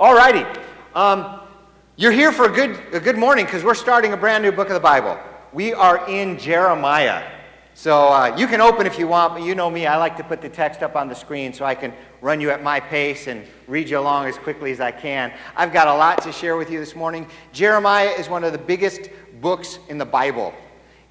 All 0.00 0.14
righty. 0.14 0.46
Um, 0.94 1.40
you're 1.96 2.12
here 2.12 2.30
for 2.30 2.44
a 2.44 2.52
good, 2.52 2.78
a 2.92 3.00
good 3.00 3.18
morning 3.18 3.46
because 3.46 3.64
we're 3.64 3.74
starting 3.74 4.12
a 4.12 4.16
brand 4.16 4.44
new 4.44 4.52
book 4.52 4.68
of 4.68 4.74
the 4.74 4.80
Bible. 4.80 5.18
We 5.52 5.74
are 5.74 6.08
in 6.08 6.38
Jeremiah. 6.38 7.28
So 7.74 8.06
uh, 8.06 8.36
you 8.38 8.46
can 8.46 8.60
open 8.60 8.86
if 8.86 8.96
you 8.96 9.08
want, 9.08 9.34
but 9.34 9.42
you 9.42 9.56
know 9.56 9.68
me, 9.68 9.88
I 9.88 9.96
like 9.96 10.16
to 10.18 10.22
put 10.22 10.40
the 10.40 10.48
text 10.48 10.84
up 10.84 10.94
on 10.94 11.08
the 11.08 11.16
screen 11.16 11.52
so 11.52 11.64
I 11.64 11.74
can 11.74 11.92
run 12.20 12.40
you 12.40 12.48
at 12.50 12.62
my 12.62 12.78
pace 12.78 13.26
and 13.26 13.44
read 13.66 13.90
you 13.90 13.98
along 13.98 14.26
as 14.26 14.38
quickly 14.38 14.70
as 14.70 14.78
I 14.78 14.92
can. 14.92 15.32
I've 15.56 15.72
got 15.72 15.88
a 15.88 15.94
lot 15.94 16.22
to 16.22 16.30
share 16.30 16.56
with 16.56 16.70
you 16.70 16.78
this 16.78 16.94
morning. 16.94 17.26
Jeremiah 17.52 18.10
is 18.10 18.28
one 18.28 18.44
of 18.44 18.52
the 18.52 18.58
biggest 18.58 19.10
books 19.40 19.80
in 19.88 19.98
the 19.98 20.06
Bible. 20.06 20.54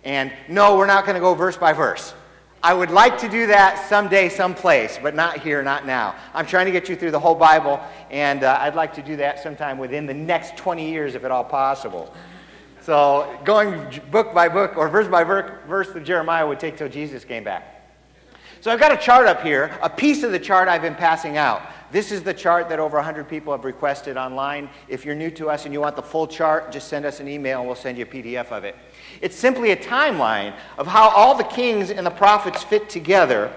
And 0.05 0.31
no, 0.47 0.77
we're 0.77 0.87
not 0.87 1.03
going 1.03 1.15
to 1.15 1.21
go 1.21 1.33
verse 1.33 1.57
by 1.57 1.73
verse. 1.73 2.13
I 2.63 2.73
would 2.73 2.89
like 2.89 3.19
to 3.19 3.29
do 3.29 3.47
that 3.47 3.87
someday, 3.87 4.29
someplace, 4.29 4.97
but 5.01 5.13
not 5.13 5.39
here, 5.39 5.61
not 5.61 5.85
now. 5.85 6.15
I'm 6.33 6.45
trying 6.47 6.65
to 6.65 6.71
get 6.71 6.89
you 6.89 6.95
through 6.95 7.11
the 7.11 7.19
whole 7.19 7.35
Bible, 7.35 7.79
and 8.09 8.43
uh, 8.43 8.57
I'd 8.59 8.73
like 8.73 8.95
to 8.95 9.03
do 9.03 9.15
that 9.17 9.43
sometime 9.43 9.77
within 9.77 10.07
the 10.07 10.13
next 10.13 10.57
20 10.57 10.89
years, 10.89 11.13
if 11.13 11.23
at 11.23 11.29
all 11.29 11.43
possible. 11.43 12.13
So, 12.81 13.37
going 13.43 14.01
book 14.11 14.33
by 14.33 14.49
book 14.49 14.75
or 14.75 14.89
verse 14.89 15.07
by 15.07 15.23
verse 15.23 15.89
of 15.89 16.03
Jeremiah 16.03 16.47
would 16.47 16.59
take 16.59 16.77
till 16.77 16.89
Jesus 16.89 17.23
came 17.23 17.43
back. 17.43 17.91
So, 18.61 18.71
I've 18.71 18.79
got 18.79 18.91
a 18.91 18.97
chart 18.97 19.27
up 19.27 19.43
here, 19.43 19.77
a 19.83 19.89
piece 19.89 20.23
of 20.23 20.31
the 20.31 20.39
chart 20.39 20.67
I've 20.67 20.81
been 20.81 20.95
passing 20.95 21.37
out. 21.37 21.61
This 21.91 22.11
is 22.11 22.23
the 22.23 22.33
chart 22.33 22.69
that 22.69 22.79
over 22.79 22.97
100 22.97 23.29
people 23.29 23.53
have 23.53 23.65
requested 23.65 24.17
online. 24.17 24.69
If 24.87 25.05
you're 25.05 25.15
new 25.15 25.29
to 25.31 25.49
us 25.49 25.65
and 25.65 25.73
you 25.73 25.79
want 25.79 25.95
the 25.95 26.01
full 26.01 26.27
chart, 26.27 26.71
just 26.71 26.87
send 26.87 27.05
us 27.05 27.19
an 27.19 27.27
email 27.27 27.59
and 27.59 27.67
we'll 27.67 27.75
send 27.75 27.97
you 27.97 28.03
a 28.03 28.07
PDF 28.07 28.51
of 28.51 28.63
it. 28.63 28.75
It's 29.21 29.35
simply 29.35 29.71
a 29.71 29.77
timeline 29.77 30.55
of 30.77 30.87
how 30.87 31.09
all 31.09 31.35
the 31.35 31.43
kings 31.43 31.89
and 31.89 32.05
the 32.05 32.11
prophets 32.11 32.63
fit 32.63 32.89
together 32.89 33.53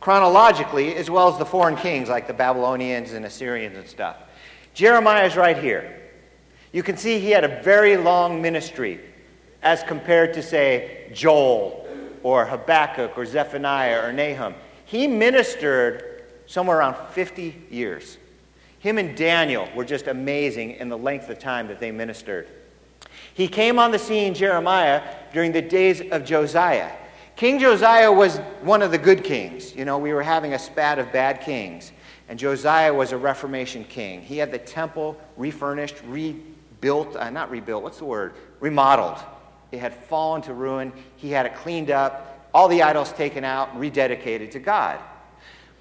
chronologically, 0.00 0.94
as 0.94 1.10
well 1.10 1.28
as 1.28 1.38
the 1.38 1.44
foreign 1.44 1.76
kings 1.76 2.08
like 2.08 2.26
the 2.26 2.34
Babylonians 2.34 3.12
and 3.12 3.24
Assyrians 3.24 3.76
and 3.76 3.86
stuff. 3.86 4.16
Jeremiah 4.74 5.26
is 5.26 5.36
right 5.36 5.58
here. 5.58 6.00
You 6.72 6.82
can 6.82 6.96
see 6.96 7.18
he 7.18 7.30
had 7.30 7.44
a 7.44 7.62
very 7.62 7.96
long 7.96 8.40
ministry 8.42 9.00
as 9.62 9.82
compared 9.82 10.34
to, 10.34 10.42
say, 10.42 11.10
Joel 11.12 11.88
or 12.22 12.44
Habakkuk 12.44 13.16
or 13.16 13.24
Zephaniah 13.24 14.06
or 14.06 14.12
Nahum. 14.12 14.54
He 14.84 15.08
ministered 15.08 16.24
somewhere 16.46 16.78
around 16.78 16.96
50 17.12 17.66
years. 17.70 18.18
Him 18.78 18.98
and 18.98 19.16
Daniel 19.16 19.68
were 19.74 19.84
just 19.84 20.06
amazing 20.06 20.72
in 20.72 20.88
the 20.88 20.98
length 20.98 21.28
of 21.28 21.38
time 21.38 21.66
that 21.68 21.80
they 21.80 21.90
ministered. 21.90 22.48
He 23.36 23.48
came 23.48 23.78
on 23.78 23.90
the 23.90 23.98
scene, 23.98 24.32
Jeremiah, 24.32 25.02
during 25.34 25.52
the 25.52 25.60
days 25.60 26.00
of 26.00 26.24
Josiah. 26.24 26.90
King 27.36 27.58
Josiah 27.58 28.10
was 28.10 28.38
one 28.62 28.80
of 28.80 28.90
the 28.90 28.96
good 28.96 29.22
kings. 29.22 29.76
You 29.76 29.84
know, 29.84 29.98
we 29.98 30.14
were 30.14 30.22
having 30.22 30.54
a 30.54 30.58
spat 30.58 30.98
of 30.98 31.12
bad 31.12 31.42
kings. 31.42 31.92
And 32.30 32.38
Josiah 32.38 32.94
was 32.94 33.12
a 33.12 33.18
Reformation 33.18 33.84
king. 33.84 34.22
He 34.22 34.38
had 34.38 34.50
the 34.50 34.58
temple 34.58 35.20
refurnished, 35.36 35.96
rebuilt, 36.06 37.14
uh, 37.14 37.28
not 37.28 37.50
rebuilt, 37.50 37.82
what's 37.82 37.98
the 37.98 38.06
word? 38.06 38.32
Remodeled. 38.60 39.18
It 39.70 39.80
had 39.80 39.94
fallen 39.94 40.40
to 40.42 40.54
ruin. 40.54 40.90
He 41.16 41.30
had 41.30 41.44
it 41.44 41.54
cleaned 41.56 41.90
up, 41.90 42.48
all 42.54 42.68
the 42.68 42.82
idols 42.82 43.12
taken 43.12 43.44
out, 43.44 43.78
rededicated 43.78 44.50
to 44.52 44.60
God. 44.60 44.98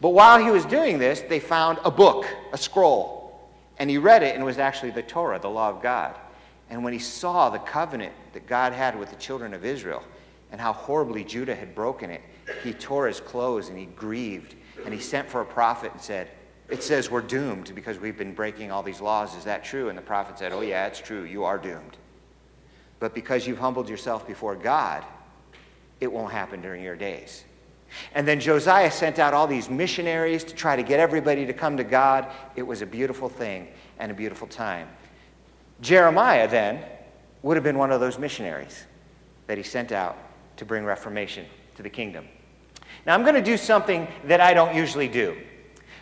But 0.01 0.09
while 0.09 0.43
he 0.43 0.51
was 0.51 0.65
doing 0.65 0.99
this, 0.99 1.21
they 1.21 1.39
found 1.39 1.79
a 1.85 1.89
book, 1.89 2.25
a 2.51 2.57
scroll. 2.57 3.49
And 3.77 3.89
he 3.89 3.97
read 3.97 4.23
it, 4.23 4.33
and 4.33 4.43
it 4.43 4.45
was 4.45 4.57
actually 4.57 4.91
the 4.91 5.03
Torah, 5.03 5.39
the 5.39 5.49
law 5.49 5.69
of 5.69 5.81
God. 5.81 6.17
And 6.69 6.83
when 6.83 6.93
he 6.93 6.99
saw 6.99 7.49
the 7.49 7.59
covenant 7.59 8.13
that 8.33 8.47
God 8.47 8.73
had 8.73 8.97
with 8.97 9.09
the 9.09 9.15
children 9.17 9.53
of 9.53 9.65
Israel 9.65 10.03
and 10.51 10.59
how 10.59 10.73
horribly 10.73 11.23
Judah 11.23 11.55
had 11.55 11.75
broken 11.75 12.09
it, 12.09 12.21
he 12.63 12.73
tore 12.73 13.07
his 13.07 13.19
clothes 13.19 13.69
and 13.69 13.77
he 13.77 13.85
grieved. 13.85 14.55
And 14.83 14.93
he 14.93 14.99
sent 14.99 15.29
for 15.29 15.41
a 15.41 15.45
prophet 15.45 15.91
and 15.91 16.01
said, 16.01 16.29
It 16.69 16.83
says 16.83 17.09
we're 17.09 17.21
doomed 17.21 17.73
because 17.75 17.99
we've 17.99 18.17
been 18.17 18.33
breaking 18.33 18.71
all 18.71 18.83
these 18.83 19.01
laws. 19.01 19.35
Is 19.35 19.43
that 19.45 19.63
true? 19.63 19.89
And 19.89 19.97
the 19.97 20.01
prophet 20.01 20.39
said, 20.39 20.51
Oh, 20.51 20.61
yeah, 20.61 20.87
it's 20.87 20.99
true. 20.99 21.23
You 21.23 21.43
are 21.43 21.57
doomed. 21.57 21.97
But 22.99 23.13
because 23.13 23.45
you've 23.45 23.59
humbled 23.59 23.89
yourself 23.89 24.27
before 24.27 24.55
God, 24.55 25.03
it 25.99 26.11
won't 26.11 26.31
happen 26.31 26.61
during 26.61 26.83
your 26.83 26.95
days. 26.95 27.43
And 28.13 28.27
then 28.27 28.39
Josiah 28.39 28.91
sent 28.91 29.19
out 29.19 29.33
all 29.33 29.47
these 29.47 29.69
missionaries 29.69 30.43
to 30.45 30.55
try 30.55 30.75
to 30.75 30.83
get 30.83 30.99
everybody 30.99 31.45
to 31.45 31.53
come 31.53 31.77
to 31.77 31.83
God. 31.83 32.27
It 32.55 32.63
was 32.63 32.81
a 32.81 32.85
beautiful 32.85 33.29
thing 33.29 33.67
and 33.99 34.11
a 34.11 34.15
beautiful 34.15 34.47
time. 34.47 34.87
Jeremiah 35.81 36.47
then 36.47 36.83
would 37.41 37.57
have 37.57 37.63
been 37.63 37.77
one 37.77 37.91
of 37.91 37.99
those 37.99 38.17
missionaries 38.17 38.85
that 39.47 39.57
he 39.57 39.63
sent 39.63 39.91
out 39.91 40.17
to 40.57 40.65
bring 40.65 40.85
reformation 40.85 41.45
to 41.75 41.83
the 41.83 41.89
kingdom. 41.89 42.27
Now, 43.05 43.13
I'm 43.13 43.23
going 43.23 43.35
to 43.35 43.41
do 43.41 43.57
something 43.57 44.07
that 44.25 44.41
I 44.41 44.53
don't 44.53 44.75
usually 44.75 45.07
do. 45.07 45.37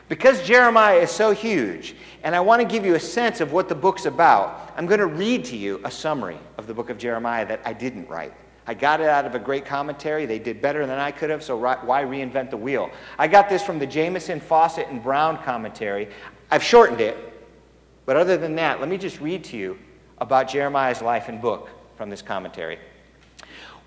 Because 0.10 0.44
Jeremiah 0.44 1.00
is 1.00 1.12
so 1.12 1.32
huge, 1.32 1.96
and 2.24 2.36
I 2.36 2.40
want 2.40 2.62
to 2.62 2.68
give 2.68 2.86
you 2.86 2.96
a 2.96 3.00
sense 3.00 3.42
of 3.42 3.52
what 3.52 3.68
the 3.68 3.76
book's 3.76 4.06
about, 4.06 4.72
I'm 4.78 4.86
going 4.86 5.00
to 5.00 5.08
read 5.08 5.44
to 5.46 5.58
you 5.58 5.82
a 5.84 5.92
summary 5.92 6.38
of 6.58 6.68
the 6.68 6.74
book 6.74 6.90
of 6.90 6.98
Jeremiah 6.98 7.46
that 7.48 7.62
I 7.66 7.74
didn't 7.74 8.08
write. 8.10 8.34
I 8.68 8.74
got 8.74 9.02
it 9.02 9.08
out 9.08 9.26
of 9.26 9.36
a 9.36 9.40
great 9.40 9.66
commentary. 9.66 10.26
They 10.26 10.40
did 10.40 10.62
better 10.62 10.86
than 10.86 11.00
I 11.00 11.12
could 11.12 11.30
have, 11.30 11.44
so 11.44 11.58
why 11.58 12.04
reinvent 12.04 12.50
the 12.50 12.58
wheel? 12.58 12.92
I 13.18 13.28
got 13.28 13.50
this 13.50 13.64
from 13.64 13.80
the 13.80 13.88
Jamieson, 13.88 14.40
Fausset, 14.40 14.90
and 14.90 15.02
Brown 15.02 15.42
commentary. 15.44 16.10
I've 16.52 16.64
shortened 16.64 17.02
it, 17.02 17.33
but 18.06 18.16
other 18.16 18.38
than 18.38 18.56
that, 18.56 18.80
let 18.80 18.90
me 18.90 18.98
just 18.98 19.20
read 19.20 19.44
to 19.46 19.58
you 19.58 19.78
about 20.18 20.50
Jeremiah's 20.50 21.02
life 21.02 21.30
and 21.30 21.42
book 21.42 21.70
from 21.98 22.10
this 22.10 22.22
commentary. 22.22 22.80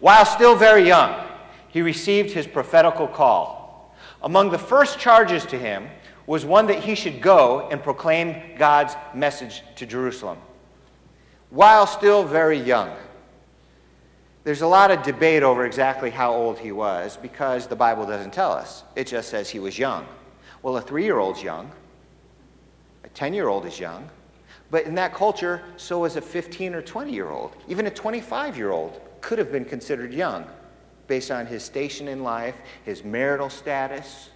While 0.00 0.24
still 0.24 0.54
very 0.54 0.86
young, 0.86 1.26
he 1.68 1.82
received 1.82 2.30
his 2.30 2.46
prophetical 2.46 3.06
call. 3.06 3.94
Among 4.22 4.50
the 4.50 4.58
first 4.58 4.98
charges 4.98 5.44
to 5.46 5.58
him 5.58 5.88
was 6.26 6.44
one 6.44 6.66
that 6.66 6.80
he 6.80 6.94
should 6.94 7.20
go 7.20 7.68
and 7.70 7.82
proclaim 7.82 8.56
God's 8.58 8.94
message 9.14 9.62
to 9.76 9.86
Jerusalem. 9.86 10.38
While 11.50 11.86
still 11.86 12.24
very 12.24 12.58
young, 12.58 12.94
there's 14.44 14.62
a 14.62 14.66
lot 14.66 14.90
of 14.90 15.02
debate 15.02 15.42
over 15.42 15.64
exactly 15.64 16.10
how 16.10 16.32
old 16.32 16.58
he 16.58 16.72
was 16.72 17.16
because 17.16 17.66
the 17.66 17.76
Bible 17.76 18.06
doesn't 18.06 18.32
tell 18.32 18.52
us. 18.52 18.84
It 18.94 19.06
just 19.06 19.28
says 19.28 19.50
he 19.50 19.58
was 19.58 19.78
young. 19.78 20.06
Well, 20.62 20.76
a 20.76 20.80
three 20.80 21.04
year 21.04 21.18
old's 21.18 21.42
young. 21.42 21.70
10 23.16 23.32
year 23.32 23.48
old 23.48 23.64
is 23.64 23.80
young, 23.80 24.08
but 24.70 24.84
in 24.84 24.94
that 24.94 25.14
culture, 25.14 25.62
so 25.78 26.04
is 26.04 26.16
a 26.16 26.20
15 26.20 26.74
or 26.74 26.82
20 26.82 27.12
year 27.12 27.30
old. 27.30 27.56
Even 27.66 27.86
a 27.86 27.90
25 27.90 28.58
year 28.58 28.70
old 28.70 29.00
could 29.22 29.38
have 29.38 29.50
been 29.50 29.64
considered 29.64 30.12
young 30.12 30.46
based 31.06 31.30
on 31.30 31.46
his 31.46 31.64
station 31.64 32.08
in 32.08 32.22
life, 32.22 32.54
his 32.84 33.02
marital 33.04 33.48
status. 33.48 34.28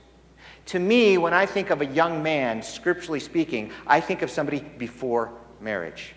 To 0.67 0.79
me, 0.79 1.19
when 1.19 1.35
I 1.35 1.45
think 1.45 1.69
of 1.69 1.83
a 1.83 1.87
young 1.87 2.23
man, 2.23 2.63
scripturally 2.63 3.21
speaking, 3.21 3.71
I 3.87 4.01
think 4.01 4.23
of 4.23 4.31
somebody 4.31 4.61
before 4.61 5.31
marriage. 5.61 6.15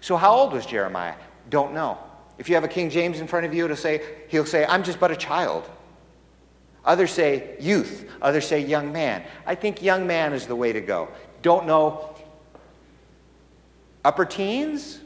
So, 0.00 0.16
how 0.16 0.34
old 0.34 0.54
was 0.54 0.64
Jeremiah? 0.64 1.16
Don't 1.50 1.74
know. 1.74 1.98
If 2.38 2.48
you 2.48 2.54
have 2.54 2.64
a 2.64 2.68
King 2.68 2.88
James 2.88 3.20
in 3.20 3.26
front 3.26 3.44
of 3.44 3.52
you, 3.52 3.66
it'll 3.66 3.76
say, 3.76 4.00
he'll 4.28 4.46
say, 4.46 4.64
I'm 4.64 4.82
just 4.82 5.00
but 5.00 5.10
a 5.10 5.16
child. 5.16 5.68
Others 6.84 7.10
say 7.10 7.56
youth. 7.60 8.08
Others 8.22 8.46
say 8.46 8.60
young 8.60 8.92
man. 8.92 9.24
I 9.44 9.54
think 9.54 9.82
young 9.82 10.06
man 10.06 10.32
is 10.32 10.46
the 10.46 10.56
way 10.56 10.72
to 10.72 10.80
go 10.80 11.08
don't 11.42 11.66
know 11.66 12.14
upper 14.04 14.24
teens, 14.24 15.00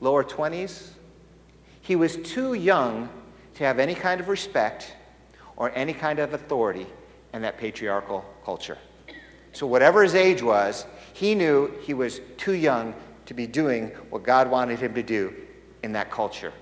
lower 0.00 0.24
20s. 0.24 0.90
He 1.82 1.96
was 1.96 2.16
too 2.18 2.54
young 2.54 3.08
to 3.54 3.64
have 3.64 3.78
any 3.78 3.94
kind 3.94 4.20
of 4.20 4.28
respect 4.28 4.94
or 5.56 5.70
any 5.74 5.92
kind 5.92 6.18
of 6.18 6.32
authority 6.32 6.86
in 7.34 7.42
that 7.42 7.58
patriarchal 7.58 8.24
culture. 8.44 8.78
So, 9.52 9.66
whatever 9.66 10.02
his 10.02 10.14
age 10.14 10.42
was, 10.42 10.86
he 11.12 11.34
knew 11.34 11.72
he 11.82 11.92
was 11.92 12.20
too 12.36 12.52
young 12.52 12.94
to 13.26 13.34
be 13.34 13.46
doing 13.46 13.88
what 14.10 14.22
God 14.22 14.50
wanted 14.50 14.78
him 14.78 14.94
to 14.94 15.02
do 15.02 15.34
in 15.82 15.92
that 15.92 16.10
culture. 16.10 16.52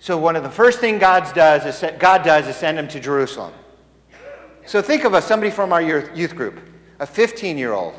So, 0.00 0.18
one 0.18 0.34
of 0.34 0.42
the 0.42 0.50
first 0.50 0.80
things 0.80 1.00
God 1.00 1.32
does 1.34 1.64
is, 1.64 1.90
God 1.98 2.24
does 2.24 2.48
is 2.48 2.56
send 2.56 2.78
him 2.78 2.88
to 2.88 3.00
Jerusalem. 3.00 3.52
So 4.66 4.80
think 4.80 5.04
of 5.04 5.14
us, 5.14 5.26
somebody 5.26 5.50
from 5.50 5.72
our 5.72 5.82
youth 5.82 6.36
group, 6.36 6.60
a 6.98 7.06
15 7.06 7.58
year 7.58 7.72
old, 7.72 7.94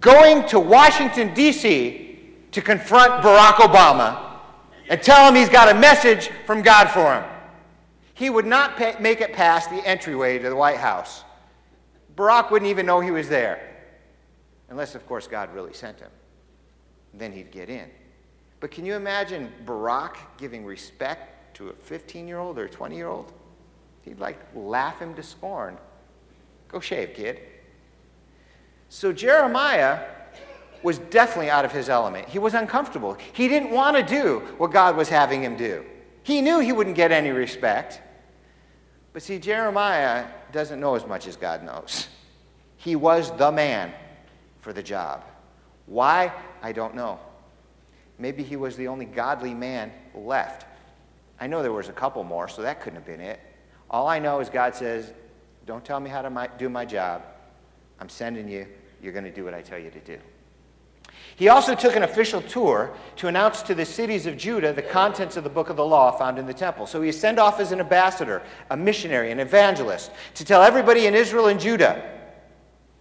going 0.00 0.46
to 0.48 0.60
Washington, 0.60 1.32
D.C. 1.34 2.20
to 2.52 2.60
confront 2.60 3.22
Barack 3.22 3.54
Obama 3.54 4.40
and 4.88 5.02
tell 5.02 5.28
him 5.28 5.34
he's 5.34 5.48
got 5.48 5.74
a 5.74 5.78
message 5.78 6.28
from 6.44 6.62
God 6.62 6.88
for 6.88 7.14
him. 7.14 7.24
He 8.14 8.30
would 8.30 8.46
not 8.46 8.76
pay, 8.76 8.94
make 9.00 9.20
it 9.20 9.32
past 9.32 9.70
the 9.70 9.86
entryway 9.86 10.38
to 10.38 10.48
the 10.48 10.56
White 10.56 10.78
House. 10.78 11.24
Barack 12.16 12.50
wouldn't 12.50 12.70
even 12.70 12.86
know 12.86 13.00
he 13.00 13.10
was 13.10 13.28
there. 13.28 13.60
Unless, 14.68 14.94
of 14.94 15.06
course, 15.06 15.26
God 15.26 15.52
really 15.54 15.72
sent 15.72 16.00
him. 16.00 16.10
Then 17.14 17.32
he'd 17.32 17.50
get 17.50 17.68
in. 17.68 17.90
But 18.60 18.70
can 18.70 18.86
you 18.86 18.94
imagine 18.94 19.52
Barack 19.64 20.16
giving 20.38 20.64
respect 20.64 21.54
to 21.56 21.68
a 21.68 21.72
15 21.74 22.26
year 22.26 22.38
old 22.38 22.58
or 22.58 22.64
a 22.64 22.70
20 22.70 22.96
year 22.96 23.08
old? 23.08 23.32
He'd 24.06 24.20
like 24.20 24.38
laugh 24.54 25.00
him 25.00 25.14
to 25.14 25.22
scorn. 25.22 25.76
Go 26.68 26.80
shave, 26.80 27.12
kid. 27.12 27.40
So 28.88 29.12
Jeremiah 29.12 30.00
was 30.82 30.98
definitely 30.98 31.50
out 31.50 31.64
of 31.64 31.72
his 31.72 31.88
element. 31.88 32.28
He 32.28 32.38
was 32.38 32.54
uncomfortable. 32.54 33.18
He 33.32 33.48
didn't 33.48 33.72
want 33.72 33.96
to 33.96 34.02
do 34.02 34.40
what 34.58 34.70
God 34.70 34.96
was 34.96 35.08
having 35.08 35.42
him 35.42 35.56
do. 35.56 35.84
He 36.22 36.40
knew 36.40 36.60
he 36.60 36.72
wouldn't 36.72 36.96
get 36.96 37.10
any 37.10 37.30
respect. 37.30 38.00
But 39.12 39.22
see, 39.22 39.38
Jeremiah 39.38 40.26
doesn't 40.52 40.78
know 40.78 40.94
as 40.94 41.04
much 41.04 41.26
as 41.26 41.36
God 41.36 41.64
knows. 41.64 42.06
He 42.76 42.94
was 42.94 43.36
the 43.36 43.50
man 43.50 43.92
for 44.60 44.72
the 44.72 44.82
job. 44.82 45.24
Why? 45.86 46.32
I 46.62 46.70
don't 46.72 46.94
know. 46.94 47.18
Maybe 48.18 48.44
he 48.44 48.54
was 48.56 48.76
the 48.76 48.86
only 48.86 49.04
godly 49.04 49.54
man 49.54 49.90
left. 50.14 50.66
I 51.40 51.48
know 51.48 51.62
there 51.62 51.72
was 51.72 51.88
a 51.88 51.92
couple 51.92 52.22
more, 52.22 52.48
so 52.48 52.62
that 52.62 52.80
couldn't 52.80 52.96
have 52.96 53.06
been 53.06 53.20
it. 53.20 53.40
All 53.90 54.08
I 54.08 54.18
know 54.18 54.40
is 54.40 54.48
God 54.48 54.74
says, 54.74 55.12
Don't 55.66 55.84
tell 55.84 56.00
me 56.00 56.10
how 56.10 56.22
to 56.22 56.50
do 56.58 56.68
my 56.68 56.84
job. 56.84 57.22
I'm 58.00 58.08
sending 58.08 58.48
you. 58.48 58.66
You're 59.02 59.12
going 59.12 59.24
to 59.24 59.30
do 59.30 59.44
what 59.44 59.54
I 59.54 59.62
tell 59.62 59.78
you 59.78 59.90
to 59.90 60.00
do. 60.00 60.18
He 61.36 61.48
also 61.48 61.74
took 61.74 61.96
an 61.96 62.02
official 62.02 62.40
tour 62.40 62.94
to 63.16 63.28
announce 63.28 63.62
to 63.62 63.74
the 63.74 63.84
cities 63.84 64.26
of 64.26 64.36
Judah 64.36 64.72
the 64.72 64.82
contents 64.82 65.36
of 65.36 65.44
the 65.44 65.50
book 65.50 65.68
of 65.68 65.76
the 65.76 65.84
law 65.84 66.10
found 66.10 66.38
in 66.38 66.46
the 66.46 66.54
temple. 66.54 66.86
So 66.86 67.02
he 67.02 67.12
sent 67.12 67.38
off 67.38 67.60
as 67.60 67.72
an 67.72 67.80
ambassador, 67.80 68.42
a 68.70 68.76
missionary, 68.76 69.30
an 69.30 69.40
evangelist, 69.40 70.10
to 70.34 70.44
tell 70.44 70.62
everybody 70.62 71.06
in 71.06 71.14
Israel 71.14 71.48
and 71.48 71.60
Judah 71.60 72.10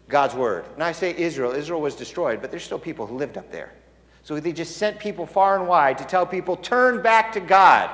God's 0.10 0.36
word. 0.36 0.66
And 0.74 0.84
I 0.84 0.92
say 0.92 1.16
Israel, 1.16 1.52
Israel 1.52 1.82
was 1.82 1.96
destroyed, 1.96 2.42
but 2.42 2.52
there's 2.52 2.64
still 2.64 2.80
people 2.80 3.08
who 3.08 3.16
lived 3.16 3.38
up 3.38 3.52
there. 3.52 3.74
So 4.24 4.40
they 4.40 4.52
just 4.52 4.78
sent 4.78 5.00
people 5.00 5.26
far 5.26 5.58
and 5.58 5.68
wide 5.68 5.98
to 6.00 6.04
tell 6.04 6.26
people, 6.26 6.58
turn 6.58 7.02
back 7.02 7.32
to 7.34 7.40
God. 7.40 7.90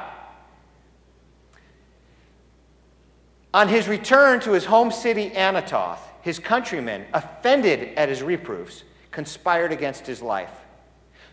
On 3.53 3.67
his 3.67 3.87
return 3.87 4.39
to 4.41 4.53
his 4.53 4.65
home 4.65 4.91
city, 4.91 5.29
Anathoth, 5.31 5.99
his 6.21 6.39
countrymen, 6.39 7.05
offended 7.13 7.97
at 7.97 8.09
his 8.09 8.23
reproofs, 8.23 8.83
conspired 9.11 9.71
against 9.71 10.07
his 10.07 10.21
life. 10.21 10.53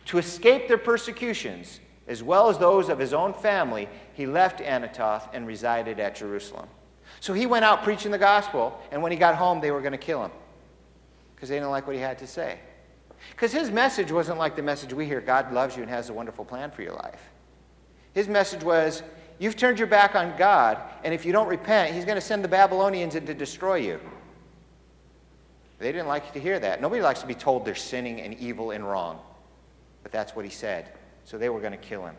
To 0.06 0.18
escape 0.18 0.66
their 0.66 0.78
persecutions, 0.78 1.80
as 2.08 2.22
well 2.22 2.48
as 2.48 2.58
those 2.58 2.88
of 2.88 2.98
his 2.98 3.12
own 3.12 3.34
family, 3.34 3.88
he 4.14 4.26
left 4.26 4.60
Anathoth 4.60 5.28
and 5.32 5.46
resided 5.46 6.00
at 6.00 6.16
Jerusalem. 6.16 6.66
So 7.20 7.32
he 7.34 7.46
went 7.46 7.64
out 7.64 7.84
preaching 7.84 8.10
the 8.10 8.18
gospel, 8.18 8.80
and 8.90 9.02
when 9.02 9.12
he 9.12 9.18
got 9.18 9.34
home, 9.34 9.60
they 9.60 9.70
were 9.70 9.80
going 9.80 9.92
to 9.92 9.98
kill 9.98 10.24
him 10.24 10.32
because 11.34 11.48
they 11.48 11.56
didn't 11.56 11.70
like 11.70 11.86
what 11.86 11.94
he 11.94 12.02
had 12.02 12.18
to 12.18 12.26
say. 12.26 12.58
Because 13.30 13.52
his 13.52 13.70
message 13.70 14.10
wasn't 14.10 14.38
like 14.38 14.56
the 14.56 14.62
message 14.62 14.92
we 14.92 15.06
hear 15.06 15.20
God 15.20 15.52
loves 15.52 15.76
you 15.76 15.82
and 15.82 15.90
has 15.90 16.08
a 16.08 16.12
wonderful 16.12 16.44
plan 16.44 16.70
for 16.70 16.82
your 16.82 16.94
life. 16.94 17.30
His 18.14 18.26
message 18.26 18.64
was, 18.64 19.02
You've 19.38 19.56
turned 19.56 19.78
your 19.78 19.86
back 19.86 20.14
on 20.14 20.36
God, 20.36 20.78
and 21.04 21.14
if 21.14 21.24
you 21.24 21.32
don't 21.32 21.48
repent, 21.48 21.94
he's 21.94 22.04
going 22.04 22.16
to 22.16 22.20
send 22.20 22.42
the 22.42 22.48
Babylonians 22.48 23.14
in 23.14 23.24
to 23.26 23.34
destroy 23.34 23.76
you. 23.76 24.00
They 25.78 25.92
didn't 25.92 26.08
like 26.08 26.32
to 26.32 26.40
hear 26.40 26.58
that. 26.58 26.80
Nobody 26.80 27.02
likes 27.02 27.20
to 27.20 27.26
be 27.26 27.34
told 27.34 27.64
they're 27.64 27.76
sinning 27.76 28.20
and 28.20 28.34
evil 28.34 28.72
and 28.72 28.84
wrong. 28.84 29.20
But 30.02 30.10
that's 30.10 30.34
what 30.34 30.44
he 30.44 30.50
said. 30.50 30.88
So 31.24 31.38
they 31.38 31.48
were 31.48 31.60
going 31.60 31.72
to 31.72 31.78
kill 31.78 32.04
him. 32.04 32.16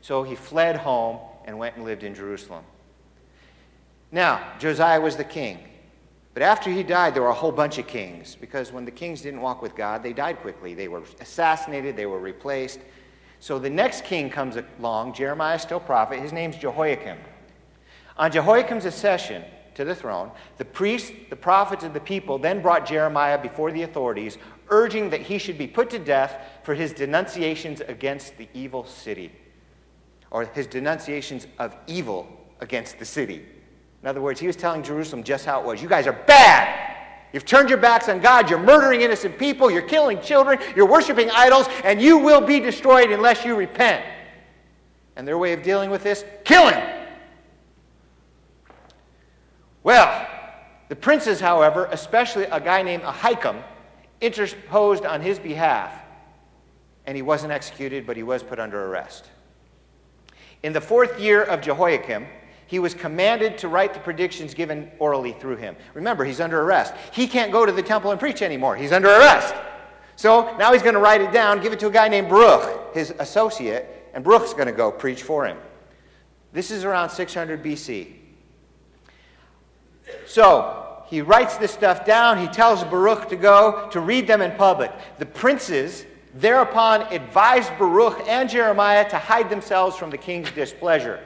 So 0.00 0.24
he 0.24 0.34
fled 0.34 0.76
home 0.76 1.18
and 1.44 1.56
went 1.56 1.76
and 1.76 1.84
lived 1.84 2.02
in 2.02 2.14
Jerusalem. 2.14 2.64
Now, 4.10 4.42
Josiah 4.58 5.00
was 5.00 5.16
the 5.16 5.24
king. 5.24 5.58
But 6.34 6.42
after 6.42 6.70
he 6.70 6.82
died, 6.82 7.14
there 7.14 7.22
were 7.22 7.28
a 7.28 7.34
whole 7.34 7.52
bunch 7.52 7.78
of 7.78 7.86
kings 7.86 8.36
because 8.40 8.72
when 8.72 8.84
the 8.84 8.90
kings 8.90 9.20
didn't 9.20 9.40
walk 9.40 9.60
with 9.62 9.76
God, 9.76 10.02
they 10.02 10.12
died 10.12 10.38
quickly. 10.38 10.74
They 10.74 10.88
were 10.88 11.02
assassinated, 11.20 11.96
they 11.96 12.06
were 12.06 12.18
replaced. 12.18 12.80
So 13.42 13.58
the 13.58 13.68
next 13.68 14.04
king 14.04 14.30
comes 14.30 14.56
along, 14.78 15.14
Jeremiah 15.14 15.58
still 15.58 15.80
prophet. 15.80 16.20
His 16.20 16.32
name's 16.32 16.54
Jehoiakim. 16.54 17.18
On 18.16 18.30
Jehoiakim's 18.30 18.84
accession, 18.84 19.42
to 19.74 19.84
the 19.84 19.96
throne, 19.96 20.30
the 20.58 20.64
priests, 20.64 21.10
the 21.28 21.34
prophets, 21.34 21.82
and 21.82 21.92
the 21.92 21.98
people 21.98 22.38
then 22.38 22.62
brought 22.62 22.86
Jeremiah 22.86 23.36
before 23.36 23.72
the 23.72 23.82
authorities, 23.82 24.38
urging 24.68 25.10
that 25.10 25.22
he 25.22 25.38
should 25.38 25.58
be 25.58 25.66
put 25.66 25.90
to 25.90 25.98
death 25.98 26.60
for 26.62 26.72
his 26.72 26.92
denunciations 26.92 27.80
against 27.80 28.38
the 28.38 28.48
evil 28.54 28.86
city, 28.86 29.32
or 30.30 30.44
his 30.44 30.68
denunciations 30.68 31.48
of 31.58 31.74
evil 31.88 32.28
against 32.60 33.00
the 33.00 33.04
city. 33.04 33.44
In 34.02 34.08
other 34.08 34.20
words, 34.20 34.38
he 34.38 34.46
was 34.46 34.54
telling 34.54 34.84
Jerusalem 34.84 35.24
just 35.24 35.46
how 35.46 35.58
it 35.58 35.66
was. 35.66 35.82
You 35.82 35.88
guys 35.88 36.06
are 36.06 36.12
bad. 36.12 36.91
You've 37.32 37.46
turned 37.46 37.68
your 37.68 37.78
backs 37.78 38.08
on 38.08 38.20
God. 38.20 38.50
You're 38.50 38.58
murdering 38.58 39.00
innocent 39.00 39.38
people. 39.38 39.70
You're 39.70 39.82
killing 39.82 40.20
children. 40.20 40.58
You're 40.76 40.86
worshiping 40.86 41.30
idols. 41.30 41.66
And 41.84 42.00
you 42.00 42.18
will 42.18 42.40
be 42.40 42.60
destroyed 42.60 43.10
unless 43.10 43.44
you 43.44 43.56
repent. 43.56 44.04
And 45.16 45.26
their 45.26 45.38
way 45.38 45.52
of 45.52 45.62
dealing 45.62 45.90
with 45.90 46.02
this 46.02 46.24
killing. 46.44 46.80
Well, 49.82 50.28
the 50.88 50.96
princes, 50.96 51.40
however, 51.40 51.88
especially 51.90 52.44
a 52.44 52.60
guy 52.60 52.82
named 52.82 53.02
Ahikam, 53.02 53.62
interposed 54.20 55.04
on 55.04 55.20
his 55.20 55.38
behalf, 55.38 55.92
and 57.06 57.16
he 57.16 57.22
wasn't 57.22 57.52
executed, 57.52 58.06
but 58.06 58.16
he 58.16 58.22
was 58.22 58.42
put 58.42 58.60
under 58.60 58.86
arrest. 58.86 59.24
In 60.62 60.72
the 60.72 60.80
fourth 60.80 61.18
year 61.18 61.42
of 61.42 61.60
Jehoiakim, 61.60 62.26
he 62.72 62.78
was 62.78 62.94
commanded 62.94 63.58
to 63.58 63.68
write 63.68 63.92
the 63.92 64.00
predictions 64.00 64.54
given 64.54 64.90
orally 64.98 65.32
through 65.32 65.56
him. 65.56 65.76
Remember, 65.92 66.24
he's 66.24 66.40
under 66.40 66.62
arrest. 66.62 66.94
He 67.12 67.26
can't 67.26 67.52
go 67.52 67.66
to 67.66 67.70
the 67.70 67.82
temple 67.82 68.12
and 68.12 68.18
preach 68.18 68.40
anymore. 68.40 68.76
He's 68.76 68.92
under 68.92 69.10
arrest. 69.10 69.54
So 70.16 70.56
now 70.56 70.72
he's 70.72 70.80
going 70.80 70.94
to 70.94 71.00
write 71.00 71.20
it 71.20 71.32
down, 71.32 71.60
give 71.60 71.74
it 71.74 71.80
to 71.80 71.88
a 71.88 71.90
guy 71.90 72.08
named 72.08 72.30
Baruch, 72.30 72.94
his 72.94 73.12
associate, 73.18 74.08
and 74.14 74.24
Baruch's 74.24 74.54
going 74.54 74.68
to 74.68 74.72
go 74.72 74.90
preach 74.90 75.22
for 75.22 75.44
him. 75.44 75.58
This 76.54 76.70
is 76.70 76.82
around 76.82 77.10
600 77.10 77.62
BC. 77.62 78.14
So 80.26 81.04
he 81.08 81.20
writes 81.20 81.58
this 81.58 81.72
stuff 81.72 82.06
down. 82.06 82.38
He 82.38 82.46
tells 82.46 82.84
Baruch 82.84 83.28
to 83.28 83.36
go 83.36 83.90
to 83.90 84.00
read 84.00 84.26
them 84.26 84.40
in 84.40 84.50
public. 84.52 84.90
The 85.18 85.26
princes 85.26 86.06
thereupon 86.36 87.02
advised 87.12 87.70
Baruch 87.78 88.26
and 88.26 88.48
Jeremiah 88.48 89.06
to 89.10 89.18
hide 89.18 89.50
themselves 89.50 89.94
from 89.94 90.08
the 90.08 90.16
king's 90.16 90.50
displeasure. 90.52 91.22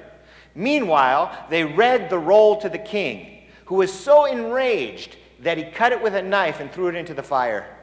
Meanwhile, 0.56 1.46
they 1.50 1.64
read 1.64 2.08
the 2.08 2.18
roll 2.18 2.56
to 2.62 2.70
the 2.70 2.78
king, 2.78 3.42
who 3.66 3.76
was 3.76 3.92
so 3.92 4.24
enraged 4.24 5.16
that 5.40 5.58
he 5.58 5.64
cut 5.64 5.92
it 5.92 6.02
with 6.02 6.14
a 6.14 6.22
knife 6.22 6.60
and 6.60 6.72
threw 6.72 6.88
it 6.88 6.94
into 6.94 7.12
the 7.12 7.22
fire. 7.22 7.76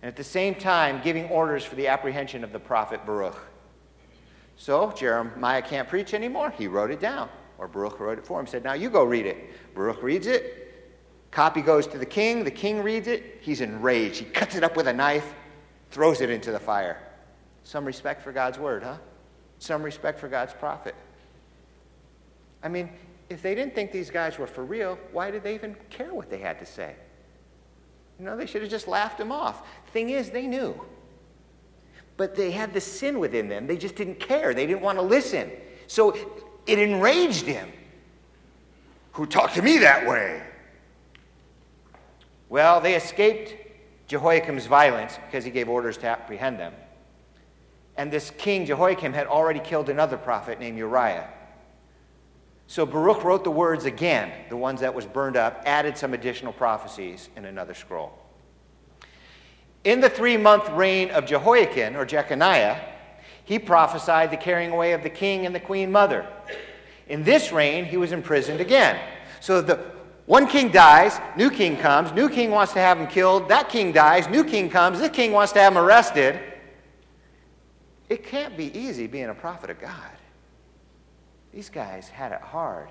And 0.00 0.08
at 0.08 0.14
the 0.14 0.22
same 0.22 0.54
time, 0.54 1.00
giving 1.02 1.26
orders 1.26 1.64
for 1.64 1.74
the 1.74 1.88
apprehension 1.88 2.44
of 2.44 2.52
the 2.52 2.60
prophet 2.60 3.04
Baruch. 3.04 3.36
So 4.56 4.92
Jeremiah 4.92 5.60
can't 5.60 5.88
preach 5.88 6.14
anymore. 6.14 6.50
He 6.50 6.68
wrote 6.68 6.92
it 6.92 7.00
down. 7.00 7.28
Or 7.58 7.66
Baruch 7.66 7.98
wrote 7.98 8.18
it 8.18 8.26
for 8.26 8.38
him, 8.38 8.46
said, 8.46 8.62
Now 8.62 8.74
you 8.74 8.88
go 8.88 9.02
read 9.02 9.26
it. 9.26 9.74
Baruch 9.74 10.02
reads 10.02 10.28
it. 10.28 10.72
Copy 11.32 11.62
goes 11.62 11.88
to 11.88 11.98
the 11.98 12.06
king. 12.06 12.44
The 12.44 12.50
king 12.50 12.80
reads 12.80 13.08
it. 13.08 13.38
He's 13.40 13.60
enraged. 13.60 14.18
He 14.18 14.24
cuts 14.26 14.54
it 14.54 14.62
up 14.62 14.76
with 14.76 14.86
a 14.86 14.92
knife, 14.92 15.34
throws 15.90 16.20
it 16.20 16.30
into 16.30 16.52
the 16.52 16.60
fire. 16.60 17.00
Some 17.64 17.84
respect 17.84 18.22
for 18.22 18.30
God's 18.30 18.58
word, 18.58 18.84
huh? 18.84 18.98
Some 19.58 19.82
respect 19.82 20.20
for 20.20 20.28
God's 20.28 20.52
prophet. 20.52 20.94
I 22.62 22.68
mean, 22.68 22.88
if 23.28 23.42
they 23.42 23.54
didn't 23.54 23.74
think 23.74 23.92
these 23.92 24.10
guys 24.10 24.38
were 24.38 24.46
for 24.46 24.64
real, 24.64 24.98
why 25.12 25.30
did 25.30 25.42
they 25.42 25.54
even 25.54 25.76
care 25.90 26.14
what 26.14 26.30
they 26.30 26.38
had 26.38 26.58
to 26.58 26.66
say? 26.66 26.94
You 28.18 28.26
know, 28.26 28.36
they 28.36 28.46
should 28.46 28.62
have 28.62 28.70
just 28.70 28.88
laughed 28.88 29.18
them 29.18 29.32
off. 29.32 29.66
Thing 29.92 30.10
is, 30.10 30.30
they 30.30 30.46
knew. 30.46 30.80
But 32.16 32.34
they 32.36 32.50
had 32.50 32.72
the 32.72 32.80
sin 32.80 33.18
within 33.18 33.48
them. 33.48 33.66
They 33.66 33.76
just 33.76 33.96
didn't 33.96 34.20
care. 34.20 34.54
They 34.54 34.66
didn't 34.66 34.82
want 34.82 34.98
to 34.98 35.02
listen. 35.02 35.50
So 35.86 36.16
it 36.66 36.78
enraged 36.78 37.46
him. 37.46 37.72
Who 39.12 39.26
talked 39.26 39.54
to 39.54 39.62
me 39.62 39.78
that 39.78 40.06
way? 40.06 40.42
Well, 42.48 42.80
they 42.80 42.94
escaped 42.94 43.54
Jehoiakim's 44.08 44.66
violence 44.66 45.18
because 45.26 45.44
he 45.44 45.50
gave 45.50 45.68
orders 45.68 45.96
to 45.98 46.06
apprehend 46.06 46.58
them. 46.58 46.74
And 47.96 48.10
this 48.10 48.30
king, 48.38 48.66
Jehoiakim, 48.66 49.12
had 49.12 49.26
already 49.26 49.60
killed 49.60 49.88
another 49.88 50.16
prophet 50.16 50.60
named 50.60 50.78
Uriah. 50.78 51.28
So 52.72 52.86
Baruch 52.86 53.22
wrote 53.22 53.44
the 53.44 53.50
words 53.50 53.84
again, 53.84 54.32
the 54.48 54.56
ones 54.56 54.80
that 54.80 54.94
was 54.94 55.04
burned 55.04 55.36
up, 55.36 55.62
added 55.66 55.98
some 55.98 56.14
additional 56.14 56.54
prophecies 56.54 57.28
in 57.36 57.44
another 57.44 57.74
scroll. 57.74 58.18
In 59.84 60.00
the 60.00 60.08
three 60.08 60.38
month 60.38 60.70
reign 60.70 61.10
of 61.10 61.26
Jehoiachin, 61.26 61.94
or 61.94 62.06
Jeconiah, 62.06 62.80
he 63.44 63.58
prophesied 63.58 64.30
the 64.30 64.38
carrying 64.38 64.70
away 64.70 64.92
of 64.92 65.02
the 65.02 65.10
king 65.10 65.44
and 65.44 65.54
the 65.54 65.60
queen 65.60 65.92
mother. 65.92 66.26
In 67.08 67.22
this 67.24 67.52
reign, 67.52 67.84
he 67.84 67.98
was 67.98 68.10
imprisoned 68.10 68.62
again. 68.62 68.98
So 69.40 69.60
the 69.60 69.78
one 70.24 70.46
king 70.46 70.70
dies, 70.70 71.20
new 71.36 71.50
king 71.50 71.76
comes, 71.76 72.10
new 72.12 72.30
king 72.30 72.50
wants 72.50 72.72
to 72.72 72.78
have 72.78 72.98
him 72.98 73.06
killed, 73.06 73.50
that 73.50 73.68
king 73.68 73.92
dies, 73.92 74.30
new 74.30 74.44
king 74.44 74.70
comes, 74.70 74.98
this 74.98 75.10
king 75.10 75.32
wants 75.32 75.52
to 75.52 75.60
have 75.60 75.74
him 75.74 75.78
arrested. 75.78 76.40
It 78.08 78.24
can't 78.24 78.56
be 78.56 78.74
easy 78.74 79.06
being 79.06 79.28
a 79.28 79.34
prophet 79.34 79.68
of 79.68 79.78
God. 79.78 80.11
These 81.52 81.68
guys 81.68 82.08
had 82.08 82.32
it 82.32 82.40
hard. 82.40 82.88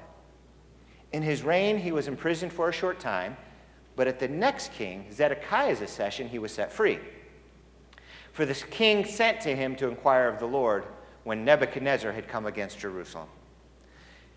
In 1.11 1.23
his 1.23 1.43
reign, 1.43 1.77
he 1.77 1.91
was 1.91 2.07
imprisoned 2.07 2.53
for 2.53 2.69
a 2.69 2.71
short 2.71 2.99
time, 2.99 3.35
but 3.95 4.07
at 4.07 4.19
the 4.19 4.27
next 4.27 4.71
king, 4.73 5.05
Zedekiah's 5.11 5.81
accession, 5.81 6.29
he 6.29 6.39
was 6.39 6.51
set 6.51 6.71
free. 6.71 6.99
For 8.33 8.45
the 8.45 8.53
king 8.53 9.03
sent 9.03 9.41
to 9.41 9.55
him 9.55 9.75
to 9.77 9.87
inquire 9.87 10.29
of 10.29 10.39
the 10.39 10.45
Lord 10.45 10.85
when 11.23 11.43
Nebuchadnezzar 11.43 12.11
had 12.11 12.27
come 12.27 12.45
against 12.45 12.79
Jerusalem. 12.79 13.27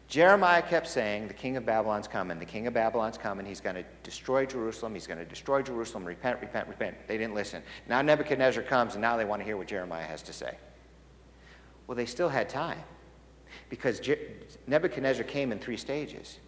Jeremiah 0.09 0.63
kept 0.63 0.89
saying, 0.89 1.29
The 1.29 1.35
king 1.35 1.57
of 1.57 1.65
Babylon's 1.65 2.09
coming, 2.09 2.39
the 2.39 2.45
king 2.45 2.67
of 2.67 2.75
Babylon's 2.75 3.17
coming. 3.17 3.47
He's 3.47 3.61
going 3.61 3.77
to 3.77 3.85
destroy 4.03 4.45
Jerusalem. 4.45 4.95
He's 4.95 5.07
going 5.07 5.19
to 5.19 5.25
destroy 5.25 5.63
Jerusalem. 5.63 6.05
Repent, 6.05 6.41
repent, 6.41 6.69
repent. 6.69 6.97
They 7.07 7.17
didn't 7.17 7.35
listen. 7.35 7.63
Now 7.89 8.03
Nebuchadnezzar 8.03 8.65
comes, 8.65 8.95
and 8.95 9.03
now 9.03 9.17
they 9.17 9.25
want 9.25 9.41
to 9.41 9.47
hear 9.47 9.57
what 9.57 9.69
Jeremiah 9.69 10.05
has 10.05 10.23
to 10.23 10.33
say. 10.33 10.59
Well, 11.87 11.97
they 11.97 12.07
still 12.07 12.29
had 12.29 12.49
time 12.49 12.83
because 13.75 13.99
Je- 13.99 14.17
Nebuchadnezzar 14.69 15.25
came 15.25 15.51
in 15.51 15.59
three 15.59 15.77
stages. 15.77 16.39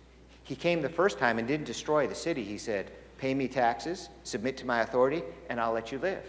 He 0.44 0.54
came 0.54 0.80
the 0.80 0.88
first 0.88 1.18
time 1.18 1.40
and 1.40 1.48
didn't 1.48 1.66
destroy 1.66 2.06
the 2.06 2.14
city. 2.14 2.44
He 2.44 2.56
said, 2.56 2.92
Pay 3.18 3.34
me 3.34 3.48
taxes, 3.48 4.10
submit 4.22 4.56
to 4.58 4.64
my 4.64 4.82
authority, 4.82 5.24
and 5.50 5.60
I'll 5.60 5.72
let 5.72 5.90
you 5.90 5.98
live. 5.98 6.22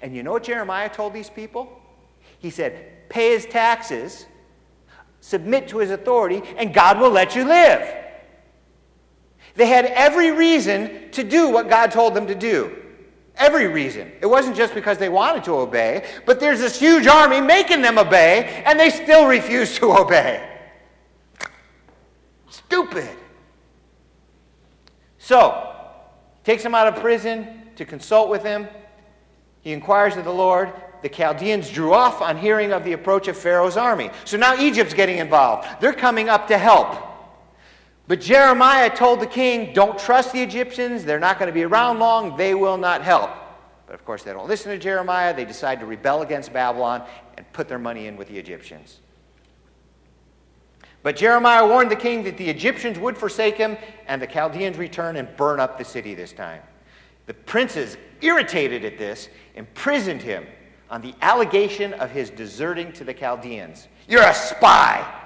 And 0.00 0.12
you 0.12 0.24
know 0.24 0.32
what 0.32 0.42
Jeremiah 0.42 0.88
told 0.88 1.12
these 1.12 1.30
people? 1.30 1.80
He 2.40 2.50
said, 2.50 3.08
Pay 3.10 3.30
his 3.30 3.46
taxes, 3.46 4.26
submit 5.20 5.68
to 5.68 5.78
his 5.78 5.92
authority, 5.92 6.42
and 6.56 6.74
God 6.74 6.98
will 6.98 7.10
let 7.10 7.36
you 7.36 7.44
live. 7.44 7.96
They 9.54 9.66
had 9.66 9.84
every 9.84 10.32
reason 10.32 11.12
to 11.12 11.22
do 11.22 11.48
what 11.48 11.68
God 11.68 11.92
told 11.92 12.14
them 12.14 12.26
to 12.26 12.34
do. 12.34 12.81
Every 13.42 13.66
reason. 13.66 14.12
It 14.20 14.26
wasn't 14.26 14.54
just 14.54 14.72
because 14.72 14.98
they 14.98 15.08
wanted 15.08 15.42
to 15.44 15.54
obey, 15.54 16.06
but 16.26 16.38
there's 16.38 16.60
this 16.60 16.78
huge 16.78 17.08
army 17.08 17.40
making 17.40 17.82
them 17.82 17.98
obey, 17.98 18.62
and 18.64 18.78
they 18.78 18.88
still 18.88 19.26
refuse 19.26 19.76
to 19.80 19.92
obey. 19.98 20.48
Stupid. 22.48 23.10
So, 25.18 25.76
takes 26.44 26.64
him 26.64 26.72
out 26.72 26.86
of 26.86 27.00
prison 27.00 27.62
to 27.74 27.84
consult 27.84 28.28
with 28.28 28.44
him. 28.44 28.68
He 29.62 29.72
inquires 29.72 30.16
of 30.16 30.24
the 30.24 30.32
Lord. 30.32 30.72
The 31.02 31.08
Chaldeans 31.08 31.68
drew 31.68 31.94
off 31.94 32.22
on 32.22 32.36
hearing 32.38 32.72
of 32.72 32.84
the 32.84 32.92
approach 32.92 33.26
of 33.26 33.36
Pharaoh's 33.36 33.76
army. 33.76 34.10
So 34.24 34.36
now 34.36 34.54
Egypt's 34.54 34.94
getting 34.94 35.18
involved. 35.18 35.66
They're 35.80 35.92
coming 35.92 36.28
up 36.28 36.46
to 36.46 36.58
help. 36.58 37.11
But 38.12 38.20
Jeremiah 38.20 38.94
told 38.94 39.20
the 39.20 39.26
king, 39.26 39.72
Don't 39.72 39.98
trust 39.98 40.34
the 40.34 40.42
Egyptians. 40.42 41.02
They're 41.02 41.18
not 41.18 41.38
going 41.38 41.46
to 41.46 41.52
be 41.54 41.62
around 41.62 41.98
long. 41.98 42.36
They 42.36 42.52
will 42.52 42.76
not 42.76 43.00
help. 43.00 43.30
But 43.86 43.94
of 43.94 44.04
course, 44.04 44.22
they 44.22 44.34
don't 44.34 44.46
listen 44.46 44.70
to 44.70 44.76
Jeremiah. 44.76 45.34
They 45.34 45.46
decide 45.46 45.80
to 45.80 45.86
rebel 45.86 46.20
against 46.20 46.52
Babylon 46.52 47.04
and 47.38 47.50
put 47.54 47.68
their 47.68 47.78
money 47.78 48.08
in 48.08 48.18
with 48.18 48.28
the 48.28 48.36
Egyptians. 48.36 49.00
But 51.02 51.16
Jeremiah 51.16 51.66
warned 51.66 51.90
the 51.90 51.96
king 51.96 52.22
that 52.24 52.36
the 52.36 52.50
Egyptians 52.50 52.98
would 52.98 53.16
forsake 53.16 53.56
him 53.56 53.78
and 54.06 54.20
the 54.20 54.26
Chaldeans 54.26 54.76
return 54.76 55.16
and 55.16 55.34
burn 55.38 55.58
up 55.58 55.78
the 55.78 55.84
city 55.86 56.14
this 56.14 56.34
time. 56.34 56.60
The 57.24 57.32
princes, 57.32 57.96
irritated 58.20 58.84
at 58.84 58.98
this, 58.98 59.30
imprisoned 59.54 60.20
him 60.20 60.44
on 60.90 61.00
the 61.00 61.14
allegation 61.22 61.94
of 61.94 62.10
his 62.10 62.28
deserting 62.28 62.92
to 62.92 63.04
the 63.04 63.14
Chaldeans. 63.14 63.88
You're 64.06 64.22
a 64.22 64.34
spy. 64.34 65.21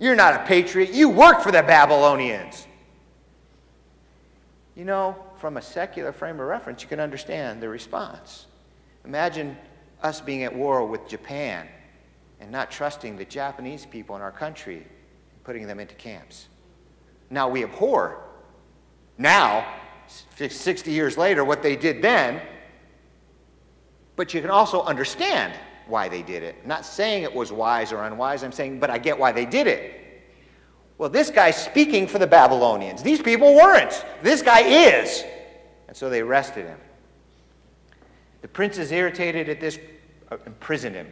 You're 0.00 0.16
not 0.16 0.34
a 0.34 0.44
patriot. 0.44 0.92
You 0.92 1.10
work 1.10 1.42
for 1.42 1.52
the 1.52 1.62
Babylonians. 1.62 2.66
You 4.74 4.86
know, 4.86 5.14
from 5.36 5.58
a 5.58 5.62
secular 5.62 6.10
frame 6.10 6.40
of 6.40 6.46
reference, 6.46 6.82
you 6.82 6.88
can 6.88 6.98
understand 6.98 7.62
the 7.62 7.68
response. 7.68 8.46
Imagine 9.04 9.56
us 10.02 10.22
being 10.22 10.42
at 10.44 10.56
war 10.56 10.86
with 10.86 11.06
Japan 11.06 11.68
and 12.40 12.50
not 12.50 12.70
trusting 12.70 13.16
the 13.16 13.26
Japanese 13.26 13.84
people 13.84 14.16
in 14.16 14.22
our 14.22 14.32
country, 14.32 14.86
putting 15.44 15.66
them 15.66 15.78
into 15.78 15.94
camps. 15.96 16.48
Now 17.28 17.48
we 17.48 17.62
abhor, 17.62 18.22
now, 19.18 19.66
60 20.06 20.90
years 20.90 21.18
later, 21.18 21.44
what 21.44 21.62
they 21.62 21.76
did 21.76 22.00
then, 22.00 22.40
but 24.16 24.32
you 24.32 24.40
can 24.40 24.48
also 24.48 24.82
understand 24.82 25.52
why 25.90 26.08
they 26.08 26.22
did 26.22 26.42
it. 26.42 26.56
I'm 26.62 26.68
not 26.68 26.86
saying 26.86 27.24
it 27.24 27.34
was 27.34 27.52
wise 27.52 27.92
or 27.92 28.04
unwise, 28.04 28.42
I'm 28.42 28.52
saying, 28.52 28.80
but 28.80 28.88
I 28.88 28.98
get 28.98 29.18
why 29.18 29.32
they 29.32 29.44
did 29.44 29.66
it. 29.66 30.00
Well, 31.00 31.08
this 31.08 31.30
guy's 31.30 31.56
speaking 31.56 32.06
for 32.06 32.18
the 32.18 32.26
Babylonians. 32.26 33.02
These 33.02 33.22
people 33.22 33.54
weren't. 33.54 34.04
This 34.22 34.42
guy 34.42 34.60
is. 34.60 35.24
And 35.88 35.96
so 35.96 36.10
they 36.10 36.20
arrested 36.20 36.66
him. 36.66 36.78
The 38.42 38.48
princes, 38.48 38.92
irritated 38.92 39.48
at 39.48 39.60
this, 39.60 39.78
uh, 40.30 40.36
imprisoned 40.46 40.94
him. 40.94 41.08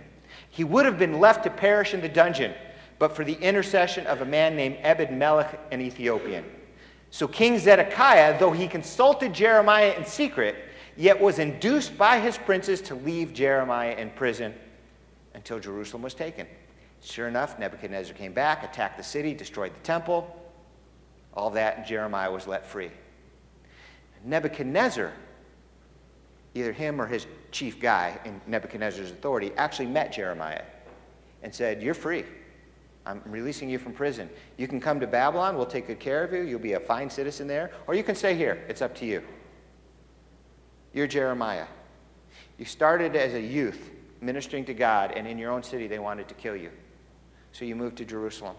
He 0.50 0.62
would 0.62 0.84
have 0.84 0.98
been 0.98 1.20
left 1.20 1.42
to 1.44 1.50
perish 1.50 1.94
in 1.94 2.00
the 2.00 2.08
dungeon, 2.08 2.54
but 2.98 3.16
for 3.16 3.24
the 3.24 3.34
intercession 3.34 4.06
of 4.06 4.20
a 4.20 4.26
man 4.26 4.56
named 4.56 4.76
Ebed 4.82 5.10
Melech, 5.10 5.58
an 5.70 5.80
Ethiopian. 5.80 6.44
So 7.10 7.26
King 7.26 7.58
Zedekiah, 7.58 8.38
though 8.38 8.52
he 8.52 8.68
consulted 8.68 9.32
Jeremiah 9.32 9.94
in 9.96 10.04
secret, 10.04 10.56
yet 10.96 11.18
was 11.18 11.38
induced 11.38 11.96
by 11.96 12.20
his 12.20 12.36
princes 12.36 12.82
to 12.82 12.94
leave 12.94 13.32
Jeremiah 13.32 13.94
in 13.94 14.10
prison 14.10 14.54
until 15.38 15.60
Jerusalem 15.60 16.02
was 16.02 16.14
taken. 16.14 16.46
Sure 17.00 17.28
enough, 17.28 17.60
Nebuchadnezzar 17.60 18.14
came 18.14 18.32
back, 18.32 18.64
attacked 18.64 18.98
the 18.98 19.04
city, 19.04 19.32
destroyed 19.32 19.72
the 19.72 19.80
temple. 19.80 20.36
All 21.32 21.50
that, 21.50 21.78
and 21.78 21.86
Jeremiah 21.86 22.30
was 22.30 22.48
let 22.48 22.66
free. 22.66 22.90
Nebuchadnezzar, 24.24 25.12
either 26.54 26.72
him 26.72 27.00
or 27.00 27.06
his 27.06 27.28
chief 27.52 27.80
guy 27.80 28.18
in 28.24 28.40
Nebuchadnezzar's 28.48 29.12
authority, 29.12 29.52
actually 29.56 29.86
met 29.86 30.12
Jeremiah 30.12 30.64
and 31.44 31.54
said, 31.54 31.80
You're 31.80 31.94
free. 31.94 32.24
I'm 33.06 33.22
releasing 33.24 33.70
you 33.70 33.78
from 33.78 33.92
prison. 33.92 34.28
You 34.56 34.66
can 34.66 34.80
come 34.80 34.98
to 34.98 35.06
Babylon. 35.06 35.56
We'll 35.56 35.66
take 35.66 35.86
good 35.86 36.00
care 36.00 36.24
of 36.24 36.32
you. 36.32 36.42
You'll 36.42 36.58
be 36.58 36.72
a 36.72 36.80
fine 36.80 37.08
citizen 37.08 37.46
there. 37.46 37.70
Or 37.86 37.94
you 37.94 38.02
can 38.02 38.16
stay 38.16 38.34
here. 38.34 38.62
It's 38.68 38.82
up 38.82 38.94
to 38.96 39.06
you. 39.06 39.22
You're 40.92 41.06
Jeremiah. 41.06 41.66
You 42.58 42.64
started 42.64 43.14
as 43.14 43.34
a 43.34 43.40
youth 43.40 43.92
ministering 44.20 44.64
to 44.66 44.74
God, 44.74 45.12
and 45.12 45.26
in 45.26 45.38
your 45.38 45.50
own 45.50 45.62
city, 45.62 45.86
they 45.86 45.98
wanted 45.98 46.28
to 46.28 46.34
kill 46.34 46.56
you. 46.56 46.70
So 47.52 47.64
you 47.64 47.76
moved 47.76 47.96
to 47.98 48.04
Jerusalem. 48.04 48.56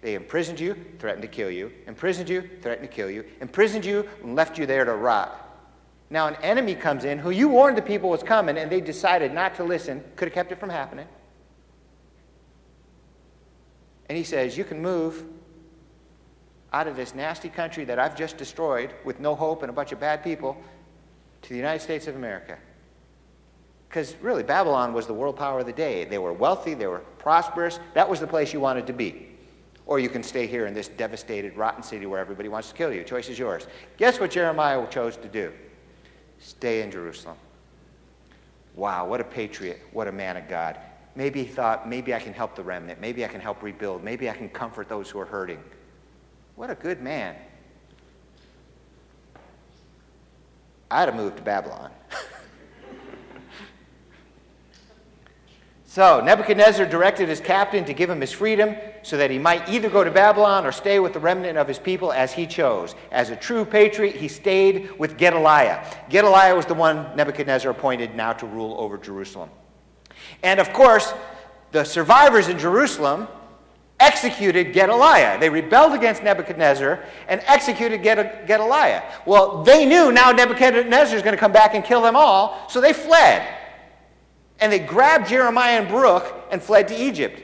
They 0.00 0.14
imprisoned 0.14 0.60
you, 0.60 0.76
threatened 0.98 1.22
to 1.22 1.28
kill 1.28 1.50
you, 1.50 1.72
imprisoned 1.86 2.28
you, 2.28 2.48
threatened 2.62 2.88
to 2.88 2.94
kill 2.94 3.10
you, 3.10 3.24
imprisoned 3.40 3.84
you, 3.84 4.08
and 4.22 4.34
left 4.34 4.58
you 4.58 4.66
there 4.66 4.84
to 4.84 4.94
rot. 4.94 5.44
Now, 6.10 6.26
an 6.26 6.36
enemy 6.42 6.74
comes 6.74 7.04
in 7.04 7.18
who 7.18 7.30
you 7.30 7.48
warned 7.48 7.76
the 7.76 7.82
people 7.82 8.08
was 8.08 8.22
coming, 8.22 8.56
and 8.56 8.70
they 8.70 8.80
decided 8.80 9.32
not 9.32 9.54
to 9.56 9.64
listen, 9.64 10.02
could 10.16 10.28
have 10.28 10.34
kept 10.34 10.52
it 10.52 10.58
from 10.58 10.70
happening. 10.70 11.06
And 14.08 14.16
he 14.16 14.24
says, 14.24 14.56
You 14.56 14.64
can 14.64 14.80
move 14.80 15.24
out 16.72 16.86
of 16.86 16.96
this 16.96 17.14
nasty 17.14 17.48
country 17.48 17.84
that 17.84 17.98
I've 17.98 18.16
just 18.16 18.36
destroyed 18.36 18.92
with 19.04 19.20
no 19.20 19.34
hope 19.34 19.62
and 19.62 19.70
a 19.70 19.72
bunch 19.72 19.92
of 19.92 20.00
bad 20.00 20.22
people 20.22 20.56
to 21.42 21.48
the 21.48 21.56
United 21.56 21.80
States 21.80 22.06
of 22.06 22.16
America. 22.16 22.58
Because 23.88 24.14
really, 24.20 24.42
Babylon 24.42 24.92
was 24.92 25.06
the 25.06 25.14
world 25.14 25.36
power 25.36 25.60
of 25.60 25.66
the 25.66 25.72
day. 25.72 26.04
They 26.04 26.18
were 26.18 26.32
wealthy, 26.32 26.74
they 26.74 26.86
were 26.86 27.00
prosperous. 27.18 27.80
That 27.94 28.08
was 28.08 28.20
the 28.20 28.26
place 28.26 28.52
you 28.52 28.60
wanted 28.60 28.86
to 28.86 28.92
be. 28.92 29.28
Or 29.86 29.98
you 29.98 30.10
can 30.10 30.22
stay 30.22 30.46
here 30.46 30.66
in 30.66 30.74
this 30.74 30.88
devastated, 30.88 31.56
rotten 31.56 31.82
city 31.82 32.04
where 32.04 32.20
everybody 32.20 32.50
wants 32.50 32.68
to 32.68 32.74
kill 32.74 32.92
you. 32.92 33.02
Choice 33.02 33.30
is 33.30 33.38
yours. 33.38 33.66
Guess 33.96 34.20
what 34.20 34.30
Jeremiah 34.30 34.86
chose 34.90 35.16
to 35.16 35.28
do? 35.28 35.52
Stay 36.38 36.82
in 36.82 36.90
Jerusalem. 36.90 37.36
Wow, 38.76 39.06
what 39.06 39.20
a 39.20 39.24
patriot. 39.24 39.80
What 39.92 40.06
a 40.06 40.12
man 40.12 40.36
of 40.36 40.46
God. 40.48 40.78
Maybe 41.16 41.42
he 41.42 41.48
thought, 41.48 41.88
maybe 41.88 42.14
I 42.14 42.20
can 42.20 42.34
help 42.34 42.54
the 42.54 42.62
remnant. 42.62 43.00
Maybe 43.00 43.24
I 43.24 43.28
can 43.28 43.40
help 43.40 43.62
rebuild. 43.62 44.04
Maybe 44.04 44.28
I 44.28 44.34
can 44.34 44.50
comfort 44.50 44.88
those 44.88 45.08
who 45.08 45.18
are 45.18 45.26
hurting. 45.26 45.58
What 46.54 46.70
a 46.70 46.74
good 46.74 47.00
man. 47.00 47.34
I'd 50.90 51.08
have 51.08 51.16
moved 51.16 51.38
to 51.38 51.42
Babylon. 51.42 51.90
So 55.98 56.20
Nebuchadnezzar 56.20 56.86
directed 56.86 57.28
his 57.28 57.40
captain 57.40 57.84
to 57.86 57.92
give 57.92 58.08
him 58.08 58.20
his 58.20 58.30
freedom 58.30 58.76
so 59.02 59.16
that 59.16 59.32
he 59.32 59.38
might 59.40 59.68
either 59.68 59.90
go 59.90 60.04
to 60.04 60.12
Babylon 60.12 60.64
or 60.64 60.70
stay 60.70 61.00
with 61.00 61.12
the 61.12 61.18
remnant 61.18 61.58
of 61.58 61.66
his 61.66 61.80
people 61.80 62.12
as 62.12 62.32
he 62.32 62.46
chose. 62.46 62.94
As 63.10 63.30
a 63.30 63.34
true 63.34 63.64
patriot, 63.64 64.14
he 64.14 64.28
stayed 64.28 64.96
with 64.96 65.18
Gedaliah. 65.18 65.84
Gedaliah 66.08 66.54
was 66.54 66.66
the 66.66 66.74
one 66.74 67.16
Nebuchadnezzar 67.16 67.72
appointed 67.72 68.14
now 68.14 68.32
to 68.34 68.46
rule 68.46 68.76
over 68.78 68.96
Jerusalem. 68.96 69.50
And 70.44 70.60
of 70.60 70.72
course, 70.72 71.12
the 71.72 71.82
survivors 71.82 72.46
in 72.46 72.60
Jerusalem 72.60 73.26
executed 73.98 74.72
Gedaliah. 74.72 75.40
They 75.40 75.50
rebelled 75.50 75.94
against 75.94 76.22
Nebuchadnezzar 76.22 77.02
and 77.26 77.42
executed 77.44 78.04
Gedaliah. 78.04 79.02
Well, 79.26 79.64
they 79.64 79.84
knew 79.84 80.12
now 80.12 80.30
Nebuchadnezzar 80.30 81.16
is 81.16 81.22
going 81.22 81.34
to 81.34 81.40
come 81.40 81.50
back 81.50 81.74
and 81.74 81.82
kill 81.82 82.02
them 82.02 82.14
all, 82.14 82.68
so 82.68 82.80
they 82.80 82.92
fled. 82.92 83.56
And 84.60 84.72
they 84.72 84.78
grabbed 84.78 85.28
Jeremiah 85.28 85.80
and 85.80 85.88
Baruch 85.88 86.34
and 86.50 86.62
fled 86.62 86.88
to 86.88 86.96
Egypt. 86.96 87.42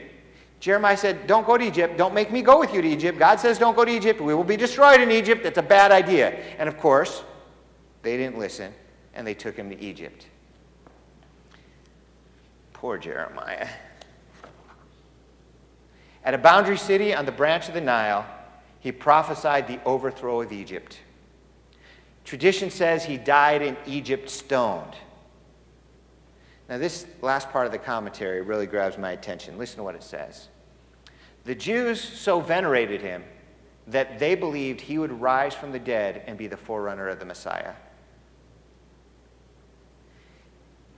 Jeremiah 0.59 0.97
said, 0.97 1.27
Don't 1.27 1.45
go 1.45 1.57
to 1.57 1.63
Egypt. 1.63 1.97
Don't 1.97 2.13
make 2.13 2.31
me 2.31 2.41
go 2.41 2.59
with 2.59 2.73
you 2.73 2.81
to 2.81 2.87
Egypt. 2.87 3.19
God 3.19 3.39
says, 3.39 3.57
Don't 3.57 3.75
go 3.75 3.85
to 3.85 3.91
Egypt. 3.91 4.19
We 4.19 4.33
will 4.33 4.43
be 4.43 4.57
destroyed 4.57 4.99
in 4.99 5.11
Egypt. 5.11 5.43
That's 5.43 5.57
a 5.57 5.63
bad 5.63 5.91
idea. 5.91 6.31
And 6.57 6.67
of 6.67 6.77
course, 6.77 7.23
they 8.01 8.17
didn't 8.17 8.37
listen 8.37 8.73
and 9.13 9.25
they 9.25 9.33
took 9.33 9.55
him 9.55 9.69
to 9.69 9.79
Egypt. 9.79 10.27
Poor 12.73 12.97
Jeremiah. 12.97 13.67
At 16.23 16.33
a 16.33 16.37
boundary 16.37 16.77
city 16.77 17.13
on 17.13 17.25
the 17.25 17.31
branch 17.31 17.67
of 17.67 17.73
the 17.73 17.81
Nile, 17.81 18.25
he 18.79 18.91
prophesied 18.91 19.67
the 19.67 19.79
overthrow 19.85 20.41
of 20.41 20.51
Egypt. 20.51 20.99
Tradition 22.23 22.71
says 22.71 23.05
he 23.05 23.17
died 23.17 23.61
in 23.61 23.77
Egypt 23.85 24.29
stoned. 24.29 24.95
Now, 26.67 26.77
this 26.79 27.05
last 27.21 27.51
part 27.51 27.65
of 27.65 27.71
the 27.71 27.77
commentary 27.77 28.41
really 28.41 28.65
grabs 28.65 28.97
my 28.97 29.11
attention. 29.11 29.57
Listen 29.57 29.77
to 29.77 29.83
what 29.83 29.95
it 29.95 30.03
says. 30.03 30.47
The 31.43 31.53
Jews 31.53 32.01
so 32.01 32.39
venerated 32.39 33.01
him 33.01 33.23
that 33.87 34.17
they 34.17 34.33
believed 34.33 34.81
he 34.81 34.97
would 34.97 35.21
rise 35.21 35.53
from 35.53 35.71
the 35.71 35.79
dead 35.79 36.23
and 36.25 36.37
be 36.37 36.47
the 36.47 36.57
forerunner 36.57 37.07
of 37.07 37.19
the 37.19 37.25
Messiah. 37.25 37.73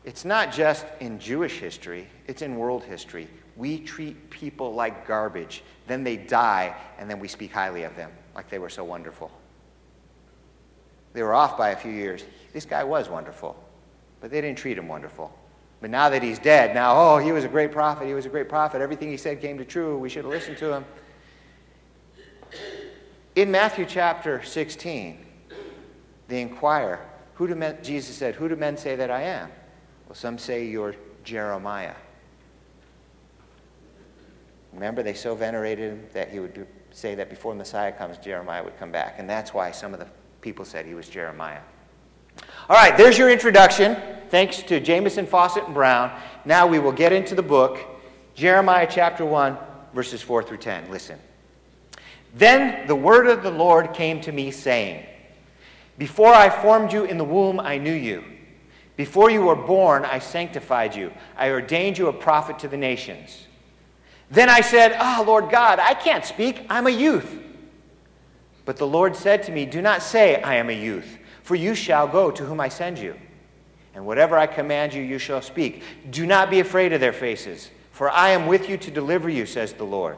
It's 0.05 0.23
not 0.23 0.53
just 0.53 0.85
in 1.01 1.19
Jewish 1.19 1.59
history, 1.59 2.07
it's 2.27 2.41
in 2.41 2.55
world 2.55 2.85
history. 2.85 3.27
We 3.57 3.79
treat 3.79 4.29
people 4.29 4.73
like 4.73 5.05
garbage, 5.05 5.63
then 5.85 6.05
they 6.05 6.15
die, 6.15 6.73
and 6.97 7.09
then 7.09 7.19
we 7.19 7.27
speak 7.27 7.51
highly 7.51 7.83
of 7.83 7.93
them 7.97 8.11
like 8.33 8.49
they 8.49 8.59
were 8.59 8.69
so 8.69 8.85
wonderful. 8.85 9.29
they 11.11 11.23
were 11.23 11.33
off 11.33 11.57
by 11.57 11.71
a 11.71 11.75
few 11.75 11.91
years. 11.91 12.23
This 12.53 12.63
guy 12.63 12.85
was 12.85 13.09
wonderful, 13.09 13.61
but 14.21 14.31
they 14.31 14.39
didn't 14.39 14.59
treat 14.59 14.77
him 14.77 14.87
wonderful. 14.87 15.37
But 15.79 15.91
now 15.91 16.09
that 16.09 16.23
he's 16.23 16.39
dead, 16.39 16.73
now, 16.73 16.95
oh, 16.95 17.17
he 17.17 17.31
was 17.31 17.43
a 17.43 17.47
great 17.47 17.71
prophet. 17.71 18.07
He 18.07 18.13
was 18.13 18.25
a 18.25 18.29
great 18.29 18.49
prophet. 18.49 18.81
Everything 18.81 19.09
he 19.09 19.17
said 19.17 19.41
came 19.41 19.57
to 19.59 19.65
true. 19.65 19.97
We 19.97 20.09
should 20.09 20.23
have 20.23 20.33
listened 20.33 20.57
to 20.57 20.73
him. 20.73 20.85
In 23.35 23.51
Matthew 23.51 23.85
chapter 23.85 24.41
16, 24.43 25.23
they 26.27 26.41
inquire, 26.41 27.05
who 27.35 27.47
do 27.47 27.53
men, 27.53 27.77
Jesus 27.83 28.15
said, 28.15 28.33
Who 28.33 28.49
do 28.49 28.55
men 28.55 28.77
say 28.77 28.95
that 28.95 29.11
I 29.11 29.21
am? 29.21 29.49
Well, 30.07 30.15
some 30.15 30.39
say 30.39 30.65
you're 30.65 30.95
Jeremiah. 31.23 31.93
Remember, 34.73 35.03
they 35.03 35.13
so 35.13 35.35
venerated 35.35 35.91
him 35.91 36.07
that 36.13 36.31
he 36.31 36.39
would 36.39 36.67
say 36.91 37.13
that 37.15 37.29
before 37.29 37.53
Messiah 37.53 37.91
comes, 37.91 38.17
Jeremiah 38.17 38.63
would 38.63 38.77
come 38.77 38.91
back. 38.91 39.15
And 39.19 39.29
that's 39.29 39.53
why 39.53 39.69
some 39.71 39.93
of 39.93 39.99
the 39.99 40.07
people 40.41 40.65
said 40.65 40.85
he 40.85 40.95
was 40.95 41.07
Jeremiah. 41.07 41.61
All 42.69 42.75
right, 42.75 42.97
there's 42.97 43.17
your 43.17 43.29
introduction. 43.29 43.97
Thanks 44.29 44.61
to 44.63 44.79
Jamieson, 44.79 45.25
Fausset, 45.25 45.65
and 45.65 45.73
Brown. 45.73 46.11
Now 46.43 46.67
we 46.67 46.79
will 46.79 46.91
get 46.91 47.13
into 47.13 47.33
the 47.33 47.43
book, 47.43 47.79
Jeremiah 48.35 48.87
chapter 48.89 49.25
1, 49.25 49.57
verses 49.93 50.21
4 50.21 50.43
through 50.43 50.57
10. 50.57 50.91
Listen. 50.91 51.19
Then 52.35 52.85
the 52.87 52.95
word 52.95 53.27
of 53.27 53.41
the 53.41 53.51
Lord 53.51 53.93
came 53.93 54.21
to 54.21 54.31
me, 54.31 54.51
saying, 54.51 55.05
Before 55.97 56.33
I 56.33 56.49
formed 56.49 56.93
you 56.93 57.05
in 57.05 57.17
the 57.17 57.23
womb, 57.23 57.59
I 57.59 57.77
knew 57.77 57.93
you. 57.93 58.23
Before 58.97 59.29
you 59.29 59.43
were 59.43 59.55
born, 59.55 60.05
I 60.05 60.19
sanctified 60.19 60.95
you. 60.95 61.13
I 61.37 61.51
ordained 61.51 61.97
you 61.97 62.07
a 62.07 62.13
prophet 62.13 62.59
to 62.59 62.67
the 62.67 62.77
nations. 62.77 63.47
Then 64.29 64.49
I 64.49 64.61
said, 64.61 64.95
Ah, 64.97 65.19
oh, 65.19 65.23
Lord 65.23 65.49
God, 65.49 65.79
I 65.79 65.93
can't 65.93 66.25
speak. 66.25 66.65
I'm 66.69 66.87
a 66.87 66.91
youth. 66.91 67.39
But 68.65 68.77
the 68.77 68.87
Lord 68.87 69.15
said 69.15 69.43
to 69.43 69.51
me, 69.51 69.65
Do 69.65 69.81
not 69.81 70.03
say, 70.03 70.41
I 70.41 70.55
am 70.55 70.69
a 70.69 70.73
youth, 70.73 71.17
for 71.47 71.55
you 71.55 71.73
shall 71.73 72.09
go 72.09 72.29
to 72.29 72.43
whom 72.43 72.59
I 72.59 72.67
send 72.67 72.99
you. 72.99 73.15
And 73.95 74.05
whatever 74.05 74.37
I 74.37 74.47
command 74.47 74.93
you, 74.93 75.01
you 75.01 75.17
shall 75.17 75.41
speak. 75.41 75.81
Do 76.09 76.25
not 76.25 76.49
be 76.49 76.59
afraid 76.59 76.91
of 76.91 76.99
their 76.99 77.13
faces, 77.13 77.71
for 77.93 78.09
I 78.09 78.31
am 78.31 78.47
with 78.47 78.67
you 78.67 78.75
to 78.75 78.91
deliver 78.91 79.29
you, 79.29 79.45
says 79.45 79.71
the 79.71 79.85
Lord. 79.85 80.17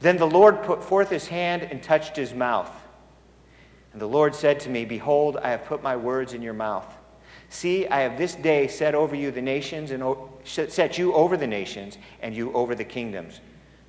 Then 0.00 0.16
the 0.16 0.26
Lord 0.26 0.64
put 0.64 0.82
forth 0.82 1.10
his 1.10 1.28
hand 1.28 1.62
and 1.62 1.80
touched 1.80 2.16
his 2.16 2.34
mouth. 2.34 2.72
And 3.92 4.02
the 4.02 4.08
Lord 4.08 4.34
said 4.34 4.58
to 4.60 4.68
me, 4.68 4.84
Behold, 4.84 5.36
I 5.36 5.50
have 5.50 5.64
put 5.64 5.80
my 5.80 5.94
words 5.94 6.32
in 6.32 6.42
your 6.42 6.54
mouth. 6.54 6.92
See, 7.48 7.86
I 7.86 8.00
have 8.00 8.18
this 8.18 8.34
day 8.34 8.66
set 8.66 8.96
over 8.96 9.14
you 9.14 9.30
the 9.30 9.40
nations 9.40 9.92
and 9.92 10.02
set 10.42 10.98
you 10.98 11.14
over 11.14 11.36
the 11.36 11.46
nations 11.46 11.98
and 12.20 12.34
you 12.34 12.52
over 12.52 12.74
the 12.74 12.84
kingdoms, 12.84 13.40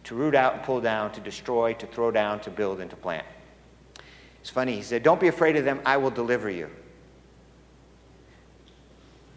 to 0.03 0.13
root 0.13 0.35
out 0.35 0.53
and 0.53 0.61
pull 0.61 0.81
down, 0.81 1.11
to 1.13 1.19
destroy, 1.19 1.73
to 1.73 1.87
throw 1.87 2.11
down, 2.11 2.41
to 2.41 2.51
build, 2.51 2.79
and 2.79 2.91
to 2.91 2.95
plant. 2.95 3.25
It's 4.47 4.53
funny. 4.53 4.77
He 4.77 4.81
said, 4.81 5.03
Don't 5.03 5.19
be 5.19 5.27
afraid 5.27 5.57
of 5.57 5.65
them. 5.65 5.81
I 5.85 5.97
will 5.97 6.09
deliver 6.09 6.49
you. 6.49 6.69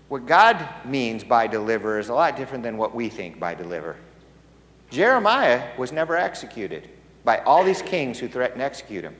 What 0.06 0.24
God 0.24 0.64
means 0.84 1.24
by 1.24 1.48
deliver 1.48 1.98
is 1.98 2.10
a 2.10 2.14
lot 2.14 2.36
different 2.36 2.62
than 2.62 2.76
what 2.76 2.94
we 2.94 3.08
think 3.08 3.40
by 3.40 3.56
deliver. 3.56 3.96
Jeremiah 4.88 5.76
was 5.76 5.90
never 5.90 6.16
executed 6.16 6.88
by 7.24 7.38
all 7.38 7.64
these 7.64 7.82
kings 7.82 8.20
who 8.20 8.28
threatened 8.28 8.60
to 8.60 8.64
execute 8.64 9.02
him. 9.02 9.16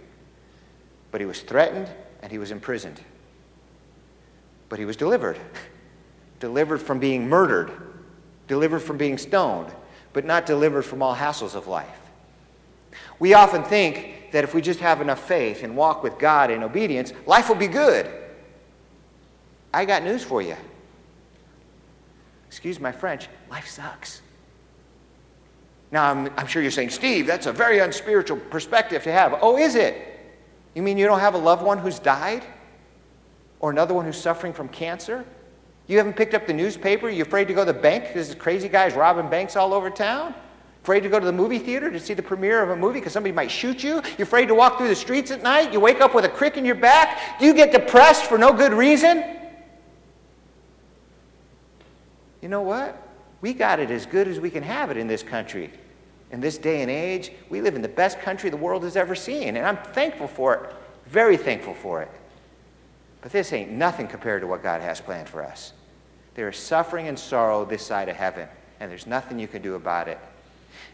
But 1.11 1.20
he 1.20 1.26
was 1.26 1.42
threatened 1.42 1.90
and 2.23 2.30
he 2.30 2.38
was 2.38 2.52
imprisoned. 2.52 3.00
But 4.68 4.78
he 4.78 4.85
was 4.85 4.97
delivered. 4.97 5.40
delivered 6.38 6.78
from 6.78 7.00
being 7.00 7.28
murdered, 7.28 7.73
delivered 8.47 8.78
from 8.78 8.97
being 8.97 9.18
stoned, 9.18 9.73
but 10.12 10.25
not 10.25 10.47
delivered 10.47 10.82
from 10.82 11.02
all 11.02 11.16
hassles 11.16 11.56
of 11.56 11.66
life. 11.66 11.99
We 13.21 13.35
often 13.35 13.62
think 13.62 14.33
that 14.33 14.43
if 14.43 14.55
we 14.55 14.61
just 14.61 14.81
have 14.81 15.00
enough 15.00 15.27
faith 15.29 15.62
and 15.62 15.77
walk 15.77 16.03
with 16.03 16.19
God 16.19 16.50
in 16.50 16.65
obedience, 16.65 17.12
life 17.27 17.49
will 17.49 17.57
be 17.57 17.69
good. 17.69 18.11
I 19.73 19.85
got 19.85 20.03
news 20.03 20.25
for 20.25 20.43
you. 20.43 20.57
Excuse 22.49 22.80
my 22.80 22.91
French, 22.91 23.28
life 23.49 23.69
sucks. 23.69 24.23
Now, 25.93 26.11
I'm, 26.11 26.30
I'm 26.37 26.47
sure 26.47 26.63
you're 26.63 26.71
saying, 26.71 26.91
Steve, 26.91 27.26
that's 27.26 27.47
a 27.47 27.52
very 27.52 27.78
unspiritual 27.78 28.39
perspective 28.39 29.02
to 29.04 29.13
have. 29.13 29.39
Oh, 29.43 29.56
is 29.56 29.75
it? 29.75 30.21
You 30.75 30.83
mean 30.83 30.99
you 30.99 31.06
don't 31.06 31.21
have 31.21 31.35
a 31.35 31.39
loved 31.39 31.63
one 31.63 31.78
who's 31.78 31.99
died? 31.99 32.45
Or 33.61 33.71
another 33.71 33.93
one 33.93 34.04
who's 34.04 34.21
suffering 34.21 34.52
from 34.52 34.69
cancer? 34.69 35.25
You 35.87 35.99
haven't 35.99 36.15
picked 36.15 36.35
up 36.35 36.47
the 36.47 36.52
newspaper? 36.52 37.11
You're 37.11 37.26
afraid 37.26 37.49
to 37.49 37.54
go 37.54 37.65
to 37.65 37.73
the 37.73 37.78
bank 37.78 38.04
because 38.04 38.28
there's 38.28 38.41
crazy 38.41 38.69
guys 38.69 38.95
robbing 38.95 39.28
banks 39.28 39.56
all 39.56 39.75
over 39.75 39.91
town? 39.91 40.35
Afraid 40.82 41.00
to 41.00 41.08
go 41.08 41.21
to 41.21 41.26
the 41.26 41.32
movie 41.32 41.58
theater 41.58 41.90
to 41.90 42.00
see 42.00 42.14
the 42.14 42.23
premiere 42.23 42.62
of 42.62 42.71
a 42.71 42.76
movie 42.76 43.00
because 43.00 43.12
somebody 43.12 43.34
might 43.34 43.50
shoot 43.50 43.84
you? 43.84 44.02
You're 44.16 44.26
afraid 44.26 44.47
to 44.47 44.54
walk 44.54 44.78
through 44.78 44.88
the 44.88 44.95
streets 44.95 45.30
at 45.30 45.43
night? 45.43 45.73
You 45.73 45.80
wake 45.80 46.00
up 46.00 46.14
with 46.14 46.25
a 46.25 46.28
crick 46.28 46.56
in 46.56 46.64
your 46.64 46.75
back? 46.75 47.38
Do 47.38 47.45
you 47.45 47.52
get 47.52 47.71
depressed 47.71 48.25
for 48.25 48.38
no 48.38 48.52
good 48.52 48.73
reason? 48.73 49.36
You 52.40 52.49
know 52.49 52.62
what? 52.62 53.06
We 53.43 53.52
got 53.52 53.78
it 53.78 53.90
as 53.90 54.06
good 54.06 54.26
as 54.26 54.40
we 54.40 54.50
can 54.50 54.62
have 54.62 54.90
it 54.90 54.97
in 54.97 55.06
this 55.06 55.23
country. 55.23 55.71
In 56.30 56.40
this 56.40 56.56
day 56.56 56.80
and 56.80 56.90
age, 56.90 57.32
we 57.50 57.60
live 57.60 57.75
in 57.75 57.82
the 57.82 57.88
best 57.88 58.21
country 58.21 58.49
the 58.50 58.56
world 58.56 58.84
has 58.84 58.97
ever 58.97 59.14
seen, 59.14 59.56
and 59.56 59.66
I'm 59.66 59.76
thankful 59.76 60.28
for 60.28 60.54
it, 60.54 60.75
very 61.06 61.36
thankful 61.36 61.75
for 61.75 62.02
it. 62.02 62.10
But 63.21 63.32
this 63.32 63.52
ain't 63.52 63.71
nothing 63.71 64.06
compared 64.06 64.40
to 64.43 64.47
what 64.47 64.62
God 64.62 64.80
has 64.80 65.00
planned 65.00 65.28
for 65.28 65.43
us. 65.43 65.73
There 66.34 66.49
is 66.49 66.56
suffering 66.56 67.08
and 67.08 67.19
sorrow 67.19 67.64
this 67.64 67.84
side 67.84 68.08
of 68.08 68.16
heaven, 68.16 68.49
and 68.78 68.90
there's 68.90 69.06
nothing 69.06 69.38
you 69.38 69.49
can 69.49 69.60
do 69.60 69.75
about 69.75 70.08
it. 70.08 70.19